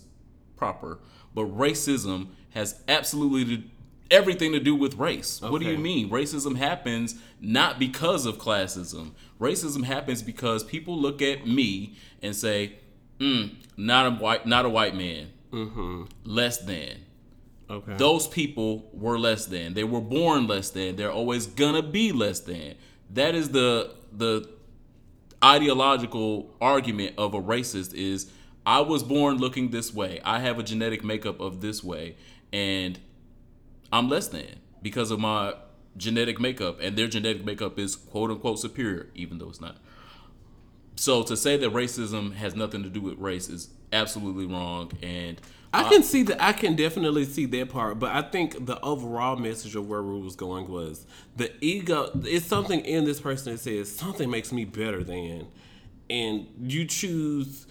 proper, 0.56 1.00
but 1.34 1.45
racism 1.45 2.28
has 2.52 2.82
absolutely 2.88 3.72
everything 4.12 4.51
to 4.53 4.60
do 4.60 4.76
with 4.76 4.95
race. 4.95 5.41
What 5.41 5.62
do 5.62 5.68
you 5.70 5.78
mean? 5.78 6.10
Racism 6.10 6.55
happens 6.57 7.16
not 7.39 7.80
because 7.80 8.26
of 8.26 8.38
classism. 8.38 9.12
Racism 9.39 9.84
happens 9.84 10.22
because 10.22 10.64
people 10.64 10.97
look 10.99 11.22
at 11.22 11.45
me 11.47 11.95
and 12.22 12.36
say, 12.36 12.76
mm, 13.20 13.55
"Not 13.78 14.05
a 14.07 14.12
white, 14.12 14.45
not 14.45 14.66
a 14.66 14.70
white 14.70 14.95
man, 14.95 15.28
Mm-hmm. 15.51 16.03
less 16.26 16.57
than." 16.57 16.97
Okay. 17.70 17.95
Those 17.97 18.28
people 18.28 18.89
were 18.93 19.20
less 19.20 19.45
than. 19.45 19.76
They 19.76 19.84
were 19.84 20.01
born 20.01 20.47
less 20.47 20.72
than. 20.72 20.95
They're 20.95 21.12
always 21.12 21.45
gonna 21.45 21.84
be 21.84 22.12
less 22.12 22.39
than. 22.39 22.76
That 23.12 23.36
is 23.36 23.49
the 23.49 23.91
the 24.12 24.49
ideological 25.43 26.53
argument 26.60 27.16
of 27.18 27.34
a 27.34 27.41
racist 27.41 27.93
is 27.93 28.32
I 28.66 28.82
was 28.82 29.03
born 29.03 29.38
looking 29.38 29.70
this 29.70 29.93
way. 29.93 30.20
I 30.24 30.39
have 30.39 30.60
a 30.60 30.64
genetic 30.64 31.03
makeup 31.03 31.39
of 31.39 31.62
this 31.62 31.84
way 31.84 32.16
and 32.51 32.99
I'm 33.92 34.10
less 34.10 34.28
than 34.28 34.60
because 34.82 35.12
of 35.12 35.20
my 35.20 35.54
genetic 35.98 36.40
makeup 36.40 36.80
and 36.82 36.98
their 36.98 37.08
genetic 37.08 37.44
makeup 37.44 37.78
is 37.78 37.96
quote 37.96 38.32
unquote 38.32 38.60
superior 38.60 39.08
even 39.16 39.38
though 39.38 39.50
it's 39.50 39.62
not. 39.62 39.78
So 40.96 41.24
to 41.24 41.38
say 41.38 41.58
that 41.58 41.72
racism 41.72 42.34
has 42.34 42.56
nothing 42.56 42.84
to 42.84 42.90
do 42.90 43.02
with 43.02 43.18
race 43.18 43.50
is 43.50 43.70
absolutely 43.92 44.46
wrong 44.46 44.92
and 45.02 45.42
I 45.72 45.84
can 45.84 46.02
see 46.02 46.24
that. 46.24 46.42
I 46.44 46.54
can 46.54 46.76
definitely 46.76 47.26
see 47.26 47.46
that 47.46 47.70
part, 47.70 48.00
but 48.00 48.12
I 48.12 48.24
think 48.24 48.66
the 48.66 48.80
overall 48.82 49.36
message 49.36 49.76
of 49.76 49.88
where 49.88 50.02
Rue 50.02 50.20
was 50.20 50.36
going 50.36 50.68
was 50.68 51.06
the 51.38 51.52
ego. 51.64 52.10
It's 52.24 52.46
something 52.46 52.80
in 52.82 53.06
this 53.06 53.22
person 53.22 53.54
that 53.54 53.60
says 53.60 53.96
something 53.96 54.30
makes 54.32 54.52
me 54.52 54.66
better 54.66 55.04
than, 55.04 55.48
and 56.10 56.48
you 56.60 56.86
choose. 56.86 57.68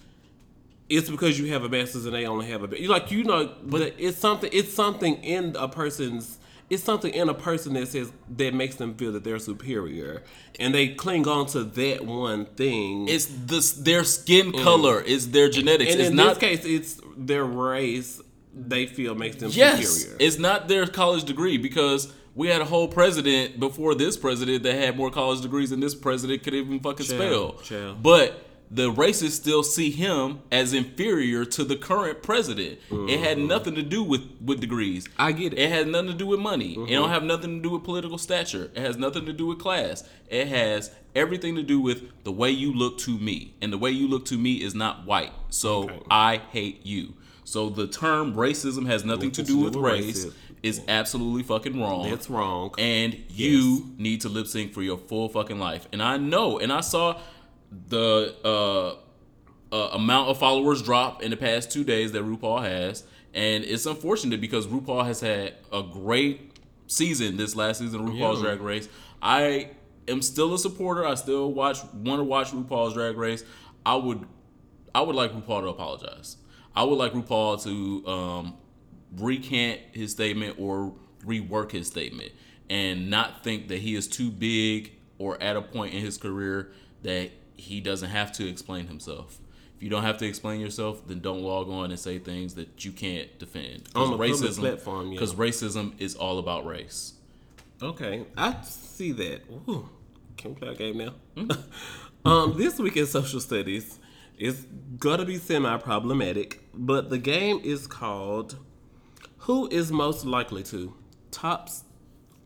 It's 0.88 1.10
because 1.10 1.38
you 1.38 1.52
have 1.52 1.64
a 1.64 1.68
master's 1.68 2.06
and 2.06 2.14
they 2.14 2.26
only 2.26 2.46
have 2.46 2.70
a. 2.70 2.80
You 2.80 2.88
like 2.88 3.10
you 3.10 3.24
know, 3.24 3.52
but 3.62 3.94
it's 3.98 4.18
something. 4.18 4.50
It's 4.52 4.72
something 4.72 5.22
in 5.22 5.54
a 5.58 5.68
person's. 5.68 6.38
It's 6.70 6.82
something 6.82 7.12
in 7.14 7.30
a 7.30 7.34
person 7.34 7.72
that 7.74 7.88
says 7.88 8.12
that 8.36 8.52
makes 8.52 8.76
them 8.76 8.94
feel 8.94 9.12
that 9.12 9.24
they're 9.24 9.38
superior, 9.38 10.22
and 10.58 10.74
they 10.74 10.88
cling 10.88 11.26
on 11.26 11.46
to 11.48 11.64
that 11.64 12.04
one 12.04 12.44
thing. 12.44 13.08
it's 13.08 13.26
this 13.26 13.72
their 13.72 14.04
skin 14.04 14.52
color 14.52 15.00
is 15.00 15.30
their 15.30 15.48
genetics. 15.48 15.92
and 15.92 16.00
it's 16.00 16.10
in 16.10 16.16
not 16.16 16.38
this 16.40 16.62
case, 16.62 16.64
it's 16.64 17.00
their 17.16 17.44
race. 17.44 18.20
They 18.54 18.86
feel 18.86 19.14
makes 19.14 19.36
them 19.36 19.50
yes, 19.52 19.86
superior. 19.86 20.16
it's 20.20 20.38
not 20.38 20.68
their 20.68 20.86
college 20.86 21.24
degree 21.24 21.58
because 21.58 22.12
we 22.34 22.48
had 22.48 22.60
a 22.60 22.64
whole 22.64 22.88
president 22.88 23.58
before 23.58 23.94
this 23.94 24.16
president 24.16 24.62
that 24.62 24.74
had 24.74 24.96
more 24.96 25.10
college 25.10 25.40
degrees 25.40 25.70
than 25.70 25.80
this 25.80 25.94
president 25.94 26.42
could 26.42 26.54
even 26.54 26.80
fucking 26.80 27.04
spell. 27.06 27.54
chill. 27.62 27.94
But 27.94 28.47
the 28.70 28.92
racists 28.92 29.30
still 29.32 29.62
see 29.62 29.90
him 29.90 30.40
as 30.52 30.72
inferior 30.74 31.44
to 31.46 31.64
the 31.64 31.76
current 31.76 32.22
president. 32.22 32.78
It 32.90 33.20
had 33.20 33.38
nothing 33.38 33.74
to 33.76 33.82
do 33.82 34.02
with 34.02 34.22
with 34.44 34.60
degrees. 34.60 35.04
Mm-hmm. 35.08 35.22
I 35.22 35.32
get 35.32 35.52
it. 35.54 35.56
Mm-hmm. 35.56 35.60
It 35.62 35.70
has 35.70 35.86
nothing 35.86 36.08
to 36.08 36.14
do 36.16 36.26
with 36.26 36.40
money. 36.40 36.74
It 36.74 36.90
don't 36.94 37.08
have 37.10 37.22
nothing 37.22 37.56
to 37.56 37.62
do 37.62 37.70
with 37.70 37.84
political 37.84 38.18
stature. 38.18 38.70
It 38.74 38.80
has 38.80 38.96
nothing 38.96 39.24
to 39.26 39.32
do 39.32 39.46
with 39.46 39.58
class. 39.58 40.04
It 40.28 40.48
has 40.48 40.90
everything 41.14 41.54
to 41.56 41.62
do 41.62 41.80
with 41.80 42.02
the 42.24 42.32
way 42.32 42.50
you 42.50 42.72
look 42.72 42.98
to 42.98 43.18
me. 43.18 43.54
And 43.62 43.72
the 43.72 43.78
way 43.78 43.90
you 43.90 44.06
look 44.06 44.26
to 44.26 44.36
me 44.38 44.62
is 44.62 44.74
not 44.74 45.06
white. 45.06 45.32
So 45.50 45.84
Okay. 45.84 46.00
I 46.10 46.36
hate 46.50 46.84
you. 46.84 47.14
So 47.44 47.70
the 47.70 47.86
term 47.86 48.34
racism 48.34 48.86
has 48.86 49.04
nothing 49.04 49.30
to 49.32 49.42
do 49.42 49.58
with 49.60 49.74
race 49.76 50.26
racism. 50.26 50.34
is 50.62 50.82
absolutely 50.86 51.42
fucking 51.42 51.80
wrong. 51.80 52.10
That's 52.10 52.28
wrong. 52.28 52.74
And 52.78 53.16
you 53.30 53.94
need 53.96 54.20
to 54.20 54.28
lip 54.28 54.46
sync 54.46 54.74
for 54.74 54.82
your 54.82 54.98
full 54.98 55.30
fucking 55.30 55.58
life. 55.58 55.88
And 55.90 56.02
I 56.02 56.18
know, 56.18 56.58
and 56.58 56.70
I 56.70 56.82
saw 56.82 57.18
the 57.70 58.34
uh, 58.44 58.94
uh, 59.74 59.88
amount 59.92 60.28
of 60.30 60.38
followers 60.38 60.82
drop 60.82 61.22
in 61.22 61.30
the 61.30 61.36
past 61.36 61.70
two 61.70 61.84
days 61.84 62.12
that 62.12 62.22
RuPaul 62.24 62.62
has, 62.62 63.04
and 63.34 63.64
it's 63.64 63.86
unfortunate 63.86 64.40
because 64.40 64.66
RuPaul 64.66 65.04
has 65.06 65.20
had 65.20 65.54
a 65.72 65.82
great 65.82 66.52
season 66.86 67.36
this 67.36 67.54
last 67.54 67.78
season 67.78 68.00
of 68.00 68.06
RuPaul's 68.06 68.40
Yeah. 68.40 68.46
Drag 68.46 68.60
Race. 68.60 68.88
I 69.20 69.70
am 70.06 70.22
still 70.22 70.54
a 70.54 70.58
supporter. 70.58 71.06
I 71.06 71.14
still 71.14 71.52
watch 71.52 71.78
want 71.92 72.20
to 72.20 72.24
watch 72.24 72.52
RuPaul's 72.52 72.94
Drag 72.94 73.16
Race. 73.16 73.44
I 73.84 73.96
would 73.96 74.24
I 74.94 75.02
would 75.02 75.16
like 75.16 75.32
RuPaul 75.32 75.62
to 75.62 75.68
apologize. 75.68 76.38
I 76.74 76.84
would 76.84 76.96
like 76.96 77.12
RuPaul 77.12 77.62
to 77.64 78.10
um, 78.10 78.54
recant 79.16 79.80
his 79.92 80.12
statement 80.12 80.56
or 80.58 80.94
rework 81.26 81.72
his 81.72 81.86
statement 81.86 82.32
and 82.70 83.10
not 83.10 83.42
think 83.42 83.68
that 83.68 83.78
he 83.80 83.94
is 83.94 84.06
too 84.06 84.30
big 84.30 84.92
or 85.18 85.40
at 85.42 85.56
a 85.56 85.62
point 85.62 85.94
in 85.94 86.00
his 86.00 86.16
career 86.16 86.70
that 87.02 87.30
he 87.58 87.80
doesn't 87.80 88.10
have 88.10 88.32
to 88.32 88.48
explain 88.48 88.86
himself. 88.86 89.38
If 89.76 89.82
you 89.82 89.90
don't 89.90 90.02
have 90.02 90.18
to 90.18 90.26
explain 90.26 90.60
yourself, 90.60 91.06
then 91.06 91.20
don't 91.20 91.42
log 91.42 91.68
on 91.68 91.90
and 91.90 92.00
say 92.00 92.18
things 92.18 92.54
that 92.54 92.84
you 92.84 92.92
can't 92.92 93.38
defend. 93.38 93.88
On 93.94 94.14
a 94.14 94.16
public 94.16 94.54
platform, 94.54 95.08
yeah. 95.08 95.18
Because 95.18 95.34
racism 95.34 95.92
is 96.00 96.16
all 96.16 96.38
about 96.38 96.66
race. 96.66 97.14
Okay, 97.80 98.24
I 98.36 98.60
see 98.62 99.12
that. 99.12 99.42
Ooh, 99.68 99.88
can 100.36 100.54
we 100.54 100.60
play 100.60 100.68
a 100.70 100.74
game 100.74 100.98
now? 100.98 101.14
Hmm? 101.36 101.50
um, 102.28 102.58
this 102.58 102.78
week 102.78 102.96
in 102.96 103.06
social 103.06 103.40
studies, 103.40 103.98
It's 104.36 104.64
gonna 104.98 105.24
be 105.24 105.36
semi 105.36 105.76
problematic, 105.78 106.60
but 106.72 107.10
the 107.10 107.18
game 107.18 107.60
is 107.62 107.86
called 107.86 108.56
Who 109.38 109.68
is 109.68 109.92
Most 109.92 110.24
Likely 110.24 110.62
to? 110.64 110.94
Tops 111.30 111.84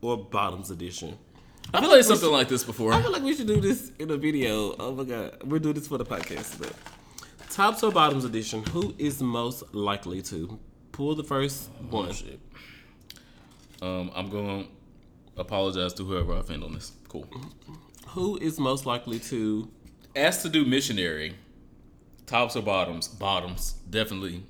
or 0.00 0.16
Bottoms 0.18 0.70
Edition. 0.70 1.18
I 1.74 1.80
played 1.80 2.04
something 2.04 2.30
like 2.30 2.48
this 2.48 2.64
before. 2.64 2.92
I 2.92 3.00
feel 3.02 3.12
like 3.12 3.22
we 3.22 3.34
should 3.34 3.46
do 3.46 3.60
this 3.60 3.92
in 3.98 4.10
a 4.10 4.16
video. 4.16 4.74
Oh 4.78 4.92
my 4.94 5.04
god. 5.04 5.42
We're 5.44 5.58
doing 5.58 5.74
this 5.74 5.88
for 5.88 5.98
the 5.98 6.04
podcast. 6.04 6.58
But 6.58 6.72
tops 7.50 7.82
or 7.82 7.90
bottoms 7.90 8.24
edition, 8.24 8.62
who 8.70 8.94
is 8.98 9.22
most 9.22 9.74
likely 9.74 10.22
to? 10.22 10.58
Pull 10.92 11.14
the 11.14 11.24
first 11.24 11.70
one. 11.88 12.12
Shit. 12.12 12.38
Um, 13.80 14.10
I'm 14.14 14.28
going 14.28 14.64
to 14.64 15.40
apologize 15.40 15.94
to 15.94 16.04
whoever 16.04 16.34
I 16.34 16.40
offend 16.40 16.62
on 16.62 16.74
this. 16.74 16.92
Cool. 17.08 17.26
Who 18.08 18.36
is 18.36 18.58
most 18.58 18.84
likely 18.84 19.18
to 19.20 19.70
Asked 20.14 20.42
to 20.42 20.50
do 20.50 20.64
missionary. 20.66 21.34
Tops 22.26 22.54
or 22.54 22.62
bottoms? 22.62 23.08
Bottoms, 23.08 23.74
definitely. 23.88 24.42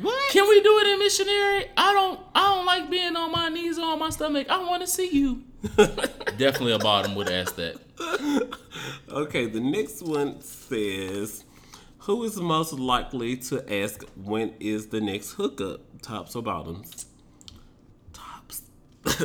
What? 0.00 0.30
Can 0.30 0.48
we 0.48 0.62
do 0.62 0.78
it 0.78 0.86
in 0.86 0.98
missionary? 0.98 1.66
I 1.76 1.92
don't. 1.92 2.20
I 2.34 2.54
don't 2.54 2.66
like 2.66 2.90
being 2.90 3.16
on 3.16 3.30
my 3.30 3.48
knees 3.48 3.78
or 3.78 3.84
on 3.84 3.98
my 3.98 4.10
stomach. 4.10 4.48
I 4.48 4.58
want 4.62 4.82
to 4.82 4.86
see 4.86 5.10
you. 5.10 5.44
Definitely 5.76 6.72
a 6.72 6.78
bottom 6.78 7.14
would 7.14 7.28
ask 7.28 7.56
that. 7.56 7.76
Okay, 9.08 9.46
the 9.46 9.60
next 9.60 10.02
one 10.02 10.40
says 10.40 11.44
Who 12.00 12.22
is 12.24 12.36
most 12.40 12.72
likely 12.74 13.36
to 13.36 13.82
ask 13.82 14.04
when 14.16 14.54
is 14.60 14.88
the 14.88 15.00
next 15.00 15.32
hookup? 15.32 15.80
Tops 16.02 16.36
or 16.36 16.42
bottoms? 16.42 17.06
Tops. 18.12 18.62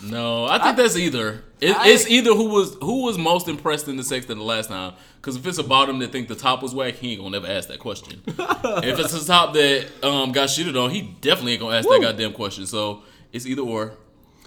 No, 0.00 0.44
I 0.44 0.60
think 0.62 0.76
that's 0.76 0.96
either. 0.96 1.42
It, 1.60 1.76
I- 1.76 1.88
it's 1.88 2.08
either 2.08 2.32
who 2.32 2.50
was 2.50 2.76
who 2.80 3.02
was 3.02 3.18
most 3.18 3.48
impressed 3.48 3.88
in 3.88 3.96
the 3.96 4.04
sex 4.04 4.26
than 4.26 4.38
the 4.38 4.44
last 4.44 4.68
time. 4.68 4.92
Because 5.16 5.34
if 5.34 5.44
it's 5.44 5.58
a 5.58 5.64
bottom 5.64 5.98
that 5.98 6.12
think 6.12 6.28
the 6.28 6.36
top 6.36 6.62
was 6.62 6.72
whack, 6.72 6.94
he 6.94 7.10
ain't 7.14 7.20
gonna 7.20 7.32
never 7.40 7.48
ask 7.52 7.68
that 7.68 7.80
question. 7.80 8.22
if 8.28 8.96
it's 9.00 9.12
a 9.12 9.26
top 9.26 9.54
that 9.54 9.88
um, 10.04 10.30
got 10.30 10.50
shitted 10.50 10.80
on, 10.80 10.90
he 10.92 11.02
definitely 11.20 11.54
ain't 11.54 11.62
gonna 11.62 11.76
ask 11.76 11.88
that 11.88 11.98
goddamn 12.00 12.32
question. 12.32 12.64
So 12.66 13.02
it's 13.32 13.44
either 13.44 13.62
or. 13.62 13.94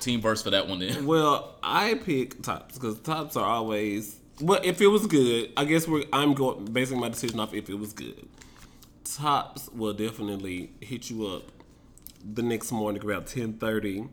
Team 0.02 0.20
verse 0.20 0.42
for 0.42 0.50
that 0.50 0.68
one 0.68 0.80
then. 0.80 1.06
Well, 1.12 1.56
I 1.64 1.94
pick 1.94 2.42
tops 2.42 2.76
because 2.76 3.00
tops 3.00 3.38
are 3.38 3.46
always. 3.46 4.20
Well, 4.42 4.60
if 4.64 4.82
it 4.82 4.88
was 4.88 5.06
good, 5.06 5.52
I 5.56 5.66
guess 5.66 5.88
we're. 5.88 6.04
I'm 6.12 6.34
going 6.34 6.66
basing 6.66 7.00
my 7.00 7.10
decision 7.10 7.40
off 7.40 7.54
if 7.54 7.70
it 7.70 7.76
was 7.76 7.94
good. 7.94 8.28
Tops 9.04 9.70
will 9.70 9.94
definitely 9.94 10.72
hit 10.82 11.10
you 11.10 11.28
up 11.28 11.44
the 12.24 12.42
next 12.42 12.72
morning 12.72 13.04
about 13.04 13.28
ten 13.28 13.54
thirty 13.54 14.08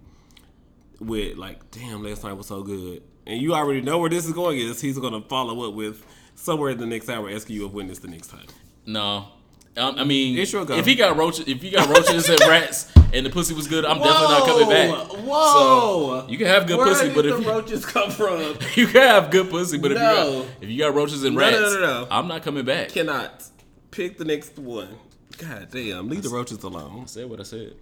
with 1.00 1.38
like, 1.38 1.70
"Damn, 1.70 2.02
last 2.04 2.22
night 2.22 2.34
was 2.34 2.46
so 2.46 2.62
good," 2.62 3.02
and 3.26 3.40
you 3.40 3.54
already 3.54 3.80
know 3.80 3.98
where 3.98 4.10
this 4.10 4.26
is 4.26 4.32
going. 4.32 4.58
Is 4.58 4.80
he's 4.80 4.98
going 4.98 5.14
to 5.14 5.26
follow 5.28 5.68
up 5.68 5.74
with 5.74 6.04
somewhere 6.34 6.70
in 6.70 6.78
the 6.78 6.86
next 6.86 7.08
hour 7.08 7.30
asking 7.30 7.56
you 7.56 7.66
if 7.66 7.72
when 7.72 7.88
is 7.88 8.00
the 8.00 8.08
next 8.08 8.28
time. 8.28 8.46
No. 8.86 9.28
Um, 9.76 9.94
I 9.96 10.04
mean, 10.04 10.36
if 10.36 10.86
he 10.86 10.94
got 10.96 11.16
roaches, 11.16 11.46
if 11.46 11.62
he 11.62 11.70
got 11.70 11.88
roaches 11.88 12.28
and 12.28 12.40
rats, 12.48 12.92
and 13.12 13.24
the 13.24 13.30
pussy 13.30 13.54
was 13.54 13.68
good, 13.68 13.84
I'm 13.84 13.98
definitely 13.98 14.28
not 14.28 14.46
coming 14.46 14.68
back. 14.68 15.08
Whoa! 15.24 16.20
So, 16.22 16.28
you 16.28 16.36
can 16.36 16.46
have 16.48 16.66
good 16.66 16.78
Where 16.78 16.86
pussy, 16.86 17.14
but 17.14 17.26
if 17.26 17.40
you, 17.40 17.48
roaches 17.48 17.86
come 17.86 18.10
from? 18.10 18.56
you 18.74 18.86
can 18.86 19.02
have 19.02 19.30
good 19.30 19.50
pussy, 19.50 19.78
but 19.78 19.92
if 19.92 19.98
you 19.98 20.04
got 20.04 20.46
if 20.60 20.68
you 20.68 20.78
got 20.78 20.94
roaches 20.94 21.22
and 21.24 21.36
rats, 21.36 21.56
no, 21.56 21.74
no, 21.74 21.80
no. 21.80 22.08
I'm 22.10 22.26
not 22.26 22.42
coming 22.42 22.64
back. 22.64 22.88
Cannot 22.88 23.44
pick 23.90 24.18
the 24.18 24.24
next 24.24 24.58
one. 24.58 24.98
God 25.36 25.68
damn, 25.70 26.08
leave 26.08 26.22
the 26.22 26.28
roaches 26.28 26.62
alone. 26.64 27.02
I 27.02 27.06
said 27.06 27.30
what 27.30 27.38
I 27.38 27.44
said. 27.44 27.74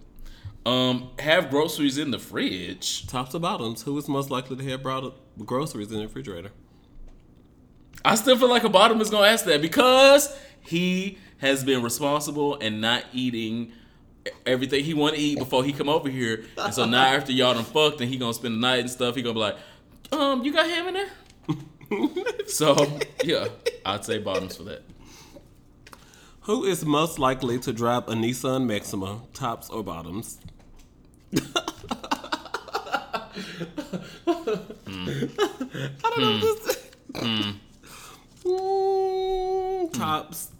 Um, 0.67 1.11
have 1.19 1.49
groceries 1.49 1.97
in 1.97 2.11
the 2.11 2.19
fridge. 2.19 3.07
Tops 3.07 3.31
to 3.31 3.39
bottoms? 3.39 3.83
Who 3.83 3.97
is 3.97 4.07
most 4.09 4.29
likely 4.29 4.57
to 4.57 4.63
have 4.69 4.83
brought 4.83 5.15
groceries 5.45 5.91
in 5.91 5.97
the 5.97 6.03
refrigerator? 6.03 6.51
I 8.03 8.15
still 8.15 8.37
feel 8.37 8.49
like 8.49 8.63
a 8.63 8.69
bottom 8.69 9.01
is 9.01 9.09
gonna 9.09 9.27
ask 9.27 9.45
that 9.45 9.61
because 9.61 10.37
he 10.61 11.17
has 11.37 11.63
been 11.63 11.81
responsible 11.81 12.55
and 12.55 12.81
not 12.81 13.03
eating 13.13 13.71
everything 14.45 14.83
he 14.83 14.93
want 14.93 15.15
to 15.15 15.21
eat 15.21 15.37
before 15.37 15.63
he 15.63 15.71
come 15.71 15.89
over 15.89 16.09
here. 16.09 16.45
And 16.57 16.73
so 16.73 16.85
now 16.85 17.05
after 17.05 17.31
y'all 17.31 17.53
done 17.53 17.63
fucked 17.63 18.01
and 18.01 18.09
he 18.09 18.17
gonna 18.17 18.33
spend 18.33 18.55
the 18.55 18.59
night 18.59 18.79
and 18.79 18.89
stuff, 18.89 19.15
he 19.15 19.21
gonna 19.21 19.33
be 19.33 19.39
like, 19.39 19.57
um, 20.11 20.43
you 20.43 20.51
got 20.53 20.67
ham 20.67 20.87
in 20.87 20.93
there? 20.93 21.09
so 22.47 22.99
yeah, 23.23 23.47
I'd 23.85 24.03
say 24.03 24.17
bottoms 24.19 24.55
for 24.55 24.63
that. 24.63 24.83
Who 26.41 26.63
is 26.63 26.85
most 26.85 27.19
likely 27.19 27.59
to 27.59 27.73
drive 27.73 28.07
a 28.07 28.13
Nissan 28.13 28.65
Maxima? 28.65 29.21
Tops 29.33 29.69
or 29.69 29.83
bottoms? 29.83 30.39
I 34.25 34.49
don't 36.03 36.19
know. 36.19 36.39
Just... 36.39 36.79
Mm, 38.45 39.93
tops. 39.93 40.51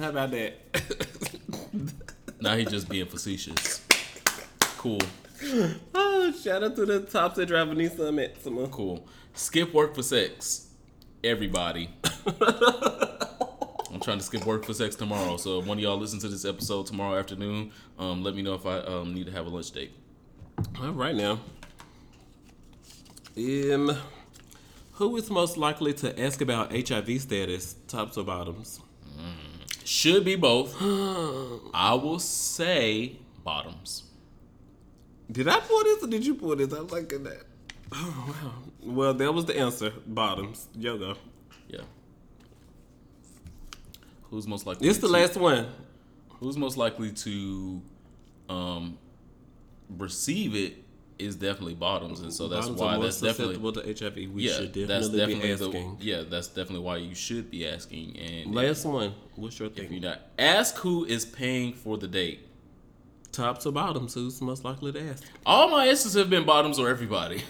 How 0.00 0.08
about 0.08 0.30
that? 0.30 0.54
Now 2.42 2.56
he 2.56 2.64
just 2.64 2.88
being 2.88 3.04
facetious. 3.04 3.84
Cool, 4.78 4.98
oh, 5.94 6.32
shout 6.42 6.64
out 6.64 6.74
to 6.76 6.86
the 6.86 7.00
tops 7.00 7.36
that 7.36 7.46
drive 7.46 7.70
a 7.70 7.74
Nissan 7.74 8.14
Maxima. 8.14 8.66
cool. 8.68 9.06
Skip 9.34 9.74
work 9.74 9.94
for 9.94 10.02
sex. 10.02 10.68
Everybody. 11.22 11.90
I'm 13.92 14.00
trying 14.00 14.18
to 14.18 14.24
skip 14.24 14.46
work 14.46 14.64
for 14.64 14.72
sex 14.72 14.96
tomorrow. 14.96 15.36
So 15.36 15.60
if 15.60 15.66
one 15.66 15.76
of 15.76 15.82
y'all 15.82 15.98
listen 15.98 16.18
to 16.20 16.28
this 16.28 16.46
episode 16.46 16.86
tomorrow 16.86 17.18
afternoon, 17.18 17.72
um, 17.98 18.22
let 18.22 18.34
me 18.34 18.40
know 18.40 18.54
if 18.54 18.64
I 18.64 18.78
um, 18.78 19.12
need 19.12 19.26
to 19.26 19.32
have 19.32 19.46
a 19.46 19.50
lunch 19.50 19.70
date. 19.72 19.92
All 20.80 20.92
right 20.92 21.14
now. 21.14 21.40
Um, 23.36 23.96
who 24.92 25.16
is 25.18 25.28
most 25.30 25.58
likely 25.58 25.92
to 25.94 26.18
ask 26.18 26.40
about 26.40 26.72
HIV 26.72 27.20
status? 27.20 27.76
Tops 27.86 28.16
or 28.16 28.24
bottoms? 28.24 28.80
Should 29.84 30.24
be 30.24 30.36
both. 30.36 30.76
I 31.74 31.94
will 31.94 32.18
say 32.18 33.16
bottoms. 33.42 34.04
Did 35.30 35.48
I 35.48 35.60
pull 35.60 35.84
this 35.84 36.02
or 36.02 36.06
did 36.08 36.26
you 36.26 36.34
pull 36.34 36.56
this? 36.56 36.72
I'm 36.72 36.86
like 36.88 37.08
that. 37.08 37.42
Oh 37.92 38.24
wow. 38.42 38.52
Well, 38.82 39.14
that 39.14 39.32
was 39.32 39.44
the 39.46 39.56
answer. 39.56 39.92
Bottoms. 40.06 40.68
Yoga. 40.76 41.16
Yeah. 41.68 41.80
Who's 44.30 44.46
most 44.46 44.66
likely? 44.66 44.88
It's 44.88 44.98
the 44.98 45.06
to- 45.06 45.12
last 45.12 45.36
one. 45.36 45.66
Who's 46.40 46.56
most 46.56 46.76
likely 46.76 47.12
to 47.12 47.82
um, 48.48 48.98
receive 49.98 50.54
it 50.54 50.76
is 51.20 51.36
definitely 51.36 51.74
bottoms, 51.74 52.20
and 52.20 52.32
so 52.32 52.48
that's 52.48 52.68
Bottoms 52.68 52.80
why 52.80 52.98
that's 52.98 53.20
definitely 53.20 53.54
susceptible 53.54 53.98
to 53.98 54.04
HIV. 54.04 54.34
We 54.34 54.48
yeah. 54.48 54.52
should 54.54 54.74
that's 54.74 55.08
definitely 55.08 55.48
definitely 55.48 55.80
be 55.82 55.96
the, 55.96 56.04
yeah. 56.04 56.22
That's 56.28 56.48
definitely 56.48 56.80
why 56.80 56.96
you 56.96 57.14
should 57.14 57.50
be 57.50 57.68
asking. 57.68 58.16
And 58.18 58.54
Last 58.54 58.84
one. 58.84 59.14
What's 59.36 59.58
your 59.58 59.68
if 59.68 59.78
you 59.78 59.88
thing? 59.88 60.00
not 60.02 60.20
ask 60.38 60.76
who 60.76 61.04
is 61.04 61.24
paying 61.24 61.74
for 61.74 61.98
the 61.98 62.08
date. 62.08 62.46
Tops 63.32 63.64
or 63.64 63.72
bottoms? 63.72 64.14
Who's 64.14 64.40
most 64.40 64.64
likely 64.64 64.92
to 64.92 65.10
ask? 65.10 65.24
All 65.46 65.68
my 65.68 65.86
answers 65.86 66.14
have 66.14 66.28
been 66.28 66.44
bottoms 66.44 66.78
or 66.78 66.88
everybody. 66.88 67.42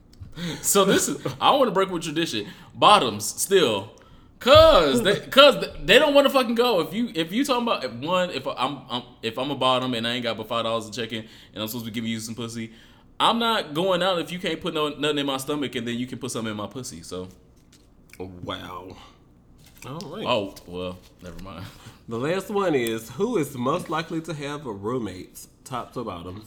so 0.62 0.84
this 0.84 1.08
is 1.08 1.24
I 1.40 1.50
want 1.52 1.68
to 1.68 1.72
break 1.72 1.90
with 1.90 2.02
tradition. 2.02 2.46
Bottoms 2.74 3.24
still. 3.24 3.92
Cause 4.42 5.04
they, 5.04 5.20
cause 5.20 5.64
they 5.84 6.00
don't 6.00 6.14
want 6.14 6.26
to 6.26 6.32
fucking 6.32 6.56
go. 6.56 6.80
If 6.80 6.92
you 6.92 7.12
if 7.14 7.30
you 7.30 7.44
talking 7.44 7.62
about 7.62 7.84
if 7.84 7.92
one 7.92 8.30
if 8.30 8.44
I'm, 8.44 8.80
I'm 8.90 9.02
if 9.22 9.38
I'm 9.38 9.52
a 9.52 9.54
bottom 9.54 9.94
and 9.94 10.04
I 10.04 10.14
ain't 10.14 10.24
got 10.24 10.36
but 10.36 10.48
five 10.48 10.64
dollars 10.64 10.90
to 10.90 11.00
check 11.00 11.12
in 11.12 11.20
and 11.54 11.62
I'm 11.62 11.68
supposed 11.68 11.84
to 11.84 11.92
be 11.92 11.94
giving 11.94 12.10
you 12.10 12.18
some 12.18 12.34
pussy, 12.34 12.72
I'm 13.22 13.38
not 13.38 13.72
going 13.72 14.02
out 14.02 14.18
if 14.18 14.32
you 14.32 14.38
can't 14.40 14.60
put 14.60 14.74
no 14.74 14.88
nothing 14.88 15.18
in 15.18 15.26
my 15.26 15.36
stomach 15.36 15.74
and 15.76 15.86
then 15.86 15.96
you 15.96 16.06
can 16.08 16.18
put 16.18 16.32
something 16.32 16.50
in 16.50 16.56
my 16.56 16.66
pussy. 16.66 17.02
So 17.02 17.28
Wow. 18.18 18.96
All 19.86 19.98
right. 20.00 20.24
oh 20.26 20.54
well, 20.66 20.98
never 21.22 21.42
mind. 21.42 21.64
The 22.08 22.18
last 22.18 22.50
one 22.50 22.74
is 22.74 23.10
who 23.10 23.38
is 23.38 23.56
most 23.56 23.88
likely 23.88 24.20
to 24.22 24.34
have 24.34 24.66
a 24.66 24.72
roommates? 24.72 25.46
Tops 25.64 25.96
or 25.96 26.04
bottoms? 26.04 26.46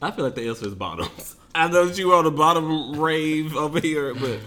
I 0.00 0.10
feel 0.10 0.24
like 0.24 0.34
the 0.34 0.48
answer 0.48 0.66
is 0.66 0.74
bottoms. 0.74 1.36
I 1.54 1.68
know 1.68 1.84
that 1.84 1.98
you 1.98 2.08
were 2.08 2.14
on 2.14 2.24
the 2.24 2.30
bottom 2.30 2.98
rave 2.98 3.54
over 3.54 3.78
here, 3.78 4.14
but 4.14 4.40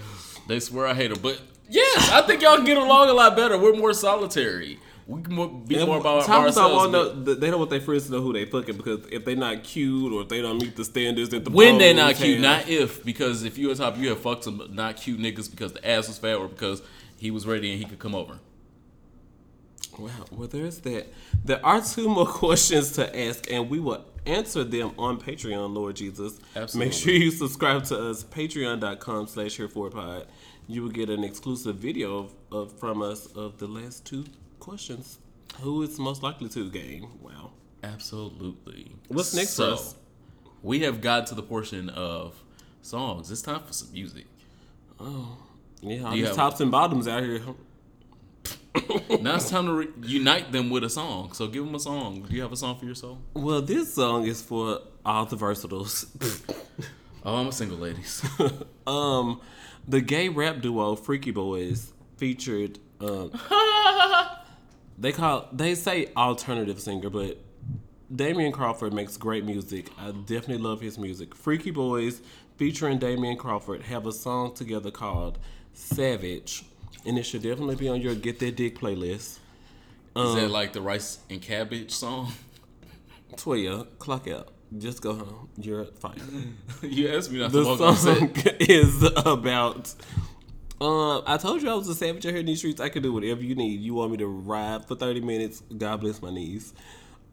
They 0.48 0.58
swear 0.58 0.88
I 0.88 0.94
hate 0.94 1.10
them, 1.14 1.20
but 1.22 1.40
yes, 1.68 2.10
I 2.10 2.22
think 2.22 2.42
y'all 2.42 2.56
can 2.56 2.64
get 2.64 2.76
along 2.78 3.08
a 3.10 3.12
lot 3.12 3.36
better. 3.36 3.56
We're 3.56 3.76
more 3.76 3.94
solitary. 3.94 4.80
We 5.06 5.20
can 5.22 5.34
more, 5.34 5.48
be 5.48 5.84
more 5.84 5.98
about 5.98 6.26
don't 6.26 6.44
ourselves. 6.44 6.86
but- 6.86 6.90
know, 6.90 7.34
they 7.34 7.50
don't 7.50 7.58
want 7.58 7.70
their 7.70 7.80
friends 7.80 8.06
to 8.06 8.12
know 8.12 8.20
who 8.22 8.32
they 8.32 8.46
fucking 8.46 8.76
because 8.78 9.06
if 9.12 9.24
they're 9.26 9.36
not 9.36 9.62
cute 9.62 10.12
or 10.12 10.22
if 10.22 10.28
they 10.28 10.40
don't 10.40 10.56
meet 10.62 10.76
the 10.76 10.84
standards 10.84 11.28
that 11.30 11.44
the 11.44 11.50
When 11.50 11.76
they 11.76 11.92
pros 11.92 12.06
not 12.06 12.16
cute, 12.16 12.40
have- 12.40 12.42
not 12.42 12.68
if, 12.68 13.04
because 13.04 13.42
if 13.44 13.58
you 13.58 13.70
a 13.70 13.74
top, 13.74 13.98
you 13.98 14.08
have 14.08 14.20
fucked 14.20 14.44
some 14.44 14.66
not 14.72 14.96
cute 14.96 15.20
niggas 15.20 15.50
because 15.50 15.74
the 15.74 15.86
ass 15.86 16.08
was 16.08 16.16
fat 16.16 16.36
or 16.36 16.48
because 16.48 16.80
he 17.18 17.30
was 17.30 17.46
ready 17.46 17.70
and 17.72 17.82
he 17.82 17.86
could 17.86 17.98
come 17.98 18.14
over. 18.14 18.38
Wow. 19.98 20.10
Well, 20.32 20.48
there's 20.48 20.78
that. 20.80 21.06
There 21.44 21.64
are 21.64 21.80
two 21.80 22.08
more 22.08 22.26
questions 22.42 22.92
to 22.92 23.16
ask, 23.26 23.50
and 23.52 23.70
we 23.70 23.78
will 23.80 24.04
answer 24.26 24.64
them 24.64 24.92
on 24.98 25.20
Patreon, 25.20 25.74
Lord 25.74 25.96
Jesus. 25.96 26.40
Absolutely. 26.56 26.86
Make 26.86 26.92
sure 26.98 27.12
you 27.12 27.30
subscribe 27.30 27.84
to 27.84 28.08
us, 28.10 28.24
patreon.com 28.24 29.26
slash 29.28 29.56
here 29.56 29.68
for 29.68 29.90
pod. 29.90 30.26
You 30.66 30.82
will 30.82 30.90
get 30.90 31.10
an 31.10 31.22
exclusive 31.22 31.76
video 31.76 32.18
of, 32.18 32.32
of 32.50 32.72
from 32.80 33.02
us 33.02 33.26
of 33.26 33.58
the 33.58 33.66
last 33.68 34.04
two 34.06 34.24
questions. 34.64 35.18
Who 35.60 35.82
is 35.82 35.98
most 35.98 36.22
likely 36.22 36.48
to 36.50 36.70
game? 36.70 37.06
Wow. 37.20 37.52
Absolutely. 37.82 38.92
What's 39.08 39.34
next 39.34 39.56
for 39.56 39.64
us? 39.64 39.94
We 40.62 40.80
have 40.80 41.00
got 41.02 41.26
to 41.28 41.34
the 41.34 41.42
portion 41.42 41.90
of 41.90 42.42
songs. 42.80 43.30
It's 43.30 43.42
time 43.42 43.60
for 43.60 43.72
some 43.74 43.92
music. 43.92 44.24
Oh. 44.98 45.36
Yeah, 45.82 46.04
all 46.04 46.12
these 46.12 46.28
have- 46.28 46.36
tops 46.36 46.60
and 46.60 46.70
bottoms 46.70 47.06
out 47.06 47.22
here. 47.22 47.42
now 49.20 49.36
it's 49.36 49.50
time 49.50 49.66
to 49.66 49.72
re- 49.72 49.88
unite 50.02 50.50
them 50.50 50.70
with 50.70 50.82
a 50.82 50.90
song. 50.90 51.32
So 51.34 51.46
give 51.46 51.64
them 51.64 51.74
a 51.74 51.80
song. 51.80 52.26
Do 52.28 52.34
you 52.34 52.42
have 52.42 52.52
a 52.52 52.56
song 52.56 52.78
for 52.78 52.86
your 52.86 52.94
soul? 52.94 53.18
Well, 53.34 53.60
this 53.60 53.94
song 53.94 54.26
is 54.26 54.40
for 54.42 54.80
all 55.04 55.26
the 55.26 55.36
versatiles. 55.36 56.06
Oh, 57.26 57.36
I'm 57.36 57.46
a 57.46 57.52
single 57.52 57.78
ladies. 57.78 58.22
um, 58.86 59.40
the 59.88 60.02
gay 60.02 60.28
rap 60.28 60.60
duo 60.60 60.94
Freaky 60.94 61.30
Boys 61.30 61.90
featured. 62.18 62.78
Um, 63.00 63.30
they 64.98 65.12
call 65.12 65.48
they 65.52 65.74
say 65.74 66.08
alternative 66.16 66.80
singer, 66.80 67.10
but 67.10 67.38
Damian 68.14 68.52
Crawford 68.52 68.92
makes 68.92 69.16
great 69.16 69.44
music. 69.44 69.90
I 69.98 70.10
definitely 70.12 70.58
love 70.58 70.80
his 70.80 70.98
music. 70.98 71.34
Freaky 71.34 71.70
Boys 71.70 72.20
featuring 72.56 72.98
Damian 72.98 73.36
Crawford 73.36 73.82
have 73.82 74.06
a 74.06 74.12
song 74.12 74.54
together 74.54 74.90
called 74.90 75.38
Savage, 75.72 76.64
and 77.04 77.18
it 77.18 77.24
should 77.24 77.42
definitely 77.42 77.76
be 77.76 77.88
on 77.88 78.00
your 78.00 78.14
Get 78.14 78.38
That 78.40 78.56
Dick 78.56 78.78
playlist. 78.78 79.38
Is 80.16 80.34
that 80.36 80.44
um, 80.44 80.50
like 80.52 80.72
the 80.72 80.80
rice 80.80 81.18
and 81.28 81.42
cabbage 81.42 81.90
song? 81.90 82.32
Toya, 83.34 83.86
clock 83.98 84.28
out. 84.28 84.52
Just 84.78 85.02
go 85.02 85.14
home. 85.14 85.48
You're 85.56 85.84
fired. 85.86 86.20
you 86.82 87.08
asked 87.08 87.32
me 87.32 87.40
not 87.40 87.50
to 87.52 87.62
The 87.64 87.84
on 87.84 87.96
set. 87.96 88.18
song 88.18 88.32
is 88.60 89.02
about. 89.24 89.92
Um, 90.80 91.22
I 91.26 91.36
told 91.36 91.62
you 91.62 91.70
I 91.70 91.74
was 91.74 91.88
a 91.88 91.94
savage 91.94 92.26
out 92.26 92.30
here 92.30 92.40
in 92.40 92.46
these 92.46 92.58
streets. 92.58 92.80
I 92.80 92.88
can 92.88 93.02
do 93.02 93.12
whatever 93.12 93.42
you 93.42 93.54
need. 93.54 93.80
You 93.80 93.94
want 93.94 94.10
me 94.12 94.16
to 94.18 94.26
ride 94.26 94.86
for 94.86 94.94
thirty 94.96 95.20
minutes? 95.20 95.62
God 95.76 96.00
bless 96.00 96.20
my 96.20 96.30
knees, 96.30 96.74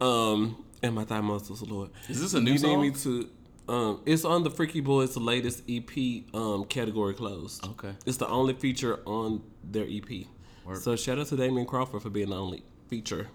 um, 0.00 0.64
and 0.82 0.94
my 0.94 1.04
thigh 1.04 1.20
muscles, 1.20 1.60
Lord. 1.62 1.90
Is 2.08 2.20
this 2.20 2.34
a 2.34 2.40
new 2.40 2.52
You 2.52 2.58
song? 2.58 2.82
need 2.82 2.94
me 2.94 2.98
to? 3.00 3.28
Um, 3.68 4.00
it's 4.06 4.24
on 4.24 4.42
the 4.42 4.50
Freaky 4.50 4.80
Boys' 4.80 5.16
latest 5.16 5.62
EP. 5.68 5.90
Um, 6.34 6.64
category 6.64 7.14
closed. 7.14 7.64
Okay. 7.66 7.92
It's 8.06 8.16
the 8.16 8.28
only 8.28 8.54
feature 8.54 9.00
on 9.06 9.42
their 9.64 9.86
EP. 9.88 10.26
Word. 10.64 10.80
So 10.82 10.94
shout 10.96 11.18
out 11.18 11.26
to 11.28 11.36
Damian 11.36 11.66
Crawford 11.66 12.02
for 12.02 12.10
being 12.10 12.30
the 12.30 12.36
only 12.36 12.62
feature 12.88 13.28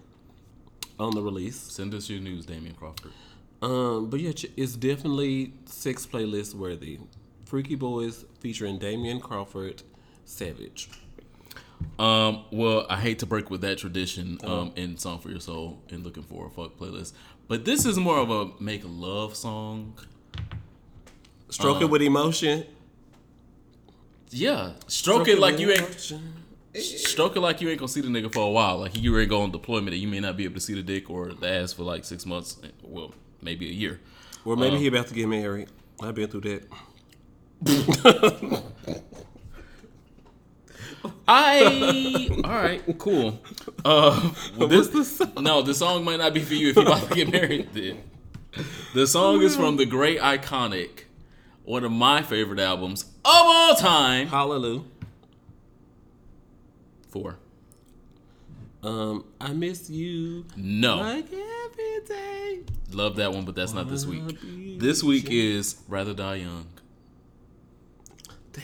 on 0.98 1.14
the 1.14 1.22
release. 1.22 1.56
Send 1.58 1.94
us 1.94 2.08
your 2.08 2.20
news, 2.20 2.46
Damian 2.46 2.74
Crawford. 2.74 3.12
Um, 3.60 4.08
but 4.08 4.20
yeah, 4.20 4.32
it's 4.56 4.74
definitely 4.76 5.52
six 5.66 6.06
playlist 6.06 6.54
worthy. 6.54 6.98
Freaky 7.44 7.74
Boys 7.74 8.24
featuring 8.40 8.78
Damian 8.78 9.20
Crawford, 9.20 9.82
Savage. 10.28 10.90
Um, 11.98 12.44
well, 12.50 12.86
I 12.90 12.96
hate 13.00 13.18
to 13.20 13.26
break 13.26 13.50
with 13.50 13.60
that 13.62 13.78
tradition 13.78 14.38
Uh-huh. 14.42 14.60
um, 14.62 14.72
in 14.76 14.96
Song 14.98 15.18
for 15.20 15.30
Your 15.30 15.40
Soul 15.40 15.80
and 15.90 16.04
looking 16.04 16.22
for 16.22 16.46
a 16.46 16.50
fuck 16.50 16.76
playlist, 16.78 17.12
but 17.48 17.64
this 17.64 17.86
is 17.86 17.96
more 17.98 18.18
of 18.18 18.30
a 18.30 18.50
make 18.62 18.82
love 18.84 19.34
song. 19.34 19.94
Stroke 21.48 21.80
it 21.80 21.86
with 21.86 22.02
emotion. 22.02 22.64
Yeah, 24.30 24.72
stroke, 24.86 25.26
it 25.28 25.38
like 25.38 25.58
you 25.58 25.70
ain't 25.70 26.14
stroke 26.74 27.34
it 27.36 27.40
like 27.40 27.62
you 27.62 27.70
ain't 27.70 27.78
gonna 27.78 27.88
see 27.88 28.02
the 28.02 28.08
nigga 28.08 28.30
for 28.32 28.40
a 28.46 28.50
while. 28.50 28.76
Like 28.78 28.94
you 29.00 29.14
ready 29.14 29.26
go 29.26 29.40
on 29.40 29.50
deployment, 29.50 29.94
and 29.94 30.02
you 30.02 30.08
may 30.08 30.20
not 30.20 30.36
be 30.36 30.44
able 30.44 30.54
to 30.56 30.60
see 30.60 30.74
the 30.74 30.82
dick 30.82 31.08
or 31.08 31.32
the 31.32 31.48
ass 31.48 31.72
for 31.72 31.84
like 31.84 32.04
six 32.04 32.26
months. 32.26 32.58
Well, 32.82 33.14
maybe 33.40 33.66
a 33.70 33.72
year. 33.72 33.98
Or 34.44 34.56
maybe 34.56 34.76
Uh. 34.76 34.80
he 34.80 34.86
about 34.88 35.06
to 35.06 35.14
get 35.14 35.26
married. 35.28 35.68
I've 36.02 36.14
been 36.14 36.28
through 36.28 36.60
that. 37.62 38.62
I 41.28 42.28
all 42.44 42.50
right, 42.50 42.98
cool. 42.98 43.38
Uh, 43.84 44.32
well, 44.56 44.68
this 44.68 45.20
no, 45.38 45.62
the 45.62 45.74
song 45.74 46.04
might 46.04 46.18
not 46.18 46.32
be 46.34 46.40
for 46.40 46.54
you 46.54 46.70
if 46.70 46.76
you're 46.76 46.86
about 46.86 47.08
to 47.08 47.14
get 47.14 47.30
married. 47.30 47.68
Then 47.74 48.02
the 48.94 49.06
song 49.06 49.42
is 49.42 49.54
from 49.54 49.76
the 49.76 49.84
great 49.86 50.20
iconic, 50.20 51.02
one 51.64 51.84
of 51.84 51.92
my 51.92 52.22
favorite 52.22 52.58
albums 52.60 53.02
of 53.02 53.10
all 53.26 53.74
time. 53.74 54.28
Hallelujah. 54.28 54.82
Four. 57.10 57.36
Um, 58.82 59.24
I 59.40 59.52
miss 59.52 59.90
you 59.90 60.44
No, 60.56 60.96
like 60.98 61.26
every 61.32 62.00
day. 62.06 62.60
love 62.92 63.16
that 63.16 63.32
one, 63.32 63.44
but 63.44 63.54
that's 63.56 63.72
not 63.72 63.88
this 63.90 64.06
week. 64.06 64.38
This 64.78 65.02
week 65.02 65.28
is 65.30 65.76
Rather 65.88 66.14
Die 66.14 66.34
Young. 66.36 66.66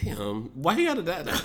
Damn, 0.03 0.49
why 0.55 0.75
he 0.75 0.85
gotta 0.85 1.01
die 1.03 1.23
now? 1.23 1.39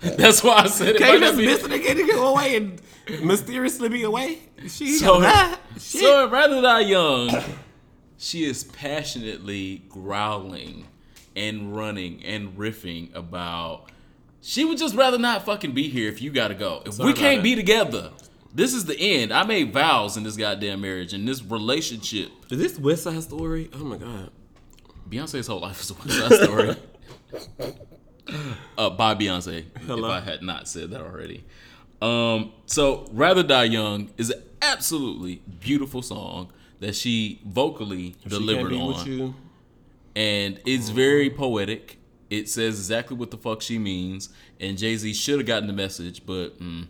That's 0.16 0.42
why 0.42 0.54
I 0.62 0.66
said 0.66 0.96
it. 0.96 0.98
Can't 0.98 1.08
might 1.08 1.14
you 1.14 1.20
not 1.20 1.26
just 1.26 1.38
be- 1.38 1.46
miss 1.46 1.64
it 1.64 1.72
again 1.72 1.98
and 2.00 2.10
go 2.10 2.28
away 2.34 2.56
and 2.56 2.80
mysteriously 3.24 3.88
be 3.88 4.02
away? 4.02 4.38
She 4.68 4.92
So, 4.98 5.20
gotta 5.20 5.52
die. 5.56 5.58
Shit. 5.74 6.00
so 6.02 6.28
Rather 6.28 6.60
Die 6.62 6.80
Young, 6.80 7.30
she 8.18 8.44
is 8.44 8.64
passionately 8.64 9.82
growling 9.88 10.86
and 11.36 11.76
running 11.76 12.24
and 12.24 12.56
riffing 12.56 13.14
about 13.14 13.90
she 14.40 14.64
would 14.64 14.76
just 14.78 14.94
rather 14.94 15.18
not 15.18 15.44
fucking 15.46 15.72
be 15.72 15.88
here 15.88 16.08
if 16.08 16.20
you 16.20 16.30
gotta 16.30 16.54
go. 16.54 16.82
If 16.84 16.94
Sorry 16.94 17.06
we 17.12 17.12
can't 17.18 17.42
be 17.42 17.54
together, 17.56 18.10
this 18.54 18.74
is 18.74 18.84
the 18.84 18.98
end. 19.00 19.32
I 19.32 19.44
made 19.44 19.72
vows 19.72 20.16
in 20.18 20.22
this 20.22 20.36
goddamn 20.36 20.80
marriage 20.82 21.12
and 21.14 21.26
this 21.26 21.42
relationship. 21.42 22.30
Is 22.50 22.58
this 22.58 22.78
West 22.78 23.04
Side 23.04 23.22
Story? 23.22 23.70
Oh 23.72 23.78
my 23.84 23.96
god. 23.96 24.30
Beyonce's 25.08 25.46
whole 25.46 25.60
life 25.60 25.80
is 25.80 25.90
a 25.90 25.94
West 25.94 26.10
Side 26.10 26.42
story. 26.44 26.76
uh, 28.78 28.90
by 28.90 29.14
Beyonce, 29.14 29.64
Hello. 29.86 30.06
if 30.08 30.10
I 30.12 30.20
had 30.20 30.42
not 30.42 30.68
said 30.68 30.90
that 30.90 31.00
already. 31.00 31.44
Um, 32.02 32.52
so 32.66 33.06
Rather 33.12 33.42
Die 33.42 33.64
Young 33.64 34.10
is 34.18 34.30
an 34.30 34.42
absolutely 34.62 35.42
beautiful 35.60 36.02
song 36.02 36.52
that 36.80 36.94
she 36.94 37.40
vocally 37.46 38.14
She 38.22 38.28
delivered 38.28 38.70
be 38.70 38.78
on, 38.80 38.88
with 38.88 39.06
you. 39.06 39.34
and 40.16 40.60
it's 40.66 40.88
very 40.90 41.30
poetic. 41.30 41.98
It 42.30 42.48
says 42.48 42.78
exactly 42.78 43.16
what 43.16 43.30
the 43.30 43.36
fuck 43.36 43.62
she 43.62 43.78
means, 43.78 44.28
and 44.58 44.76
Jay 44.76 44.96
Z 44.96 45.12
should 45.14 45.38
have 45.38 45.46
gotten 45.46 45.66
the 45.68 45.72
message, 45.74 46.26
but 46.26 46.58
mm, 46.60 46.86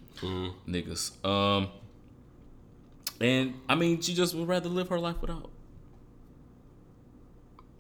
niggas. 0.66 1.24
Um, 1.24 1.68
and 3.20 3.54
I 3.68 3.74
mean, 3.74 4.00
she 4.00 4.14
just 4.14 4.34
would 4.34 4.48
rather 4.48 4.68
live 4.68 4.88
her 4.88 4.98
life 4.98 5.20
without. 5.20 5.50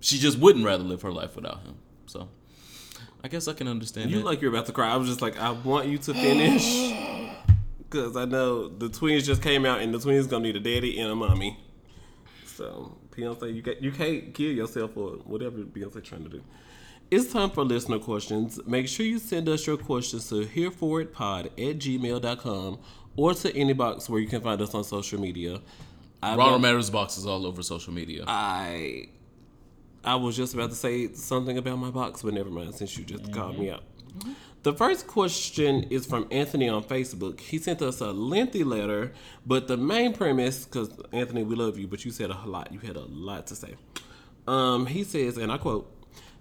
She 0.00 0.18
just 0.18 0.38
wouldn't 0.38 0.64
rather 0.64 0.84
live 0.84 1.02
her 1.02 1.12
life 1.12 1.34
without 1.36 1.62
him. 1.62 1.76
So, 2.06 2.28
I 3.24 3.28
guess 3.28 3.48
I 3.48 3.54
can 3.54 3.66
understand 3.68 4.10
You 4.10 4.18
that. 4.18 4.24
like 4.26 4.42
you're 4.42 4.52
about 4.52 4.66
to 4.66 4.72
cry. 4.72 4.92
I 4.92 4.96
was 4.96 5.08
just 5.08 5.22
like, 5.22 5.38
I 5.40 5.50
want 5.50 5.88
you 5.88 5.98
to 5.98 6.14
finish. 6.14 6.92
Because 7.90 8.16
I 8.16 8.24
know 8.24 8.66
the 8.66 8.88
twins 8.88 9.24
just 9.24 9.40
came 9.40 9.64
out 9.64 9.80
and 9.80 9.94
the 9.94 10.00
twins 10.00 10.26
gonna 10.26 10.42
need 10.42 10.56
a 10.56 10.60
daddy 10.60 10.98
and 10.98 11.12
a 11.12 11.14
mommy. 11.14 11.56
So, 12.44 12.96
Beyonce, 13.12 13.54
you, 13.54 13.62
got, 13.62 13.80
you 13.80 13.92
can't 13.92 14.34
kill 14.34 14.50
yourself 14.50 14.94
for 14.94 15.10
whatever 15.24 15.58
Beyonce 15.58 16.02
trying 16.02 16.24
to 16.24 16.28
do. 16.28 16.42
It's 17.12 17.32
time 17.32 17.50
for 17.50 17.62
listener 17.64 18.00
questions. 18.00 18.58
Make 18.66 18.88
sure 18.88 19.06
you 19.06 19.20
send 19.20 19.48
us 19.48 19.64
your 19.64 19.76
questions 19.76 20.28
to 20.30 20.44
hereforitpod 20.44 21.46
at 21.46 21.78
gmail.com 21.78 22.78
or 23.14 23.34
to 23.34 23.56
any 23.56 23.74
box 23.74 24.08
where 24.08 24.20
you 24.20 24.26
can 24.26 24.40
find 24.40 24.60
us 24.60 24.74
on 24.74 24.82
social 24.82 25.20
media. 25.20 25.60
I 26.20 26.34
Ronald 26.34 26.62
Matters 26.62 26.90
boxes 26.90 27.26
all 27.26 27.46
over 27.46 27.62
social 27.62 27.92
media. 27.92 28.24
I 28.26 29.06
I 30.04 30.16
was 30.16 30.36
just 30.36 30.54
about 30.54 30.70
to 30.70 30.76
say 30.76 31.12
something 31.14 31.56
about 31.58 31.78
my 31.78 31.90
box, 31.90 32.22
but 32.22 32.34
never 32.34 32.50
mind 32.50 32.74
since 32.74 32.96
you 32.98 33.04
just 33.04 33.32
called 33.32 33.58
me 33.58 33.70
out. 33.70 33.84
The 34.62 34.72
first 34.72 35.06
question 35.06 35.84
is 35.84 36.06
from 36.06 36.26
Anthony 36.30 36.68
on 36.68 36.84
Facebook. 36.84 37.40
He 37.40 37.58
sent 37.58 37.82
us 37.82 38.00
a 38.00 38.12
lengthy 38.12 38.64
letter, 38.64 39.12
but 39.44 39.68
the 39.68 39.76
main 39.76 40.14
premise, 40.14 40.64
because 40.64 40.90
Anthony, 41.12 41.42
we 41.42 41.54
love 41.54 41.78
you, 41.78 41.86
but 41.86 42.04
you 42.04 42.10
said 42.10 42.30
a 42.30 42.40
lot. 42.46 42.72
You 42.72 42.78
had 42.78 42.96
a 42.96 43.04
lot 43.04 43.46
to 43.48 43.54
say. 43.54 43.74
Um, 44.46 44.86
he 44.86 45.04
says, 45.04 45.36
and 45.36 45.52
I 45.52 45.58
quote, 45.58 45.90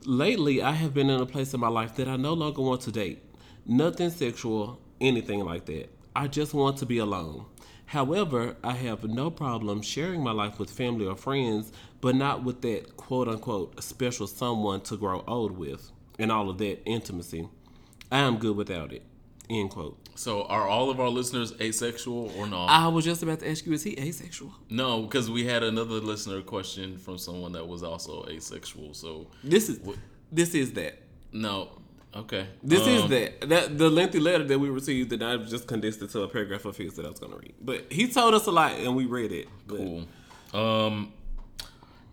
Lately, 0.05 0.61
I 0.61 0.71
have 0.71 0.93
been 0.93 1.09
in 1.09 1.19
a 1.19 1.25
place 1.25 1.53
in 1.53 1.59
my 1.59 1.69
life 1.69 1.95
that 1.95 2.07
I 2.07 2.15
no 2.17 2.33
longer 2.33 2.61
want 2.61 2.81
to 2.81 2.91
date. 2.91 3.23
Nothing 3.65 4.09
sexual, 4.09 4.79
anything 4.99 5.43
like 5.43 5.65
that. 5.65 5.89
I 6.15 6.27
just 6.27 6.53
want 6.53 6.77
to 6.77 6.85
be 6.85 6.99
alone. 6.99 7.45
However, 7.85 8.55
I 8.63 8.73
have 8.73 9.03
no 9.03 9.29
problem 9.29 9.81
sharing 9.81 10.23
my 10.23 10.31
life 10.31 10.57
with 10.59 10.69
family 10.69 11.05
or 11.05 11.15
friends, 11.15 11.71
but 12.01 12.15
not 12.15 12.43
with 12.43 12.61
that 12.61 12.97
quote 12.97 13.27
unquote 13.27 13.81
special 13.83 14.27
someone 14.27 14.81
to 14.81 14.97
grow 14.97 15.23
old 15.27 15.57
with 15.57 15.91
and 16.17 16.31
all 16.31 16.49
of 16.49 16.57
that 16.59 16.81
intimacy. 16.85 17.47
I 18.11 18.19
am 18.19 18.37
good 18.37 18.55
without 18.55 18.93
it. 18.93 19.03
End 19.49 19.69
quote. 19.69 19.97
So, 20.15 20.43
are 20.43 20.67
all 20.67 20.89
of 20.91 20.99
our 20.99 21.09
listeners 21.09 21.53
asexual 21.59 22.31
or 22.37 22.47
not? 22.47 22.67
I 22.67 22.87
was 22.87 23.03
just 23.03 23.23
about 23.23 23.39
to 23.39 23.49
ask 23.49 23.65
you, 23.65 23.73
is 23.73 23.83
he 23.83 23.99
asexual? 23.99 24.53
no, 24.69 25.01
because 25.03 25.29
we 25.29 25.45
had 25.45 25.63
another 25.63 25.95
listener 25.95 26.41
question 26.41 26.97
from 26.97 27.17
someone 27.17 27.51
that 27.53 27.67
was 27.67 27.81
also 27.83 28.25
asexual. 28.29 28.93
So, 28.93 29.27
This 29.43 29.69
is 29.69 29.79
this 30.31 30.53
is 30.55 30.73
that. 30.73 30.99
no. 31.31 31.69
Okay. 32.15 32.45
This 32.61 32.85
is 32.85 33.01
Um, 33.03 33.09
that. 33.09 33.49
That 33.49 33.77
the 33.77 33.89
lengthy 33.89 34.19
letter 34.19 34.43
that 34.43 34.59
we 34.59 34.69
received 34.69 35.09
that 35.11 35.23
I 35.23 35.37
just 35.37 35.67
condensed 35.67 36.01
it 36.01 36.09
to 36.11 36.21
a 36.21 36.27
paragraph 36.27 36.65
of 36.65 36.77
his 36.77 36.93
that 36.95 37.05
I 37.05 37.09
was 37.09 37.19
gonna 37.19 37.37
read. 37.37 37.53
But 37.61 37.91
he 37.91 38.07
told 38.07 38.33
us 38.33 38.45
a 38.45 38.51
lot 38.51 38.73
and 38.73 38.95
we 38.95 39.05
read 39.05 39.31
it. 39.31 39.47
But, 39.67 39.77
Cool. 39.77 40.05
Um, 40.53 41.13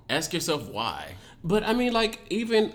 ask 0.08 0.32
yourself 0.32 0.68
why. 0.70 1.14
but 1.44 1.62
I 1.64 1.72
mean, 1.74 1.92
like 1.92 2.18
even 2.30 2.72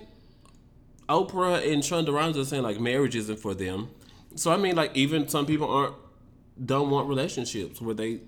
Oprah 1.09 1.71
and 1.71 1.83
Shonda 1.83 2.11
Rhimes 2.13 2.37
are 2.37 2.45
saying 2.45 2.63
like 2.63 2.79
marriage 2.79 3.15
isn't 3.15 3.39
for 3.39 3.53
them. 3.53 3.89
So 4.35 4.51
I 4.51 4.57
mean, 4.57 4.75
like 4.75 4.95
even 4.95 5.27
some 5.27 5.45
people 5.45 5.69
aren't 5.69 5.95
don't 6.63 6.89
want 6.89 7.07
relationships 7.09 7.81
where 7.81 7.95
they 7.95 8.21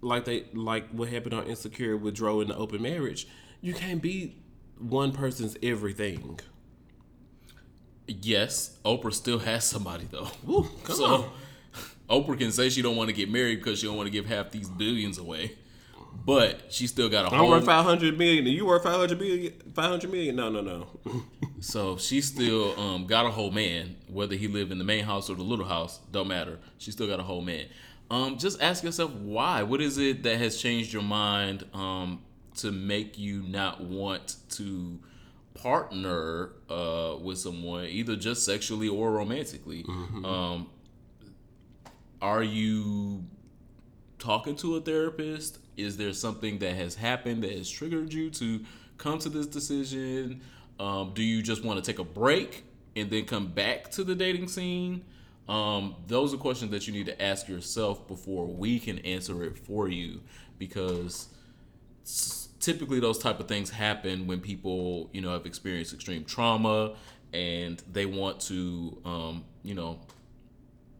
like 0.00 0.24
they 0.24 0.44
like 0.52 0.88
what 0.90 1.08
happened 1.08 1.34
on 1.34 1.46
Insecure 1.46 1.96
with 1.96 2.14
Dro 2.14 2.40
in 2.40 2.48
the 2.48 2.56
open 2.56 2.82
marriage. 2.82 3.26
You 3.60 3.74
can't 3.74 4.00
be 4.02 4.36
one 4.78 5.12
person's 5.12 5.56
everything. 5.62 6.40
Yes, 8.06 8.76
Oprah 8.84 9.12
still 9.14 9.38
has 9.38 9.64
somebody 9.64 10.06
though. 10.10 10.28
Woo, 10.44 10.68
come 10.84 10.96
So, 10.96 11.04
on. 11.04 11.30
Oprah 12.24 12.38
can 12.38 12.50
say 12.50 12.68
she 12.70 12.82
don't 12.82 12.96
want 12.96 13.08
to 13.08 13.14
get 13.14 13.30
married 13.30 13.56
because 13.56 13.78
she 13.78 13.86
don't 13.86 13.96
want 13.96 14.06
to 14.08 14.10
give 14.10 14.26
half 14.26 14.50
these 14.50 14.68
billions 14.68 15.18
away, 15.18 15.56
but 16.26 16.72
she 16.72 16.86
still 16.88 17.08
got 17.08 17.26
a 17.26 17.28
I'm 17.34 17.38
home. 17.40 17.50
worth 17.50 17.64
five 17.64 17.84
hundred 17.84 18.18
million, 18.18 18.46
and 18.46 18.54
you 18.54 18.66
worth 18.66 18.82
five 18.82 18.96
hundred 18.96 19.20
million. 19.20 19.52
Five 19.74 19.90
hundred 19.90 20.10
million? 20.10 20.34
No, 20.36 20.50
no, 20.50 20.60
no. 20.60 20.86
So 21.62 21.98
she 21.98 22.22
still 22.22 22.78
um, 22.80 23.04
got 23.06 23.26
a 23.26 23.30
whole 23.30 23.50
man, 23.50 23.96
whether 24.08 24.34
he 24.34 24.48
lived 24.48 24.72
in 24.72 24.78
the 24.78 24.84
main 24.84 25.04
house 25.04 25.28
or 25.28 25.36
the 25.36 25.42
little 25.42 25.66
house, 25.66 26.00
don't 26.10 26.26
matter. 26.26 26.58
She 26.78 26.90
still 26.90 27.06
got 27.06 27.20
a 27.20 27.22
whole 27.22 27.42
man. 27.42 27.66
Um, 28.10 28.38
just 28.38 28.62
ask 28.62 28.82
yourself 28.82 29.12
why. 29.12 29.62
What 29.62 29.82
is 29.82 29.98
it 29.98 30.22
that 30.22 30.38
has 30.38 30.56
changed 30.56 30.90
your 30.94 31.02
mind 31.02 31.66
um, 31.74 32.22
to 32.56 32.72
make 32.72 33.18
you 33.18 33.42
not 33.42 33.82
want 33.82 34.36
to 34.52 34.98
partner 35.54 36.50
uh, 36.68 37.16
with 37.20 37.38
someone, 37.38 37.84
either 37.86 38.16
just 38.16 38.44
sexually 38.44 38.88
or 38.88 39.10
romantically? 39.12 39.84
Um, 40.24 40.70
are 42.22 42.42
you 42.42 43.24
talking 44.18 44.56
to 44.56 44.76
a 44.76 44.80
therapist? 44.80 45.58
Is 45.76 45.96
there 45.96 46.12
something 46.12 46.58
that 46.58 46.74
has 46.76 46.94
happened 46.94 47.42
that 47.42 47.52
has 47.52 47.68
triggered 47.70 48.12
you 48.12 48.30
to 48.30 48.60
come 48.98 49.18
to 49.20 49.28
this 49.28 49.46
decision? 49.46 50.42
Um, 50.78 51.12
do 51.14 51.22
you 51.22 51.42
just 51.42 51.64
want 51.64 51.82
to 51.82 51.90
take 51.90 51.98
a 51.98 52.04
break 52.04 52.64
and 52.96 53.10
then 53.10 53.24
come 53.24 53.48
back 53.48 53.90
to 53.92 54.04
the 54.04 54.14
dating 54.14 54.48
scene? 54.48 55.04
Um, 55.48 55.96
those 56.06 56.32
are 56.32 56.36
questions 56.36 56.70
that 56.70 56.86
you 56.86 56.92
need 56.92 57.06
to 57.06 57.22
ask 57.22 57.48
yourself 57.48 58.06
before 58.06 58.46
we 58.46 58.78
can 58.78 58.98
answer 59.00 59.42
it 59.42 59.58
for 59.58 59.88
you 59.88 60.20
because 60.58 61.28
typically 62.60 63.00
those 63.00 63.18
type 63.18 63.40
of 63.40 63.48
things 63.48 63.70
happen 63.70 64.26
when 64.26 64.40
people 64.40 65.08
you 65.12 65.20
know 65.20 65.32
have 65.32 65.46
experienced 65.46 65.92
extreme 65.94 66.24
trauma 66.24 66.94
and 67.32 67.82
they 67.90 68.06
want 68.06 68.40
to 68.40 69.00
um, 69.04 69.44
you 69.62 69.74
know 69.74 69.98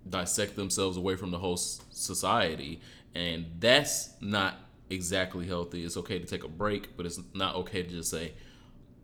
dissect 0.08 0.56
themselves 0.56 0.96
away 0.96 1.14
from 1.14 1.30
the 1.30 1.38
whole 1.38 1.58
society. 1.58 2.80
And 3.14 3.46
that's 3.58 4.10
not 4.20 4.54
exactly 4.88 5.46
healthy. 5.46 5.84
It's 5.84 5.96
okay 5.98 6.18
to 6.18 6.26
take 6.26 6.42
a 6.42 6.48
break 6.48 6.96
but 6.96 7.06
it's 7.06 7.20
not 7.34 7.54
okay 7.56 7.82
to 7.82 7.88
just 7.88 8.10
say 8.10 8.32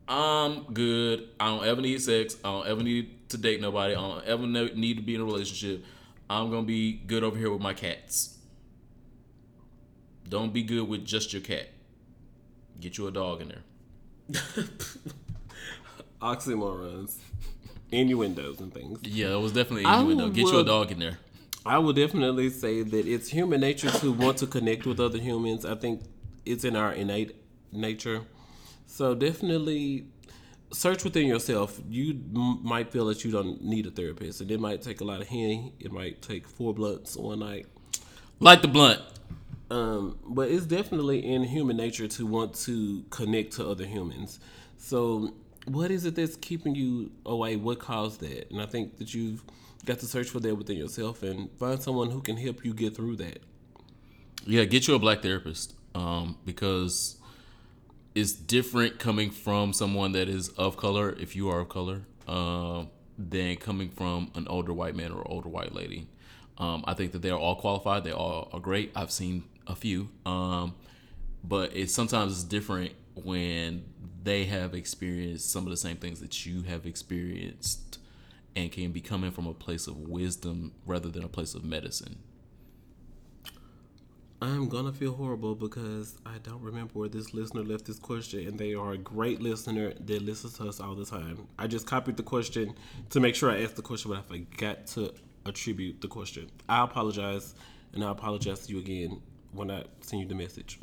i'm 0.09 0.63
good. 0.73 1.27
I 1.37 1.47
don't 1.47 1.65
ever 1.65 1.81
need 1.81 2.01
sex. 2.01 2.37
I 2.43 2.47
don't 2.49 2.67
ever 2.67 2.81
need 2.81 3.29
to 3.29 3.37
date 3.37 3.59
nobody. 3.59 3.93
I 3.93 3.99
don't 3.99 4.23
ever 4.25 4.47
need 4.47 4.95
to 4.95 5.03
be 5.03 5.15
in 5.15 5.21
a 5.21 5.25
relationship. 5.25 5.83
I'm 6.29 6.49
gonna 6.49 6.63
be 6.63 6.93
good 6.93 7.23
over 7.23 7.37
here 7.37 7.51
with 7.51 7.61
my 7.61 7.73
cats. 7.73 8.37
Don't 10.27 10.53
be 10.53 10.63
good 10.63 10.87
with 10.87 11.05
just 11.05 11.33
your 11.33 11.41
cat 11.41 11.69
get 12.79 12.97
you 12.97 13.07
a 13.07 13.11
dog 13.11 13.41
in 13.41 13.49
there 13.49 13.63
Oxymorons, 16.21 17.17
innuendos, 17.91 18.59
and 18.59 18.73
things. 18.73 18.99
yeah 19.03 19.33
it 19.33 19.39
was 19.39 19.51
definitely 19.53 19.85
I 19.85 19.99
innuendo. 20.01 20.29
get 20.29 20.47
you 20.47 20.59
a 20.59 20.63
dog 20.63 20.91
in 20.91 20.99
there 20.99 21.19
I 21.65 21.77
would 21.77 21.95
definitely 21.97 22.49
say 22.49 22.81
that 22.81 23.05
it's 23.07 23.27
human 23.29 23.59
nature 23.61 23.89
to 23.91 24.11
want 24.13 24.37
to 24.37 24.47
connect 24.47 24.85
with 24.85 25.01
other 25.01 25.17
humans. 25.17 25.65
I 25.65 25.75
think 25.75 26.01
it's 26.45 26.63
in 26.63 26.77
our 26.77 26.93
innate 26.93 27.35
nature. 27.73 28.21
So 28.85 29.13
definitely 29.13 30.05
search 30.71 31.03
within 31.03 31.27
yourself. 31.27 31.77
You 31.89 32.11
m- 32.33 32.59
might 32.63 32.89
feel 32.93 33.05
that 33.07 33.25
you 33.25 33.31
don't 33.31 33.61
need 33.61 33.85
a 33.85 33.91
therapist, 33.91 34.39
and 34.39 34.49
it 34.49 34.61
might 34.61 34.81
take 34.81 35.01
a 35.01 35.03
lot 35.03 35.19
of 35.19 35.27
henny. 35.27 35.73
It 35.77 35.91
might 35.91 36.21
take 36.21 36.47
four 36.47 36.73
blunts 36.73 37.17
one 37.17 37.39
night. 37.39 37.65
light 38.39 38.61
the 38.61 38.69
blunt 38.69 39.01
Um, 39.69 40.17
but 40.25 40.49
it's 40.49 40.65
definitely 40.65 41.25
in 41.25 41.43
human 41.43 41.77
nature 41.77 42.07
to 42.07 42.25
want 42.25 42.53
to 42.65 43.03
connect 43.09 43.53
to 43.53 43.67
other 43.67 43.85
humans. 43.85 44.39
So, 44.77 45.33
what 45.65 45.91
is 45.91 46.05
it 46.05 46.15
that's 46.15 46.37
keeping 46.37 46.75
you 46.75 47.11
away? 47.25 47.57
What 47.57 47.79
caused 47.79 48.21
that? 48.21 48.49
And 48.51 48.61
I 48.61 48.65
think 48.65 48.97
that 48.99 49.13
you've 49.13 49.43
got 49.85 49.99
to 49.99 50.05
search 50.05 50.29
for 50.29 50.39
that 50.39 50.55
within 50.55 50.77
yourself 50.77 51.23
and 51.23 51.49
find 51.59 51.81
someone 51.81 52.11
who 52.11 52.21
can 52.21 52.37
help 52.37 52.63
you 52.63 52.73
get 52.73 52.95
through 52.95 53.17
that. 53.17 53.39
Yeah, 54.45 54.63
get 54.63 54.87
you 54.87 54.95
a 54.95 54.99
black 54.99 55.21
therapist 55.21 55.73
um, 55.93 56.37
because 56.45 57.17
it's 58.15 58.31
different 58.31 58.99
coming 58.99 59.31
from 59.31 59.73
someone 59.73 60.13
that 60.13 60.29
is 60.29 60.49
of 60.49 60.77
color, 60.77 61.15
if 61.19 61.35
you 61.35 61.49
are 61.49 61.59
of 61.59 61.69
color, 61.69 62.03
um, 62.27 62.89
than 63.17 63.57
coming 63.57 63.89
from 63.89 64.31
an 64.35 64.47
older 64.47 64.73
white 64.73 64.95
man 64.95 65.11
or 65.11 65.27
older 65.27 65.49
white 65.49 65.73
lady. 65.73 66.07
Um, 66.57 66.83
I 66.87 66.93
think 66.93 67.11
that 67.11 67.21
they're 67.21 67.37
all 67.37 67.55
qualified. 67.55 68.03
They 68.03 68.11
all 68.11 68.49
are 68.53 68.59
great. 68.59 68.91
I've 68.95 69.11
seen 69.11 69.43
a 69.67 69.75
few, 69.75 70.09
um, 70.25 70.75
but 71.43 71.75
it's 71.75 71.93
sometimes 71.93 72.33
it's 72.33 72.43
different 72.43 72.93
when 73.15 73.85
they 74.23 74.45
have 74.45 74.73
experienced 74.73 75.51
some 75.51 75.63
of 75.63 75.69
the 75.69 75.77
same 75.77 75.97
things 75.97 76.19
that 76.19 76.45
you 76.45 76.63
have 76.63 76.85
experienced 76.85 77.99
and 78.55 78.71
can 78.71 78.91
be 78.91 79.01
coming 79.01 79.31
from 79.31 79.47
a 79.47 79.53
place 79.53 79.87
of 79.87 79.97
wisdom 79.97 80.73
rather 80.85 81.09
than 81.09 81.23
a 81.23 81.27
place 81.27 81.53
of 81.53 81.63
medicine. 81.63 82.17
I'm 84.39 84.69
gonna 84.69 84.93
feel 84.93 85.13
horrible 85.13 85.55
because 85.55 86.15
I 86.23 86.37
don't 86.43 86.61
remember 86.61 86.91
where 86.93 87.09
this 87.09 87.33
listener 87.33 87.63
left 87.63 87.85
this 87.85 87.97
question, 87.97 88.47
and 88.47 88.59
they 88.59 88.75
are 88.75 88.91
a 88.91 88.97
great 88.97 89.41
listener 89.41 89.93
that 89.93 90.21
listens 90.21 90.57
to 90.57 90.67
us 90.67 90.79
all 90.79 90.93
the 90.93 91.05
time. 91.05 91.47
I 91.57 91.65
just 91.65 91.87
copied 91.87 92.17
the 92.17 92.23
question 92.23 92.75
to 93.09 93.19
make 93.19 93.33
sure 93.33 93.49
I 93.49 93.63
asked 93.63 93.77
the 93.77 93.81
question, 93.81 94.11
but 94.11 94.19
I 94.19 94.21
forgot 94.21 94.85
to 94.87 95.11
attribute 95.45 96.01
the 96.01 96.07
question. 96.07 96.51
I 96.69 96.83
apologize, 96.83 97.55
and 97.93 98.03
I 98.03 98.11
apologize 98.11 98.67
to 98.67 98.73
you 98.73 98.79
again 98.79 99.21
when 99.51 99.71
I 99.71 99.83
send 100.01 100.21
you 100.21 100.27
the 100.27 100.35
message 100.35 100.79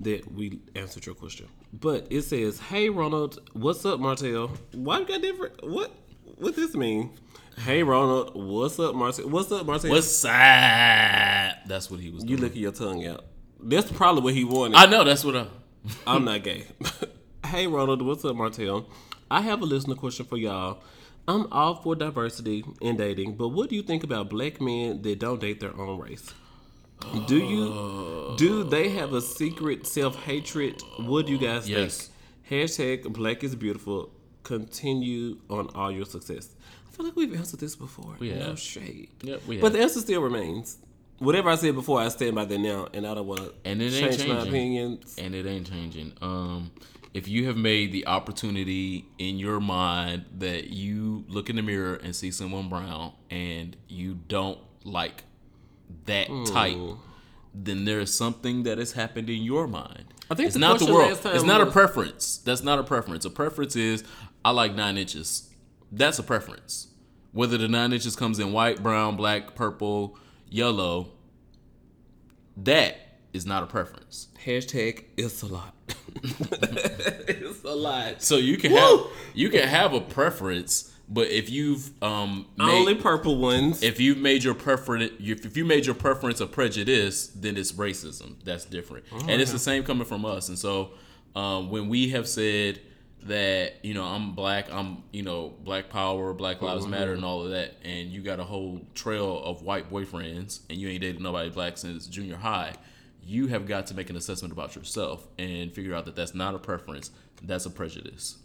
that 0.00 0.30
we 0.32 0.60
answered 0.74 1.06
your 1.06 1.14
question. 1.14 1.48
But 1.72 2.06
it 2.10 2.22
says, 2.22 2.60
"Hey 2.60 2.88
Ronald, 2.88 3.40
what's 3.52 3.84
up, 3.84 4.00
Martell? 4.00 4.50
Why 4.72 5.00
you 5.00 5.06
got 5.06 5.22
different? 5.22 5.66
What? 5.68 5.92
What 6.38 6.56
this 6.56 6.74
mean? 6.74 7.10
Hey 7.58 7.82
Ronald, 7.82 8.32
what's 8.34 8.78
up, 8.78 8.94
Martell? 8.94 9.28
What's 9.28 9.50
up, 9.50 9.66
Martell? 9.66 9.90
What's 9.90 10.22
that? 10.22 11.62
That's 11.66 11.90
what 11.90 12.00
he 12.00 12.10
was 12.10 12.24
You 12.24 12.36
licking 12.36 12.60
your 12.60 12.72
tongue 12.72 13.06
out. 13.06 13.24
That's 13.60 13.90
probably 13.90 14.22
what 14.22 14.34
he 14.34 14.44
wanted. 14.44 14.76
I 14.76 14.86
know 14.86 15.04
that's 15.04 15.24
what 15.24 15.36
I'm. 15.36 15.48
I'm 16.06 16.24
not 16.24 16.42
gay. 16.42 16.66
hey, 17.46 17.66
Ronald, 17.66 18.02
what's 18.02 18.24
up, 18.24 18.36
Martell? 18.36 18.88
I 19.30 19.40
have 19.40 19.62
a 19.62 19.64
listener 19.64 19.94
question 19.94 20.26
for 20.26 20.36
y'all. 20.36 20.82
I'm 21.26 21.50
all 21.50 21.76
for 21.76 21.96
diversity 21.96 22.64
in 22.80 22.96
dating, 22.96 23.36
but 23.36 23.48
what 23.48 23.70
do 23.70 23.74
you 23.76 23.82
think 23.82 24.04
about 24.04 24.30
black 24.30 24.60
men 24.60 25.02
that 25.02 25.18
don't 25.18 25.40
date 25.40 25.60
their 25.60 25.76
own 25.76 25.98
race? 25.98 26.32
Do 27.26 27.36
you 27.36 28.34
do 28.38 28.64
they 28.64 28.88
have 28.90 29.12
a 29.12 29.20
secret 29.20 29.86
self 29.86 30.16
hatred? 30.16 30.82
What 30.98 31.26
do 31.26 31.32
you 31.32 31.38
guys 31.38 31.68
Yes. 31.68 32.10
think? 32.48 32.70
Hashtag 32.70 33.12
Black 33.12 33.42
is 33.44 33.54
beautiful. 33.54 34.10
Continue 34.44 35.38
on 35.50 35.68
all 35.74 35.90
your 35.90 36.04
success. 36.06 36.54
I 36.88 36.90
feel 36.96 37.06
like 37.06 37.16
we've 37.16 37.34
answered 37.34 37.60
this 37.60 37.76
before. 37.76 38.16
We 38.18 38.30
No 38.30 38.46
have. 38.46 38.60
shade. 38.60 39.08
Yep, 39.22 39.42
we 39.46 39.56
But 39.58 39.66
have. 39.68 39.72
the 39.74 39.80
answer 39.82 40.00
still 40.00 40.22
remains. 40.22 40.78
Whatever 41.18 41.50
I 41.50 41.56
said 41.56 41.74
before, 41.74 42.00
I 42.00 42.08
stand 42.08 42.34
by 42.34 42.44
that 42.44 42.58
now, 42.58 42.88
and 42.92 43.06
I 43.06 43.14
don't 43.14 43.26
want 43.26 43.40
to 43.40 43.52
And 43.64 43.80
it 43.82 43.92
ain't 43.92 44.16
change 44.18 44.28
my 44.28 44.34
changing. 44.36 44.48
opinions. 44.48 45.14
and 45.18 45.34
it 45.34 45.46
ain't 45.46 45.68
changing. 45.70 46.12
Um, 46.22 46.70
if 47.14 47.26
you 47.28 47.46
have 47.46 47.56
made 47.56 47.92
the 47.92 48.06
opportunity 48.06 49.06
in 49.18 49.38
your 49.38 49.58
mind 49.60 50.26
that 50.38 50.68
you 50.70 51.24
look 51.28 51.48
in 51.50 51.56
the 51.56 51.62
mirror 51.62 51.94
and 51.94 52.14
see 52.14 52.30
someone 52.30 52.68
brown 52.68 53.12
and 53.30 53.76
you 53.88 54.18
don't 54.28 54.58
like 54.84 55.24
that 56.06 56.28
type, 56.46 56.76
then 57.54 57.84
there 57.84 58.00
is 58.00 58.16
something 58.16 58.64
that 58.64 58.78
has 58.78 58.92
happened 58.92 59.30
in 59.30 59.42
your 59.42 59.66
mind. 59.66 60.04
I 60.30 60.34
think 60.34 60.48
it's 60.48 60.54
the 60.54 60.60
not 60.60 60.78
the 60.78 60.92
world. 60.92 61.18
It's 61.24 61.44
not 61.44 61.60
a 61.60 61.66
preference. 61.66 62.38
That's 62.38 62.62
not 62.62 62.78
a 62.78 62.82
preference. 62.82 63.24
A 63.24 63.30
preference 63.30 63.76
is 63.76 64.04
I 64.44 64.50
like 64.50 64.74
nine 64.74 64.98
inches. 64.98 65.50
That's 65.92 66.18
a 66.18 66.22
preference. 66.22 66.88
Whether 67.32 67.58
the 67.58 67.68
nine 67.68 67.92
inches 67.92 68.16
comes 68.16 68.38
in 68.38 68.52
white, 68.52 68.82
brown, 68.82 69.16
black, 69.16 69.54
purple, 69.54 70.18
yellow, 70.48 71.08
that 72.56 72.96
is 73.32 73.46
not 73.46 73.62
a 73.62 73.66
preference. 73.66 74.28
Hashtag 74.44 75.04
it's 75.16 75.42
a 75.42 75.46
lot. 75.46 75.74
it's 76.22 77.64
a 77.64 77.74
lot. 77.74 78.22
So 78.22 78.36
you 78.36 78.56
can 78.56 78.72
Woo! 78.72 78.78
have 78.78 79.06
you 79.34 79.48
can 79.50 79.68
have 79.68 79.92
a 79.92 80.00
preference, 80.00 80.92
but 81.08 81.28
if 81.28 81.48
you've 81.50 81.90
um 82.02 82.46
made, 82.56 82.70
Only 82.70 82.94
purple 82.94 83.38
ones. 83.38 83.82
if 83.82 84.00
you've 84.00 84.18
made 84.18 84.42
your 84.44 84.54
preference 84.54 85.12
if 85.20 85.56
you 85.56 85.64
made 85.64 85.86
your 85.86 85.94
preference 85.94 86.40
a 86.40 86.46
prejudice, 86.46 87.28
then 87.28 87.56
it's 87.56 87.72
racism. 87.72 88.36
That's 88.44 88.64
different, 88.64 89.04
and 89.12 89.40
it's 89.40 89.52
the 89.52 89.58
same 89.58 89.84
coming 89.84 90.06
from 90.06 90.24
us. 90.24 90.48
And 90.48 90.58
so 90.58 90.90
um, 91.34 91.70
when 91.70 91.88
we 91.88 92.08
have 92.10 92.26
said 92.28 92.80
that 93.24 93.84
you 93.84 93.92
know 93.94 94.04
I'm 94.04 94.34
black, 94.34 94.72
I'm 94.72 95.02
you 95.12 95.22
know 95.22 95.54
Black 95.62 95.88
Power, 95.90 96.32
Black 96.32 96.62
Lives 96.62 96.86
Matter, 96.86 97.12
and 97.12 97.24
all 97.24 97.42
of 97.44 97.50
that, 97.50 97.74
and 97.84 98.08
you 98.10 98.20
got 98.22 98.40
a 98.40 98.44
whole 98.44 98.80
trail 98.94 99.42
of 99.42 99.62
white 99.62 99.90
boyfriends, 99.90 100.60
and 100.70 100.78
you 100.78 100.88
ain't 100.88 101.02
dated 101.02 101.20
nobody 101.20 101.50
black 101.50 101.76
since 101.78 102.06
junior 102.06 102.36
high. 102.36 102.74
You 103.24 103.48
have 103.48 103.66
got 103.66 103.88
to 103.88 103.94
make 103.94 104.08
an 104.08 104.16
assessment 104.16 104.52
about 104.52 104.76
yourself 104.76 105.26
and 105.36 105.72
figure 105.72 105.94
out 105.94 106.04
that 106.04 106.14
that's 106.14 106.34
not 106.34 106.54
a 106.54 106.60
preference, 106.60 107.10
that's 107.42 107.66
a 107.66 107.70
prejudice. 107.70 108.38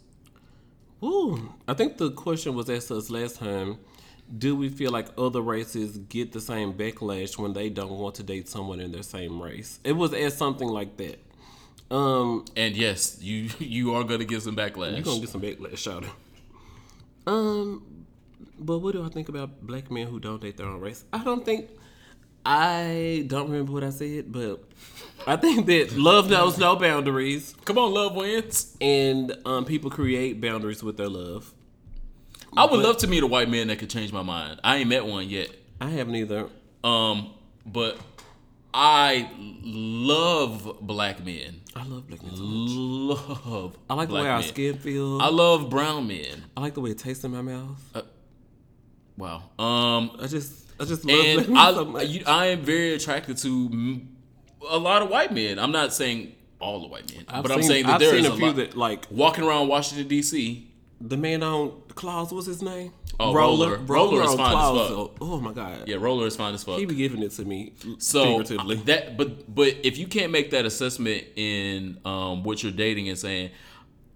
Ooh, 1.02 1.52
I 1.66 1.74
think 1.74 1.98
the 1.98 2.10
question 2.10 2.54
was 2.54 2.70
asked 2.70 2.90
us 2.90 3.10
last 3.10 3.36
time. 3.36 3.78
Do 4.38 4.54
we 4.56 4.68
feel 4.68 4.92
like 4.92 5.08
other 5.18 5.40
races 5.42 5.98
get 5.98 6.32
the 6.32 6.40
same 6.40 6.72
backlash 6.74 7.36
when 7.36 7.52
they 7.52 7.68
don't 7.68 7.90
want 7.98 8.14
to 8.16 8.22
date 8.22 8.48
someone 8.48 8.80
in 8.80 8.92
their 8.92 9.02
same 9.02 9.42
race? 9.42 9.78
It 9.84 9.92
was 9.92 10.14
asked 10.14 10.38
something 10.38 10.68
like 10.68 10.96
that. 10.98 11.18
Um, 11.94 12.44
And 12.56 12.74
yes, 12.76 13.18
you 13.20 13.50
you 13.58 13.94
are 13.94 14.04
gonna 14.04 14.24
get 14.24 14.42
some 14.42 14.56
backlash. 14.56 14.92
you're 14.94 15.02
gonna 15.02 15.20
get 15.20 15.28
some 15.28 15.42
backlash, 15.42 15.76
shout 15.76 16.04
out. 16.04 16.14
Um, 17.26 18.04
but 18.58 18.78
what 18.78 18.92
do 18.92 19.04
I 19.04 19.08
think 19.08 19.28
about 19.28 19.60
black 19.66 19.90
men 19.90 20.06
who 20.06 20.18
don't 20.18 20.40
date 20.40 20.56
their 20.56 20.66
own 20.66 20.80
race? 20.80 21.04
I 21.12 21.22
don't 21.22 21.44
think. 21.44 21.68
I 22.44 23.24
don't 23.26 23.50
remember 23.50 23.72
what 23.72 23.84
I 23.84 23.90
said, 23.90 24.32
but 24.32 24.64
I 25.26 25.36
think 25.36 25.66
that 25.66 25.96
love 25.96 26.28
knows 26.28 26.58
no 26.58 26.74
boundaries, 26.76 27.54
Come 27.64 27.78
on, 27.78 27.92
love 27.94 28.14
wins. 28.16 28.76
and 28.80 29.36
um, 29.44 29.64
people 29.64 29.90
create 29.90 30.40
boundaries 30.40 30.82
with 30.82 30.96
their 30.96 31.08
love. 31.08 31.52
I 32.56 32.66
would 32.66 32.80
love 32.82 32.98
to 32.98 33.06
meet 33.06 33.22
a 33.22 33.26
white 33.26 33.48
man 33.48 33.68
that 33.68 33.78
could 33.78 33.88
change 33.90 34.12
my 34.12 34.22
mind. 34.22 34.60
I 34.62 34.76
ain't 34.78 34.88
met 34.88 35.06
one 35.06 35.28
yet. 35.28 35.50
I 35.80 35.88
haven't 35.88 36.14
either. 36.16 36.48
Um, 36.84 37.32
but 37.64 37.96
I 38.74 39.30
love 39.62 40.78
black 40.82 41.24
men. 41.24 41.60
I 41.74 41.84
love 41.84 42.06
black 42.08 42.22
men. 42.22 42.32
Love. 42.34 43.76
I 43.88 43.94
like 43.94 44.08
the 44.08 44.14
way 44.16 44.28
our 44.28 44.42
skin 44.42 44.76
feels. 44.78 45.22
I 45.22 45.28
love 45.28 45.70
brown 45.70 46.08
men. 46.08 46.44
I 46.56 46.60
like 46.60 46.74
the 46.74 46.80
way 46.80 46.90
it 46.90 46.98
tastes 46.98 47.24
in 47.24 47.30
my 47.30 47.40
mouth. 47.42 47.78
Wow. 49.16 49.44
Um, 49.58 50.16
I 50.20 50.26
just, 50.26 50.61
I 50.82 50.84
just 50.84 51.04
love 51.04 51.24
and 51.48 51.58
I, 51.58 51.72
so 51.72 52.00
you, 52.00 52.22
I 52.26 52.46
am 52.46 52.62
very 52.62 52.94
attracted 52.94 53.36
to 53.38 54.00
a 54.68 54.78
lot 54.78 55.02
of 55.02 55.08
white 55.10 55.32
men. 55.32 55.58
I'm 55.58 55.72
not 55.72 55.92
saying 55.92 56.34
all 56.60 56.80
the 56.80 56.88
white 56.88 57.14
men, 57.14 57.24
I've 57.28 57.42
but 57.42 57.52
I'm 57.52 57.62
saying 57.62 57.86
that 57.86 57.94
I've 57.94 58.00
there 58.00 58.10
seen 58.10 58.20
is 58.20 58.26
a 58.26 58.36
few 58.36 58.46
lot. 58.46 58.56
that 58.56 58.76
like 58.76 59.06
walking 59.10 59.44
around 59.44 59.68
Washington 59.68 60.08
D.C. 60.08 60.68
the 61.00 61.16
man 61.16 61.42
on 61.42 61.82
Claws. 61.94 62.32
What's 62.32 62.46
his 62.46 62.62
name? 62.62 62.92
Oh, 63.20 63.34
Roller. 63.34 63.76
Roller 63.76 64.22
is 64.22 64.30
on 64.30 64.36
fine 64.38 64.56
as 64.56 64.88
fuck. 64.88 65.10
Oh, 65.20 65.38
my 65.40 65.52
god. 65.52 65.86
Yeah, 65.86 65.96
Roller 66.00 66.26
is 66.26 66.34
fine 66.34 66.54
as 66.54 66.64
fuck. 66.64 66.78
He 66.78 66.86
be 66.86 66.94
giving 66.94 67.22
it 67.22 67.30
to 67.32 67.44
me 67.44 67.74
So 67.98 68.24
figuratively. 68.38 68.76
that, 68.86 69.16
but 69.16 69.54
but 69.54 69.74
if 69.84 69.98
you 69.98 70.06
can't 70.08 70.32
make 70.32 70.50
that 70.50 70.64
assessment 70.64 71.24
in 71.36 71.98
um, 72.04 72.42
what 72.42 72.62
you're 72.62 72.72
dating 72.72 73.08
and 73.10 73.18
saying, 73.18 73.50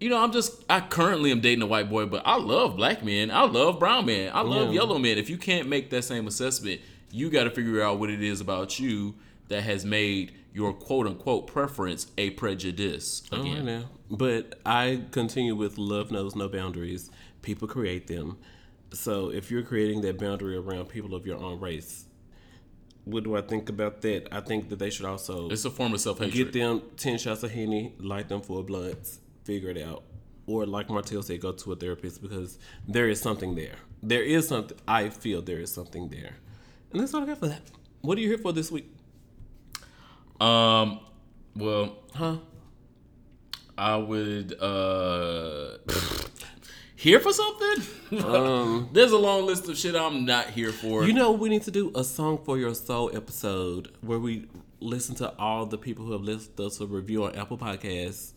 you 0.01 0.09
know, 0.11 0.23
I'm 0.23 0.33
just 0.33 0.65
I 0.69 0.81
currently 0.81 1.31
am 1.31 1.41
dating 1.41 1.63
a 1.63 1.67
white 1.67 1.89
boy, 1.91 2.07
but 2.07 2.23
I 2.27 2.37
love 2.37 2.77
black 2.77 3.03
men, 3.05 3.31
I 3.31 3.45
love 3.45 3.79
brown 3.79 4.07
men, 4.07 4.31
I 4.35 4.43
love 4.43 4.69
Yeah. 4.69 4.81
yellow 4.81 4.99
men. 4.99 5.19
If 5.19 5.31
you 5.31 5.39
can't 5.39 5.69
make 5.69 5.91
that 5.91 6.03
same 6.03 6.27
assessment, 6.27 6.81
you 7.11 7.31
got 7.31 7.45
to 7.45 7.51
figure 7.51 7.83
out 7.83 7.99
what 7.99 8.11
it 8.11 8.23
is 8.23 8.41
about 8.41 8.79
you 8.79 9.15
that 9.49 9.63
has 9.63 9.85
made 9.85 10.33
your 10.53 10.73
quote 10.73 11.07
unquote 11.07 11.47
preference 11.47 12.07
a 12.19 12.31
prejudice 12.31 13.23
right 13.33 13.41
again. 13.41 13.65
now. 13.67 13.85
But 14.11 14.59
I 14.65 15.03
continue 15.11 15.55
with 15.55 15.79
love 15.79 16.11
knows 16.11 16.35
no 16.37 16.49
boundaries. 16.49 17.11
People 17.43 17.69
create 17.69 18.07
them. 18.07 18.39
So 18.93 19.31
if 19.31 19.51
you're 19.51 19.63
creating 19.63 20.01
that 20.03 20.19
boundary 20.19 20.57
around 20.57 20.89
people 20.89 21.15
of 21.15 21.27
your 21.27 21.39
own 21.39 21.61
race, 21.61 22.05
what 23.05 23.25
do 23.25 23.37
I 23.37 23.41
think 23.41 23.69
about 23.69 24.01
that? 24.03 24.29
I 24.33 24.41
think 24.41 24.69
that 24.71 24.79
they 24.79 24.91
should 24.91 25.07
also 25.07 25.49
It's 25.49 25.65
a 25.65 25.71
form 25.71 25.93
of 25.95 26.01
self 26.01 26.19
hatred. 26.19 26.35
get 26.35 26.53
them 26.53 26.83
ten 26.97 27.19
shots 27.19 27.43
of 27.43 27.51
henny, 27.53 27.95
light 27.99 28.29
them 28.29 28.41
for 28.43 28.63
blunts, 28.65 29.19
figure 29.47 29.71
it 29.71 29.79
out. 29.79 30.03
Or 30.47 30.67
like 30.67 30.89
Martel 30.91 31.23
said, 31.23 31.41
go 31.41 31.53
to 31.53 31.73
a 31.73 31.77
therapist 31.77 32.23
because 32.23 32.59
there 32.87 33.09
is 33.09 33.21
something 33.21 33.55
there. 33.55 33.77
There 34.03 34.23
is 34.23 34.47
something. 34.49 34.77
I 34.87 35.09
feel 35.09 35.43
there 35.43 35.59
is 35.59 35.73
something 35.73 36.09
there, 36.09 36.35
and 36.93 37.01
that's 37.01 37.13
what 37.13 37.23
I 37.23 37.27
got 37.27 37.39
for 37.39 37.49
that. 37.49 37.63
What 38.03 38.17
are 38.19 38.21
you 38.21 38.29
here 38.29 38.39
for 38.39 38.53
this 38.53 38.71
week? 38.71 38.87
Um, 40.41 41.01
well, 41.57 41.97
Huh? 42.15 42.37
I 43.79 43.97
would 43.97 44.57
uh 44.61 45.77
here 46.97 47.21
for 47.21 47.33
something. 47.33 48.25
Um, 48.25 48.89
There's 48.93 49.13
a 49.13 49.19
long 49.19 49.45
list 49.47 49.69
of 49.69 49.77
shit 49.77 49.95
I'm 49.95 50.25
not 50.25 50.51
here 50.51 50.73
for. 50.73 51.05
You 51.05 51.13
know, 51.13 51.33
we 51.33 51.49
need 51.49 51.63
to 51.65 51.71
do 51.71 51.93
a 51.95 52.05
song 52.05 52.39
for 52.45 52.57
your 52.59 52.75
soul 52.75 53.11
episode 53.15 53.93
where 54.01 54.19
we 54.19 54.49
listen 54.81 55.15
to 55.17 55.35
all 55.39 55.67
the 55.67 55.79
people 55.79 56.05
who 56.07 56.13
have 56.13 56.23
listened 56.23 56.59
us 56.61 56.81
a 56.81 56.87
review 56.87 57.25
on 57.25 57.35
Apple 57.35 57.59
Podcasts 57.59 58.33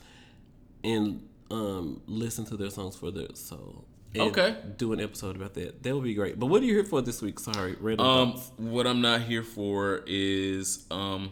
and 0.83 1.27
um, 1.51 2.01
listen 2.07 2.45
to 2.45 2.57
their 2.57 2.69
songs 2.69 2.95
for 2.95 3.11
their 3.11 3.33
soul. 3.35 3.85
Okay. 4.17 4.57
Do 4.77 4.91
an 4.93 4.99
episode 4.99 5.35
about 5.35 5.53
that. 5.53 5.83
That 5.83 5.93
would 5.93 6.03
be 6.03 6.15
great. 6.15 6.39
But 6.39 6.47
what 6.47 6.63
are 6.63 6.65
you 6.65 6.73
here 6.73 6.83
for 6.83 7.01
this 7.01 7.21
week? 7.21 7.39
Sorry, 7.39 7.75
random 7.79 8.05
Um, 8.05 8.31
thoughts. 8.33 8.51
what 8.57 8.87
I'm 8.87 9.01
not 9.01 9.21
here 9.21 9.43
for 9.43 10.03
is, 10.07 10.85
um, 10.89 11.31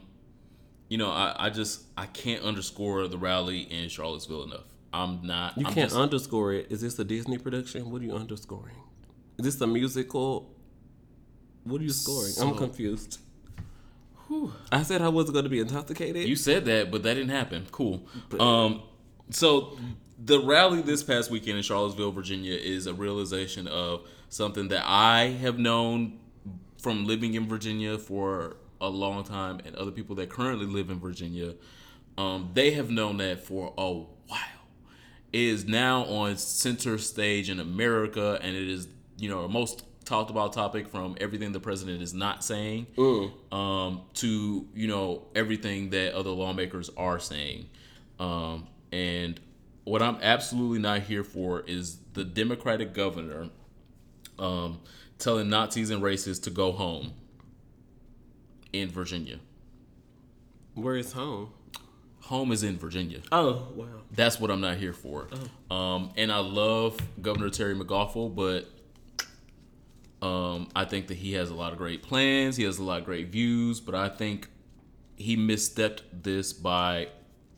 you 0.90 0.98
know, 1.00 1.10
I, 1.10 1.36
I 1.48 1.50
just 1.50 1.82
I 1.98 2.06
can't 2.06 2.44
underscore 2.44 3.08
the 3.08 3.18
rally 3.18 3.62
in 3.62 3.90
Charlottesville 3.90 4.44
enough. 4.44 4.66
I'm 4.94 5.22
not. 5.26 5.58
You 5.58 5.66
I'm 5.66 5.74
can't 5.74 5.90
just- 5.90 6.00
underscore 6.00 6.54
it. 6.54 6.68
Is 6.72 6.82
this 6.82 6.98
a 7.00 7.04
Disney 7.04 7.38
production? 7.40 7.90
What 7.92 8.02
are 8.02 8.06
you 8.06 8.14
underscoring? 8.14 8.76
Is 9.40 9.46
this 9.46 9.62
a 9.62 9.68
musical? 9.68 10.56
What 11.64 11.82
are 11.82 11.84
you 11.84 11.90
scoring? 11.90 12.32
I'm 12.40 12.54
So- 12.54 12.60
confused. 12.60 13.20
I 14.72 14.84
said 14.84 15.02
I 15.02 15.08
wasn't 15.10 15.34
going 15.34 15.46
to 15.46 15.50
be 15.50 15.60
intoxicated. 15.62 16.28
You 16.28 16.36
said 16.36 16.66
that, 16.66 16.92
but 16.92 17.02
that 17.04 17.14
didn't 17.14 17.30
happen. 17.30 17.66
Cool. 17.72 18.06
Um, 18.40 18.82
so 19.30 19.78
the 20.24 20.40
rally 20.40 20.82
this 20.82 21.04
past 21.04 21.30
weekend 21.30 21.58
in 21.58 21.64
Charlottesville, 21.64 22.12
Virginia, 22.12 22.56
is 22.56 22.88
a 22.88 22.94
realization 22.94 23.68
of 23.68 24.08
something 24.30 24.68
that 24.70 24.84
I 24.86 25.28
have 25.42 25.60
known 25.60 26.20
from 26.80 27.06
living 27.06 27.34
in 27.34 27.48
Virginia 27.48 27.98
for 27.98 28.58
a 28.80 28.88
long 28.88 29.24
time, 29.24 29.60
and 29.66 29.76
other 29.76 29.92
people 29.92 30.16
that 30.16 30.30
currently 30.30 30.66
live 30.66 30.90
in 30.90 31.00
Virginia, 31.00 31.56
um, 32.18 32.52
they 32.54 32.72
have 32.72 32.90
known 32.90 33.18
that 33.18 33.44
for 33.46 33.74
a 33.78 33.92
while. 33.92 34.40
It 35.34 35.42
is 35.42 35.66
now 35.66 36.04
on 36.06 36.38
center 36.38 36.98
stage 36.98 37.50
in 37.50 37.60
America, 37.60 38.40
and 38.42 38.56
it 38.56 38.68
is 38.68 38.88
you 39.18 39.30
know 39.30 39.48
most 39.48 39.84
talked 40.06 40.30
about 40.30 40.54
topic 40.54 40.88
from 40.88 41.18
everything 41.20 41.52
the 41.52 41.60
president 41.60 42.02
is 42.02 42.14
not 42.14 42.44
saying 42.44 42.88
um, 43.52 44.02
to 44.14 44.66
you 44.74 44.88
know 44.88 45.24
everything 45.36 45.90
that 45.90 46.14
other 46.14 46.30
lawmakers 46.30 46.90
are 46.98 47.20
saying. 47.20 47.68
Um, 48.20 48.68
and 48.92 49.40
what 49.84 50.02
I'm 50.02 50.18
absolutely 50.22 50.80
not 50.80 51.04
here 51.04 51.24
for 51.24 51.62
is 51.62 51.98
the 52.14 52.26
Democratic 52.26 52.94
governor 52.94 53.50
um, 54.38 54.82
telling 55.18 55.50
Nazis 55.50 55.90
and 55.90 56.02
racists 56.02 56.44
to 56.44 56.50
go 56.50 56.72
home 56.72 57.14
in 58.74 58.90
Virginia. 58.90 59.40
Where 60.74 60.96
is 60.96 61.14
home? 61.14 61.54
Home 62.24 62.52
is 62.52 62.64
in 62.64 62.78
Virginia. 62.78 63.22
Oh, 63.32 63.70
wow. 63.76 63.86
That's 64.12 64.40
what 64.40 64.52
I'm 64.52 64.60
not 64.60 64.78
here 64.78 64.94
for. 64.94 65.28
Um, 65.72 66.12
and 66.18 66.32
I 66.32 66.40
love 66.40 67.00
Governor 67.22 67.50
Terry 67.50 67.74
McAuliffe, 67.74 68.36
but 68.36 68.68
um, 70.26 70.68
I 70.76 70.84
think 70.84 71.08
that 71.08 71.18
he 71.18 71.34
has 71.34 71.50
a 71.50 71.56
lot 71.56 71.72
of 71.72 71.78
great 71.78 72.04
plans. 72.04 72.58
He 72.58 72.64
has 72.66 72.80
a 72.80 72.84
lot 72.84 73.00
of 73.00 73.06
great 73.06 73.30
views, 73.30 73.80
but 73.80 73.96
I 73.96 74.10
think 74.10 74.50
he 75.16 75.38
misstepped 75.38 76.02
this 76.12 76.52
by 76.52 77.08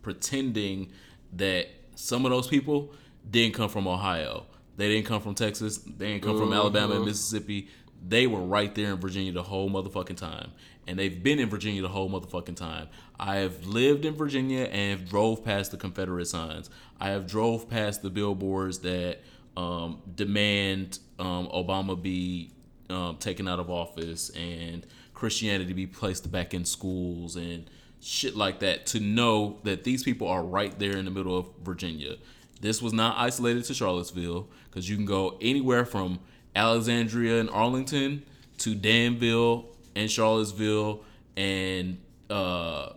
pretending 0.04 0.92
that 1.34 1.68
some 1.96 2.26
of 2.26 2.32
those 2.32 2.48
people 2.48 2.94
didn't 3.30 3.54
come 3.54 3.70
from 3.70 3.88
Ohio. 3.88 4.46
They 4.78 4.88
didn't 4.88 5.08
come 5.08 5.22
from 5.22 5.36
Texas. 5.36 5.78
They 5.78 6.08
didn't 6.08 6.24
come 6.24 6.38
from 6.38 6.54
Alabama 6.54 6.96
and 6.96 7.06
Mississippi. 7.06 7.68
They 8.08 8.28
were 8.28 8.40
right 8.40 8.74
there 8.74 8.94
in 8.94 8.98
Virginia 8.98 9.34
the 9.34 9.44
whole 9.44 9.70
motherfucking 9.70 10.16
time. 10.16 10.52
And 10.88 10.98
they've 10.98 11.22
been 11.22 11.38
in 11.38 11.50
Virginia 11.50 11.82
the 11.82 11.90
whole 11.90 12.10
motherfucking 12.10 12.56
time. 12.56 12.88
I 13.20 13.38
have 13.38 13.68
lived 13.68 14.06
in 14.06 14.16
Virginia 14.16 14.64
and 14.64 15.08
drove 15.08 15.44
past 15.44 15.72
the 15.72 15.78
Confederate 15.78 16.28
signs. 16.28 16.70
I 17.00 17.10
have 17.10 17.28
drove 17.28 17.70
past 17.70 18.02
the 18.02 18.10
billboards 18.10 18.80
that 18.80 19.20
um, 19.58 20.02
demand 20.16 21.00
um, 21.20 21.50
Obama 21.54 22.02
be 22.02 22.52
um, 22.90 23.18
taken 23.18 23.48
out 23.48 23.60
of 23.60 23.70
office 23.70 24.30
and 24.30 24.86
Christianity 25.14 25.74
be 25.74 25.86
placed 25.86 26.32
back 26.32 26.54
in 26.54 26.64
schools 26.64 27.36
and 27.36 27.70
shit 28.02 28.36
like 28.36 28.60
that 28.60 28.86
to 28.88 29.00
know 29.00 29.60
that 29.64 29.84
these 29.84 30.04
people 30.04 30.28
are 30.28 30.44
right 30.44 30.78
there 30.80 30.96
in 30.98 31.06
the 31.06 31.12
middle 31.12 31.38
of 31.38 31.48
Virginia. 31.64 32.16
This 32.62 32.82
was 32.82 32.94
not 32.94 33.18
isolated 33.18 33.64
to 33.66 33.74
Charlottesville 33.74 34.48
because 34.70 34.90
you 34.90 34.96
can 34.96 35.06
go 35.06 35.38
anywhere 35.42 35.86
from 35.86 36.20
Alexandria 36.56 37.40
and 37.40 37.50
Arlington 37.50 38.24
to 38.60 38.76
Danville 38.76 39.66
and 39.96 40.10
Charlottesville 40.12 41.04
and 41.38 41.98
uh, 42.30 42.90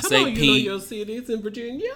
Staunton, 0.00 0.34
you 0.36 0.46
know 0.46 0.56
your 0.56 0.80
cities 0.80 1.30
in 1.30 1.42
Virginia. 1.42 1.94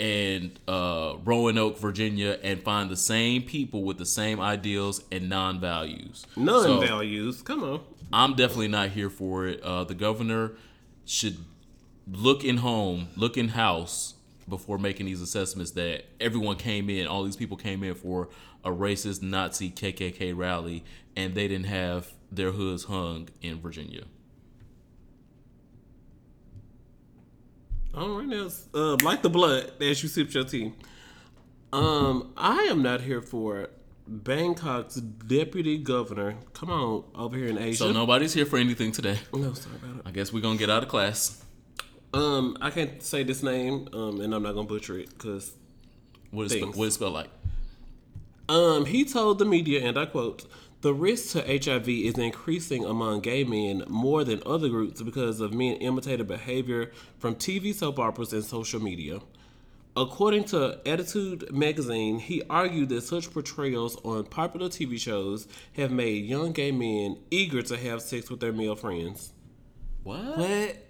and 0.00 0.58
uh, 0.68 1.16
Roanoke, 1.24 1.78
Virginia, 1.78 2.38
and 2.42 2.62
find 2.62 2.88
the 2.88 2.96
same 2.96 3.42
people 3.42 3.82
with 3.82 3.98
the 3.98 4.06
same 4.06 4.40
ideals 4.40 5.02
and 5.12 5.28
non-values. 5.28 6.26
None 6.36 6.62
So, 6.62 6.80
values. 6.80 7.42
Come 7.42 7.62
on. 7.64 7.80
I'm 8.12 8.34
definitely 8.34 8.68
not 8.68 8.90
here 8.90 9.10
for 9.10 9.46
it. 9.46 9.60
Uh, 9.62 9.84
the 9.84 9.94
governor 9.94 10.52
should 11.06 11.38
look 12.10 12.44
in 12.44 12.58
home, 12.58 13.08
look 13.16 13.38
in 13.38 13.48
house 13.48 14.14
before 14.48 14.78
making 14.78 15.06
these 15.06 15.22
assessments 15.22 15.72
that 15.72 16.04
everyone 16.20 16.56
came 16.56 16.90
in, 16.90 17.06
all 17.06 17.24
these 17.24 17.36
people 17.36 17.56
came 17.56 17.82
in 17.82 17.94
for 17.94 18.28
a 18.64 18.70
racist 18.70 19.22
Nazi 19.22 19.70
KKK 19.70 20.36
rally, 20.36 20.84
and 21.16 21.34
they 21.34 21.48
didn't 21.48 21.66
have 21.66 22.12
their 22.30 22.52
hoods 22.52 22.84
hung 22.84 23.28
in 23.40 23.60
Virginia. 23.60 24.02
All 27.94 28.18
right 28.18 28.26
now, 28.26 28.48
uh, 28.74 28.96
like 29.02 29.22
the 29.22 29.30
blood 29.30 29.72
as 29.80 30.02
you 30.02 30.08
sip 30.08 30.34
your 30.34 30.44
tea. 30.44 30.72
Um, 31.72 32.32
I 32.36 32.64
am 32.64 32.82
not 32.82 33.00
here 33.00 33.22
for 33.22 33.70
Bangkok's 34.08 34.94
deputy 34.96 35.78
governor. 35.78 36.36
Come 36.54 36.70
on, 36.70 37.04
over 37.14 37.36
here 37.36 37.48
in 37.48 37.58
Asia. 37.58 37.78
So 37.78 37.92
nobody's 37.92 38.32
here 38.34 38.46
for 38.46 38.56
anything 38.58 38.92
today. 38.92 39.18
no, 39.32 39.52
sorry 39.54 39.76
about 39.76 39.96
it. 39.96 40.02
I 40.06 40.10
guess 40.12 40.32
we're 40.32 40.40
gonna 40.42 40.58
get 40.58 40.70
out 40.70 40.82
of 40.82 40.88
class. 40.88 41.42
Um, 42.14 42.56
I 42.60 42.70
can't 42.70 43.02
say 43.02 43.24
this 43.24 43.42
name, 43.42 43.88
um, 43.92 44.20
and 44.20 44.34
I'm 44.34 44.42
not 44.42 44.54
gonna 44.54 44.66
butcher 44.68 44.98
it 44.98 45.10
because 45.10 45.52
What 46.30 46.46
is 46.46 46.52
Things. 46.52 46.76
what 46.76 46.88
it 46.88 46.92
spell 46.92 47.10
like? 47.10 47.30
Um, 48.48 48.86
he 48.86 49.04
told 49.04 49.38
the 49.38 49.44
media, 49.44 49.84
and 49.84 49.98
I 49.98 50.06
quote, 50.06 50.46
The 50.82 50.94
risk 50.94 51.32
to 51.32 51.40
HIV 51.40 51.88
is 51.88 52.16
increasing 52.16 52.84
among 52.84 53.20
gay 53.20 53.42
men 53.42 53.82
more 53.88 54.22
than 54.22 54.40
other 54.46 54.68
groups 54.68 55.02
because 55.02 55.40
of 55.40 55.52
men 55.52 55.76
imitated 55.78 56.28
behavior 56.28 56.92
from 57.18 57.34
TV 57.34 57.74
soap 57.74 57.98
operas 57.98 58.32
and 58.32 58.44
social 58.44 58.80
media. 58.80 59.18
According 59.96 60.44
to 60.46 60.78
Attitude 60.84 61.50
magazine, 61.50 62.18
he 62.18 62.42
argued 62.50 62.90
that 62.90 63.00
such 63.00 63.32
portrayals 63.32 63.96
on 64.04 64.24
popular 64.24 64.68
TV 64.68 65.00
shows 65.00 65.48
have 65.74 65.90
made 65.90 66.26
young 66.26 66.52
gay 66.52 66.70
men 66.70 67.16
eager 67.30 67.62
to 67.62 67.78
have 67.78 68.02
sex 68.02 68.28
with 68.28 68.40
their 68.40 68.52
male 68.52 68.76
friends. 68.76 69.32
What? 70.02 70.36
But 70.36 70.86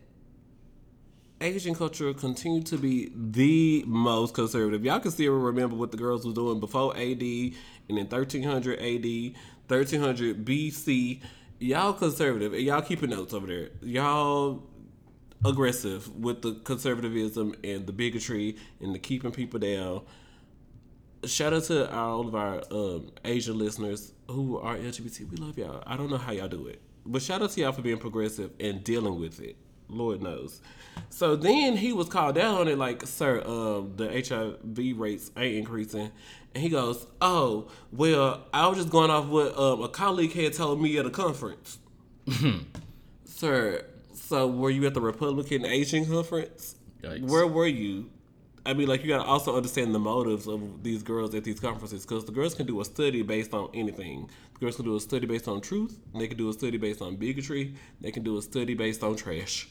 Asian 1.41 1.77
culture 1.77 2.13
continued 2.15 2.67
to 2.67 2.79
be 2.79 3.13
the 3.15 3.85
most 3.87 4.35
conservative. 4.35 4.85
Y'all 4.85 4.99
can 4.99 5.13
still 5.13 5.35
remember 5.35 5.77
what 5.77 5.93
the 5.93 5.97
girls 5.97 6.27
were 6.27 6.33
doing 6.33 6.59
before 6.59 6.97
AD 6.97 7.23
and 7.23 7.53
in 7.89 8.07
1300 8.09 8.81
AD, 8.81 9.35
1300 9.69 10.45
BC. 10.45 11.21
Y'all 11.61 11.93
conservative 11.93 12.55
and 12.55 12.63
y'all 12.63 12.83
keeping 12.83 13.11
notes 13.11 13.33
over 13.33 13.47
there. 13.47 13.69
Y'all 13.83 14.65
aggressive 15.45 16.15
with 16.17 16.43
the 16.43 16.55
conservatism 16.65 17.55
and 17.63 17.87
the 17.87 17.93
bigotry 17.93 18.57
and 18.81 18.95
the 18.95 18.99
keeping 18.99 19.33
people 19.33 19.59
down. 19.59 20.03
Shout 21.25 21.53
out 21.53 21.65
to 21.65 21.93
all 21.95 22.29
of 22.29 22.35
our 22.35 22.63
um, 22.71 23.11
Asian 23.25 23.59
listeners 23.59 24.13
who 24.29 24.59
are 24.59 24.77
LGBT. 24.77 25.31
We 25.31 25.37
love 25.37 25.59
y'all. 25.59 25.83
I 25.87 25.97
don't 25.97 26.11
know 26.11 26.19
how 26.19 26.33
y'all 26.33 26.49
do 26.49 26.67
it, 26.67 26.81
but 27.05 27.23
shout 27.23 27.43
out 27.43 27.51
to 27.51 27.61
y'all 27.61 27.73
for 27.73 27.83
being 27.83 27.99
progressive 27.99 28.53
and 28.61 28.85
dealing 28.85 29.19
with 29.19 29.41
it. 29.41 29.57
Lord 29.89 30.23
knows. 30.23 30.61
So 31.11 31.37
then 31.37 31.77
he 31.77 31.93
was 31.93 32.09
called 32.09 32.35
down 32.35 32.57
on 32.57 32.69
it, 32.69 32.79
like, 32.79 33.07
sir, 33.07 33.43
um, 33.45 33.93
the 33.97 34.09
HIV 34.09 34.99
rates 34.99 35.31
ain't 35.37 35.57
increasing. 35.57 36.11
And 36.55 36.63
he 36.63 36.69
goes, 36.69 37.07
oh, 37.21 37.69
well, 37.93 38.47
I 38.53 38.67
was 38.67 38.79
just 38.79 38.91
going 38.91 39.11
off 39.11 39.27
what 39.27 39.57
um, 39.59 39.83
a 39.83 39.89
colleague 39.89 40.33
had 40.33 40.55
told 40.55 40.81
me 40.81 40.97
at 40.99 41.07
a 41.07 41.11
conference. 41.11 41.79
sir, 43.25 43.85
so 44.29 44.49
were 44.49 44.71
you 44.71 44.85
at 44.87 44.95
the 44.95 45.01
Republican 45.01 45.65
Asian 45.65 46.05
conference? 46.05 46.75
Yikes. 47.01 47.31
Where 47.31 47.47
were 47.47 47.69
you? 47.69 48.11
I 48.65 48.75
mean, 48.75 48.89
like, 48.89 49.05
you 49.05 49.09
gotta 49.09 49.23
also 49.23 49.57
understand 49.57 49.95
the 49.95 50.01
motives 50.01 50.49
of 50.49 50.83
these 50.83 51.05
girls 51.05 51.33
at 51.37 51.45
these 51.45 51.61
conferences 51.61 52.05
because 52.05 52.25
the 52.25 52.33
girls 52.33 52.53
can 52.53 52.67
do 52.67 52.81
a 52.81 52.85
study 52.85 53.23
based 53.23 53.55
on 53.55 53.71
anything. 53.73 54.29
The 54.55 54.59
girls 54.59 54.75
can 54.75 54.85
do 54.85 54.97
a 54.97 55.01
study 55.01 55.27
based 55.27 55.47
on 55.47 55.61
truth, 55.61 56.01
they 56.13 56.27
can 56.27 56.37
do 56.37 56.49
a 56.49 56.53
study 56.53 56.77
based 56.77 57.01
on 57.01 57.15
bigotry, 57.15 57.77
they 58.01 58.11
can 58.11 58.25
do 58.25 58.37
a 58.37 58.43
study 58.43 58.75
based 58.75 59.05
on 59.05 59.15
trash 59.15 59.69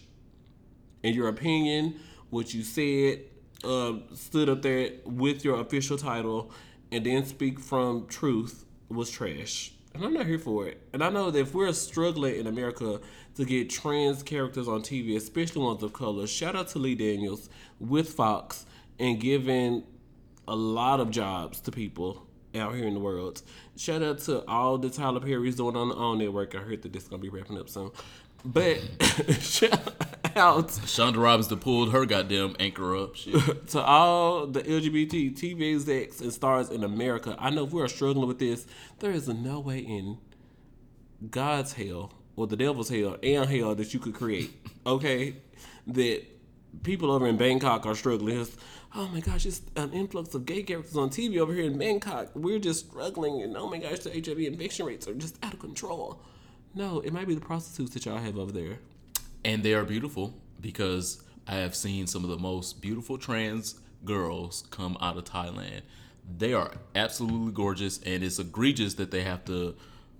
In 1.03 1.13
your 1.13 1.27
opinion, 1.27 1.99
what 2.29 2.53
you 2.53 2.63
said, 2.63 3.23
um, 3.65 4.03
stood 4.13 4.47
up 4.47 4.61
there 4.61 4.91
with 5.03 5.43
your 5.43 5.59
official 5.59 5.97
title, 5.97 6.51
and 6.93 7.05
then 7.05 7.25
speak 7.25 7.59
from 7.59 8.07
truth 8.07 8.63
was 8.87 9.11
trash. 9.11 9.73
And 9.93 10.03
I'm 10.03 10.13
not 10.13 10.25
here 10.25 10.39
for 10.39 10.67
it. 10.67 10.81
And 10.93 11.03
I 11.03 11.09
know 11.09 11.31
that 11.31 11.39
if 11.39 11.53
we're 11.53 11.71
struggling 11.73 12.35
in 12.35 12.47
America 12.47 12.99
to 13.35 13.45
get 13.45 13.69
trans 13.69 14.23
characters 14.23 14.67
on 14.67 14.81
TV, 14.81 15.15
especially 15.15 15.61
ones 15.61 15.83
of 15.83 15.93
color, 15.93 16.25
shout 16.27 16.55
out 16.55 16.69
to 16.69 16.79
Lee 16.79 16.95
Daniels 16.95 17.49
with 17.79 18.09
Fox 18.09 18.65
and 18.99 19.19
giving 19.19 19.83
a 20.47 20.55
lot 20.55 20.99
of 20.99 21.11
jobs 21.11 21.59
to 21.61 21.71
people 21.71 22.25
out 22.55 22.73
here 22.75 22.87
in 22.87 22.93
the 22.93 22.99
world. 22.99 23.41
Shout 23.75 24.01
out 24.01 24.19
to 24.19 24.45
all 24.47 24.77
the 24.77 24.89
Tyler 24.89 25.19
Perry's 25.19 25.55
doing 25.55 25.75
on 25.75 25.89
the 25.89 25.95
OWN 25.95 26.19
network. 26.19 26.55
I 26.55 26.59
heard 26.59 26.81
that 26.83 26.93
this 26.93 27.03
is 27.03 27.09
gonna 27.09 27.21
be 27.21 27.29
wrapping 27.29 27.59
up 27.59 27.69
soon. 27.69 27.91
But 28.45 28.79
shout 29.39 29.73
out 30.35 30.67
Shonda 30.67 31.17
Robinson 31.17 31.57
pulled 31.59 31.91
her 31.91 32.05
goddamn 32.05 32.55
anchor 32.59 32.95
up. 32.95 33.15
Shit. 33.15 33.67
to 33.69 33.81
all 33.81 34.47
the 34.47 34.61
LGBT 34.61 35.35
TV 35.35 35.75
execs 35.75 36.21
and 36.21 36.31
stars 36.31 36.69
in 36.69 36.83
America. 36.83 37.35
I 37.39 37.49
know 37.49 37.65
if 37.65 37.71
we're 37.71 37.87
struggling 37.87 38.27
with 38.27 38.39
this, 38.39 38.65
there 38.99 39.11
is 39.11 39.27
no 39.27 39.59
way 39.59 39.79
in 39.79 40.19
God's 41.29 41.73
hell 41.73 42.13
or 42.35 42.47
the 42.47 42.55
devil's 42.57 42.89
hell 42.89 43.17
and 43.23 43.49
hell 43.49 43.75
that 43.75 43.93
you 43.93 43.99
could 43.99 44.13
create. 44.15 44.51
Okay, 44.87 45.37
that 45.87 46.21
people 46.83 47.09
over 47.09 47.25
in 47.25 47.37
Bangkok 47.37 47.87
are 47.87 47.95
struggling. 47.95 48.39
It's, 48.39 48.55
oh 48.93 49.07
my 49.07 49.19
gosh, 49.19 49.47
it's 49.47 49.61
an 49.75 49.93
influx 49.93 50.35
of 50.35 50.45
gay 50.45 50.61
characters 50.61 50.95
on 50.95 51.09
TV 51.09 51.39
over 51.39 51.51
here 51.53 51.63
in 51.63 51.77
Bangkok. 51.79 52.29
We're 52.35 52.59
just 52.59 52.87
struggling, 52.91 53.41
and 53.41 53.57
oh 53.57 53.67
my 53.67 53.79
gosh, 53.79 53.99
the 53.99 54.11
HIV 54.11 54.37
infection 54.39 54.85
rates 54.85 55.07
are 55.07 55.15
just 55.15 55.43
out 55.43 55.53
of 55.55 55.59
control. 55.59 56.21
No, 56.75 56.99
it 56.99 57.13
might 57.13 57.27
be 57.27 57.33
the 57.33 57.41
prostitutes 57.41 57.93
that 57.95 58.05
y'all 58.05 58.19
have 58.19 58.37
over 58.37 58.51
there. 58.51 58.77
and 59.43 59.63
they 59.63 59.73
are 59.73 59.83
beautiful 59.83 60.35
because 60.61 61.23
I 61.47 61.55
have 61.55 61.73
seen 61.75 62.05
some 62.05 62.23
of 62.23 62.29
the 62.29 62.37
most 62.37 62.79
beautiful 62.81 63.17
trans 63.17 63.75
girls 64.03 64.65
come 64.69 64.97
out 65.01 65.17
of 65.17 65.23
Thailand. 65.25 65.81
They 66.37 66.53
are 66.53 66.71
absolutely 66.93 67.53
gorgeous, 67.53 67.99
and 68.03 68.23
it's 68.23 68.37
egregious 68.39 68.93
that 68.95 69.09
they 69.11 69.23
have 69.23 69.45
to, 69.45 69.75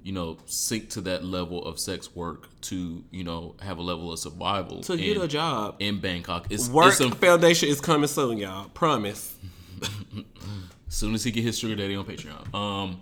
you 0.06 0.12
know, 0.12 0.38
sink 0.46 0.92
to 0.92 1.02
that 1.02 1.26
level 1.26 1.66
of 1.66 1.80
sex 1.80 2.16
work 2.16 2.48
to, 2.62 3.04
you 3.10 3.24
know, 3.24 3.56
have 3.60 3.80
a 3.80 3.82
level 3.82 4.14
of 4.14 4.20
survival 4.20 4.82
To 4.82 4.96
get 4.96 5.18
a 5.18 5.28
job. 5.28 5.78
in 5.80 6.00
Bangkok. 6.00 6.46
It's, 6.52 6.70
Work 6.70 6.90
it's 6.90 7.00
a, 7.00 7.10
Foundation 7.10 7.70
is 7.70 7.82
coming 7.82 8.08
soon, 8.08 8.38
y'all. 8.38 8.70
Promise. 8.70 9.36
soon 10.90 11.16
as 11.16 11.24
he 11.24 11.32
get 11.32 11.44
his 11.44 11.58
sugar 11.58 11.76
daddy 11.76 11.96
on 11.96 12.06
Patreon. 12.06 12.54
Um, 12.54 13.02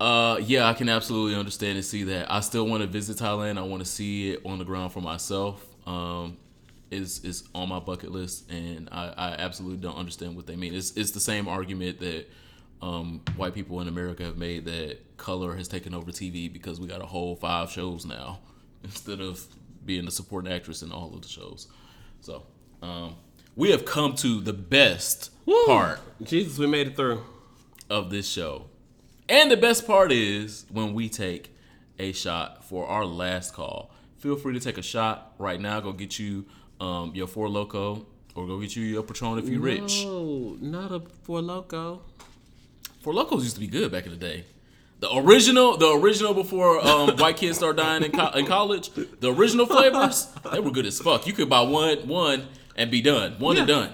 uh, 0.00 0.40
yeah, 0.42 0.66
I 0.66 0.74
can 0.74 0.88
absolutely 0.88 1.36
understand 1.38 1.76
and 1.76 1.84
see 1.84 2.02
that. 2.02 2.32
I 2.32 2.40
still 2.40 2.66
want 2.66 2.82
to 2.82 2.88
visit 2.88 3.18
Thailand. 3.18 3.56
I 3.56 3.62
want 3.62 3.80
to 3.80 3.88
see 3.88 4.32
it 4.32 4.42
on 4.44 4.58
the 4.58 4.64
ground 4.64 4.92
for 4.92 5.02
myself. 5.02 5.64
Um, 5.86 6.36
is 6.90 7.24
is 7.24 7.44
on 7.54 7.68
my 7.68 7.78
bucket 7.78 8.10
list, 8.10 8.50
and 8.50 8.88
I, 8.90 9.14
I 9.16 9.28
absolutely 9.38 9.78
don't 9.78 9.96
understand 9.96 10.34
what 10.34 10.48
they 10.48 10.56
mean. 10.56 10.74
It's 10.74 10.90
it's 10.96 11.12
the 11.12 11.20
same 11.20 11.46
argument 11.46 12.00
that 12.00 12.28
um, 12.84 13.22
white 13.36 13.54
people 13.54 13.80
in 13.80 13.88
America 13.88 14.24
have 14.24 14.36
made 14.36 14.66
that 14.66 14.98
color 15.16 15.56
has 15.56 15.68
taken 15.68 15.94
over 15.94 16.10
TV 16.10 16.52
because 16.52 16.78
we 16.78 16.86
got 16.86 17.00
a 17.00 17.06
whole 17.06 17.34
five 17.34 17.70
shows 17.70 18.04
now 18.04 18.40
instead 18.84 19.20
of 19.20 19.46
being 19.86 20.06
a 20.06 20.10
supporting 20.10 20.52
actress 20.52 20.82
in 20.82 20.92
all 20.92 21.14
of 21.14 21.22
the 21.22 21.28
shows. 21.28 21.68
So 22.20 22.42
um, 22.82 23.16
we 23.56 23.70
have 23.70 23.86
come 23.86 24.14
to 24.16 24.40
the 24.40 24.52
best 24.52 25.30
part 25.66 25.98
Jesus, 26.22 26.58
we 26.58 26.66
made 26.66 26.88
it 26.88 26.96
through. 26.96 27.22
of 27.88 28.10
this 28.10 28.28
show. 28.28 28.66
And 29.30 29.50
the 29.50 29.56
best 29.56 29.86
part 29.86 30.12
is 30.12 30.66
when 30.70 30.92
we 30.92 31.08
take 31.08 31.56
a 31.98 32.12
shot 32.12 32.64
for 32.64 32.86
our 32.86 33.06
last 33.06 33.54
call. 33.54 33.92
Feel 34.18 34.36
free 34.36 34.52
to 34.52 34.60
take 34.60 34.76
a 34.76 34.82
shot 34.82 35.32
right 35.38 35.60
now. 35.60 35.80
Go 35.80 35.92
get 35.92 36.18
you 36.18 36.44
um, 36.80 37.12
your 37.14 37.26
Four 37.26 37.48
Loco 37.48 38.06
or 38.34 38.46
go 38.46 38.60
get 38.60 38.76
you 38.76 38.84
your 38.84 39.02
Patron 39.02 39.38
if 39.38 39.48
you're 39.48 39.60
rich. 39.60 40.04
No, 40.04 40.56
not 40.60 40.92
a 40.92 41.00
Four 41.22 41.40
loco. 41.40 42.02
Four 43.04 43.12
Locos 43.14 43.42
used 43.44 43.54
to 43.56 43.60
be 43.60 43.66
good 43.66 43.92
back 43.92 44.06
in 44.06 44.10
the 44.12 44.16
day. 44.18 44.44
The 45.00 45.14
original, 45.14 45.76
the 45.76 45.90
original 45.92 46.32
before 46.32 46.80
um, 46.84 47.10
white 47.18 47.36
kids 47.36 47.58
start 47.58 47.76
dying 47.76 48.02
in, 48.02 48.10
co- 48.12 48.30
in 48.30 48.46
college, 48.46 48.88
the 49.20 49.30
original 49.32 49.66
flavors 49.66 50.28
they 50.50 50.58
were 50.58 50.70
good 50.70 50.86
as 50.86 50.98
fuck. 51.00 51.26
You 51.26 51.34
could 51.34 51.50
buy 51.50 51.60
one, 51.60 52.08
one, 52.08 52.48
and 52.76 52.90
be 52.90 53.02
done, 53.02 53.34
one 53.38 53.58
and 53.58 53.66
done 53.68 53.92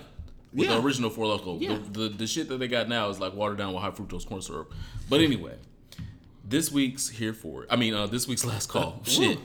with 0.54 0.68
Yeah. 0.68 0.76
the 0.76 0.82
original 0.82 1.10
Four 1.10 1.26
Loco. 1.26 1.58
Yeah. 1.58 1.78
The, 1.92 2.00
the 2.02 2.08
the 2.10 2.26
shit 2.28 2.48
that 2.50 2.58
they 2.58 2.68
got 2.68 2.88
now 2.88 3.08
is 3.08 3.18
like 3.18 3.34
watered 3.34 3.58
down 3.58 3.72
with 3.74 3.82
high 3.82 3.90
fructose 3.90 4.24
corn 4.24 4.42
syrup. 4.42 4.72
But 5.08 5.20
anyway, 5.20 5.56
this 6.44 6.70
week's 6.70 7.08
here 7.08 7.32
for 7.34 7.64
it. 7.64 7.68
I 7.72 7.76
mean, 7.76 7.94
uh, 7.94 8.06
this 8.06 8.28
week's 8.28 8.44
last 8.44 8.68
call. 8.68 9.00
Shit. 9.04 9.38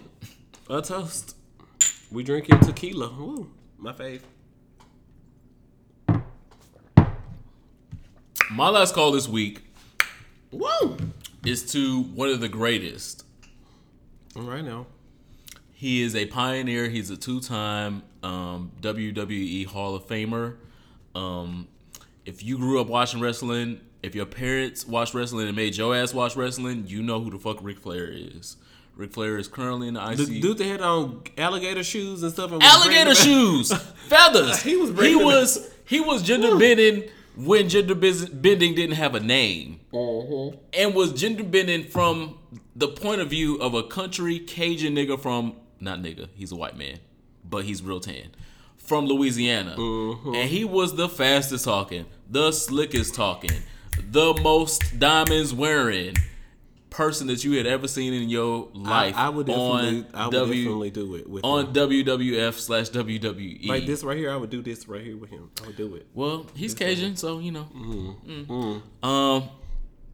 A 0.70 0.82
toast. 0.84 1.36
We 2.12 2.22
drinking 2.24 2.60
tequila. 2.60 3.10
Woo, 3.10 3.50
my 3.80 3.94
fave. 3.94 4.22
My 8.52 8.70
last 8.70 8.94
call 8.94 9.12
this 9.12 9.28
week 9.28 9.62
Woo. 10.52 10.98
is 11.46 11.72
to 11.72 12.04
one 12.04 12.30
of 12.30 12.42
the 12.42 12.48
greatest 12.48 13.26
All 14.36 14.44
right 14.44 14.64
now. 14.64 14.86
He 15.74 16.02
is 16.02 16.16
a 16.16 16.26
pioneer. 16.28 16.88
He's 16.88 17.10
a 17.10 17.18
two-time 17.18 18.04
um, 18.24 18.72
WWE 18.82 19.66
Hall 19.66 19.96
of 19.96 20.08
Famer. 20.08 20.56
Um, 21.14 21.68
if 22.26 22.44
you 22.44 22.58
grew 22.58 22.80
up 22.80 22.88
watching 22.88 23.20
wrestling, 23.20 23.82
if 24.02 24.16
your 24.16 24.26
parents 24.26 24.88
watched 24.88 25.14
wrestling 25.14 25.48
and 25.48 25.56
made 25.56 25.76
your 25.76 25.96
ass 25.96 26.14
watch 26.14 26.36
wrestling, 26.36 26.86
you 26.88 27.04
know 27.04 27.20
who 27.20 27.32
the 27.32 27.40
fuck 27.40 27.58
Ric 27.62 27.80
Flair 27.80 28.08
is. 28.10 28.58
Ric 28.96 29.12
Flair 29.12 29.38
is 29.38 29.48
currently 29.48 29.90
in 29.90 29.96
the 29.96 30.12
IC. 30.12 30.18
The 30.18 30.40
dude 30.40 30.58
that 30.60 30.66
had 30.66 30.82
on 30.82 31.24
alligator 31.38 31.84
shoes 31.84 32.24
and 32.24 32.32
stuff. 32.32 32.52
And 32.52 32.64
alligator 32.64 33.14
shoes, 33.14 33.76
feathers. 34.08 34.62
He 34.62 34.78
was 34.78 34.98
he 34.98 35.16
was 35.16 35.72
he 35.86 36.00
was 36.00 36.24
gender 36.24 36.58
bending 36.58 37.10
when 37.38 37.70
gender 37.70 37.96
bending 37.96 38.76
didn't 38.76 38.96
have 38.96 39.16
a 39.16 39.20
name, 39.20 39.80
Uh-huh. 39.94 40.52
and 40.74 40.94
was 40.96 41.14
gender 41.14 41.44
bending 41.44 41.84
from 41.86 42.38
the 42.76 42.88
point 42.88 43.22
of 43.22 43.30
view 43.30 43.56
of 43.58 43.74
a 43.74 43.84
country 43.84 44.40
Cajun 44.40 44.96
nigga 44.96 45.20
from 45.20 45.56
not 45.80 46.00
nigga, 46.02 46.28
he's 46.36 46.52
a 46.52 46.56
white 46.56 46.78
man, 46.78 47.00
but 47.50 47.66
he's 47.66 47.82
real 47.82 48.00
tan 48.00 48.30
from 48.78 49.06
Louisiana, 49.06 49.72
Uh-huh. 49.74 50.32
and 50.34 50.50
he 50.50 50.64
was 50.64 50.96
the 50.96 51.10
fastest 51.10 51.66
talking, 51.66 52.06
the 52.30 52.52
slickest 52.52 53.16
talking, 53.16 53.52
the 54.12 54.34
most 54.42 55.00
diamonds 55.00 55.54
wearing 55.54 56.16
person 56.96 57.28
that 57.28 57.44
you 57.44 57.58
had 57.58 57.66
ever 57.68 57.88
seen 57.88 58.14
in 58.14 58.30
your 58.30 58.70
life. 58.74 59.16
I 59.18 59.28
would 59.30 59.48
definitely, 59.48 60.00
on 60.00 60.06
I 60.14 60.26
would 60.28 60.34
W 60.34 60.64
definitely 60.64 60.90
do 60.92 61.16
it 61.16 61.30
with 61.30 61.44
on 61.44 61.68
him. 61.68 61.74
WWF 61.74 62.54
slash 62.54 62.90
WWE. 62.90 63.68
Like 63.68 63.86
this 63.86 64.04
right 64.04 64.18
here, 64.18 64.32
I 64.32 64.38
would 64.38 64.50
do 64.50 64.62
this 64.62 64.88
right 64.88 65.04
here 65.04 65.18
with 65.18 65.30
him. 65.30 65.52
I 65.62 65.68
would 65.68 65.76
do 65.78 65.96
it. 65.96 66.08
Well, 66.14 66.48
he's 66.56 66.74
Cajun, 66.74 67.18
so 67.18 67.40
you 67.40 67.52
know. 67.52 67.68
Mm-hmm. 67.76 68.52
Mm. 68.52 69.06
Um, 69.06 69.50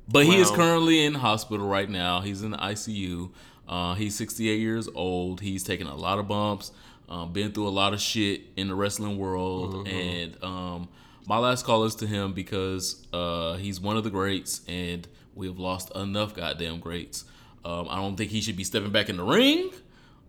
But 0.08 0.26
he 0.26 0.38
is 0.40 0.50
currently 0.50 1.06
in 1.06 1.14
hospital 1.14 1.68
right 1.68 1.90
now. 1.90 2.22
He's 2.22 2.42
in 2.42 2.52
the 2.52 2.58
ICU. 2.58 3.30
Uh, 3.68 3.94
he's 3.94 4.16
68 4.16 4.60
years 4.60 4.90
old. 4.94 5.40
He's 5.40 5.64
taken 5.64 5.88
a 5.88 5.96
lot 5.96 6.18
of 6.20 6.28
bumps, 6.28 6.72
um, 7.08 7.32
been 7.32 7.52
through 7.52 7.68
a 7.68 7.70
lot 7.70 7.94
of 7.94 8.02
shit 8.02 8.42
in 8.58 8.68
the 8.68 8.76
wrestling 8.76 9.18
world. 9.18 9.88
And 9.88 10.36
um, 10.44 10.90
my 11.28 11.38
last 11.38 11.64
call 11.64 11.84
is 11.86 11.96
to 11.96 12.08
him 12.08 12.34
because 12.34 13.06
uh, 13.14 13.54
he's 13.56 13.80
one 13.80 13.96
of 13.98 14.04
the 14.04 14.10
greats, 14.10 14.62
and 14.68 15.08
we 15.36 15.48
have 15.48 15.60
lost 15.60 15.96
enough 15.96 16.36
goddamn 16.36 16.80
greats. 16.80 17.26
Um, 17.64 17.88
I 17.90 17.98
don't 17.98 18.16
think 18.16 18.32
he 18.32 18.42
should 18.42 18.58
be 18.58 18.64
stepping 18.64 18.92
back 18.92 19.10
in 19.10 19.18
the 19.18 19.24
ring, 19.24 19.72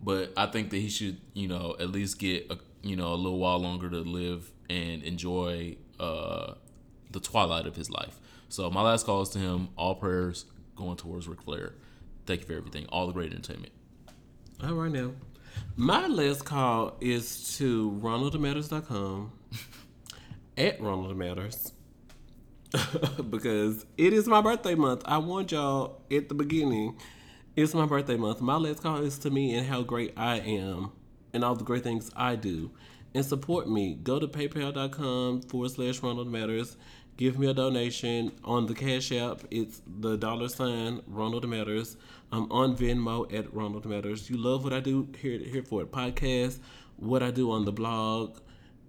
but 0.01 0.33
I 0.37 0.45
think 0.45 0.69
that 0.69 0.77
he 0.77 0.89
should, 0.89 1.17
you 1.33 1.47
know, 1.47 1.75
at 1.79 1.89
least 1.89 2.19
get 2.19 2.51
a, 2.51 2.57
you 2.81 2.95
know 2.95 3.13
a 3.13 3.15
little 3.15 3.39
while 3.39 3.59
longer 3.59 3.89
to 3.89 3.99
live 3.99 4.51
and 4.69 5.03
enjoy 5.03 5.77
uh, 5.99 6.53
the 7.11 7.19
twilight 7.19 7.65
of 7.65 7.75
his 7.75 7.89
life. 7.89 8.19
So 8.49 8.69
my 8.69 8.81
last 8.81 9.05
call 9.05 9.21
is 9.21 9.29
to 9.29 9.39
him. 9.39 9.69
All 9.77 9.95
prayers 9.95 10.45
going 10.75 10.97
towards 10.97 11.27
Ric 11.27 11.41
Flair. 11.41 11.73
Thank 12.25 12.41
you 12.41 12.47
for 12.47 12.53
everything. 12.53 12.85
All 12.89 13.07
the 13.07 13.13
great 13.13 13.31
entertainment. 13.31 13.73
All 14.63 14.73
right 14.73 14.91
now. 14.91 15.11
My 15.75 16.07
last 16.07 16.45
call 16.45 16.97
is 17.01 17.57
to 17.57 17.91
ronaldmatters.com 18.01 19.31
at 20.57 20.81
Ronald 20.81 21.17
Matters. 21.17 21.73
because 23.29 23.85
it 23.97 24.13
is 24.13 24.27
my 24.27 24.41
birthday 24.41 24.75
month. 24.75 25.03
I 25.05 25.17
warned 25.19 25.51
y'all 25.51 26.01
at 26.11 26.29
the 26.29 26.35
beginning. 26.35 26.97
It's 27.55 27.73
my 27.73 27.85
birthday 27.85 28.17
month. 28.17 28.41
My 28.41 28.55
last 28.57 28.81
call 28.81 28.97
is 28.97 29.19
to 29.19 29.29
me 29.29 29.55
and 29.55 29.67
how 29.67 29.83
great 29.83 30.13
I 30.17 30.39
am 30.39 30.91
and 31.33 31.43
all 31.43 31.55
the 31.55 31.63
great 31.63 31.83
things 31.83 32.09
I 32.15 32.35
do. 32.35 32.71
And 33.13 33.23
support 33.23 33.69
me. 33.69 33.93
Go 34.01 34.19
to 34.19 34.27
paypal.com 34.27 35.43
forward 35.43 35.69
slash 35.69 36.01
Ronald 36.01 36.29
Matters. 36.29 36.77
Give 37.15 37.37
me 37.37 37.47
a 37.47 37.53
donation 37.53 38.31
on 38.43 38.65
the 38.65 38.73
Cash 38.73 39.11
App. 39.11 39.41
It's 39.51 39.83
the 39.85 40.17
dollar 40.17 40.49
sign 40.49 41.01
Ronald 41.05 41.47
Matters. 41.47 41.95
I'm 42.31 42.51
on 42.51 42.75
Venmo 42.75 43.31
at 43.31 43.53
Ronald 43.53 43.85
Matters. 43.85 44.31
You 44.31 44.37
love 44.37 44.63
what 44.63 44.73
I 44.73 44.79
do 44.79 45.07
here 45.19 45.37
Here 45.37 45.61
For 45.61 45.83
It 45.83 45.91
podcast, 45.91 46.57
what 46.97 47.21
I 47.21 47.29
do 47.29 47.51
on 47.51 47.65
the 47.65 47.71
blog, 47.71 48.39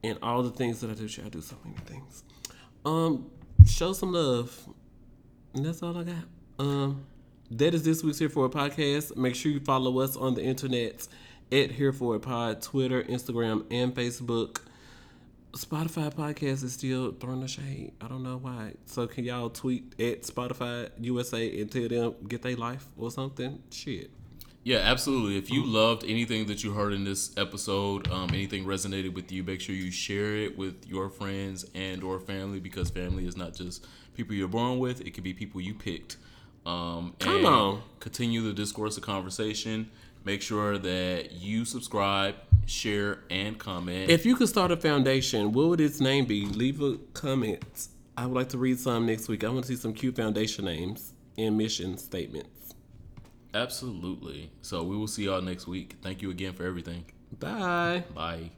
and 0.03 0.19
all 0.23 0.43
the 0.43 0.51
things 0.51 0.81
that 0.81 0.91
I 0.91 0.95
do. 0.95 1.07
I 1.23 1.29
do 1.29 1.43
so 1.43 1.57
many 1.63 1.77
things. 1.85 2.25
Um, 2.87 3.31
show 3.67 3.93
some 3.93 4.13
love. 4.13 4.69
And 5.55 5.65
that's 5.65 5.83
all 5.83 5.97
I 5.97 6.05
got. 6.05 6.25
Um, 6.59 7.05
that 7.51 7.75
is 7.75 7.85
this 7.85 8.03
week's 8.03 8.19
Here 8.19 8.29
For 8.29 8.47
It 8.47 8.53
Podcast. 8.53 9.17
Make 9.17 9.35
sure 9.35 9.53
you 9.53 9.61
follow 9.61 9.99
us 10.01 10.17
on 10.17 10.35
the 10.35 10.43
internet 10.43 11.07
at 11.53 11.71
Here 11.71 11.93
For 11.93 12.17
It 12.17 12.21
Pod, 12.21 12.63
Twitter, 12.63 13.03
Instagram, 13.03 13.65
and 13.71 13.95
Facebook. 13.95 14.59
Spotify 15.53 16.13
podcast 16.13 16.65
is 16.65 16.73
still 16.73 17.13
throwing 17.13 17.41
the 17.41 17.47
shade. 17.47 17.93
I 18.01 18.09
don't 18.09 18.25
know 18.25 18.39
why. 18.39 18.73
So 18.87 19.07
can 19.07 19.23
y'all 19.23 19.51
tweet 19.51 19.95
at 20.01 20.23
Spotify 20.23 20.91
USA 20.99 21.61
and 21.61 21.71
tell 21.71 21.87
them 21.87 22.15
get 22.27 22.43
their 22.43 22.57
life 22.57 22.89
or 22.97 23.13
something? 23.13 23.63
Shit. 23.71 24.11
Yeah, 24.65 24.79
absolutely. 24.79 25.37
If 25.37 25.51
you 25.51 25.63
loved 25.63 26.05
anything 26.05 26.47
that 26.47 26.65
you 26.65 26.73
heard 26.73 26.95
in 26.95 27.05
this 27.05 27.37
episode, 27.37 28.11
um, 28.11 28.31
anything 28.31 28.65
resonated 28.65 29.13
with 29.13 29.31
you, 29.31 29.45
make 29.45 29.61
sure 29.61 29.75
you 29.75 29.91
share 29.91 30.37
it 30.37 30.57
with 30.57 30.87
your 30.89 31.11
friends 31.11 31.67
and 31.75 32.03
or 32.03 32.19
family 32.19 32.61
because 32.61 32.89
family 32.89 33.27
is 33.27 33.37
not 33.37 33.53
just 33.53 33.87
people 34.15 34.35
you're 34.35 34.49
born 34.49 34.79
with; 34.79 35.03
it 35.03 35.11
could 35.11 35.23
be 35.23 35.35
people 35.35 35.61
you 35.61 35.75
picked. 35.75 36.17
Um, 36.65 37.15
Come 37.19 37.37
and 37.37 37.47
on. 37.47 37.83
Continue 38.01 38.41
the 38.41 38.55
discourse 38.55 38.97
of 38.97 39.03
conversation. 39.03 39.91
Make 40.25 40.41
sure 40.41 40.79
that 40.79 41.33
you 41.33 41.67
subscribe, 41.67 42.37
share, 42.65 43.19
and 43.29 43.59
comment. 43.59 44.09
If 44.09 44.25
you 44.25 44.35
could 44.35 44.49
start 44.49 44.71
a 44.71 44.79
foundation, 44.79 45.53
what 45.53 45.69
would 45.69 45.81
its 45.83 46.01
name 46.01 46.25
be? 46.25 46.47
Leave 46.47 46.81
a 46.81 46.97
comment. 47.13 47.89
I 48.17 48.25
would 48.25 48.35
like 48.35 48.49
to 48.51 48.59
read 48.59 48.81
some 48.81 49.05
next 49.05 49.29
week. 49.29 49.45
I 49.45 49.51
want 49.51 49.67
to 49.67 49.69
see 49.69 49.77
some 49.77 49.93
cute 49.93 50.17
foundation 50.17 50.65
names 50.65 51.13
and 51.37 51.59
mission 51.59 51.99
statements. 51.99 52.64
Absolutely. 53.55 54.51
So 54.63 54.83
we 54.83 54.97
will 54.97 55.07
see 55.07 55.25
y'all 55.25 55.41
next 55.41 55.67
week. 55.67 55.97
Thank 56.03 56.23
you 56.23 56.31
again 56.31 56.53
for 56.55 56.65
everything. 56.65 57.05
Bye. 57.39 58.05
Bye. 58.13 58.51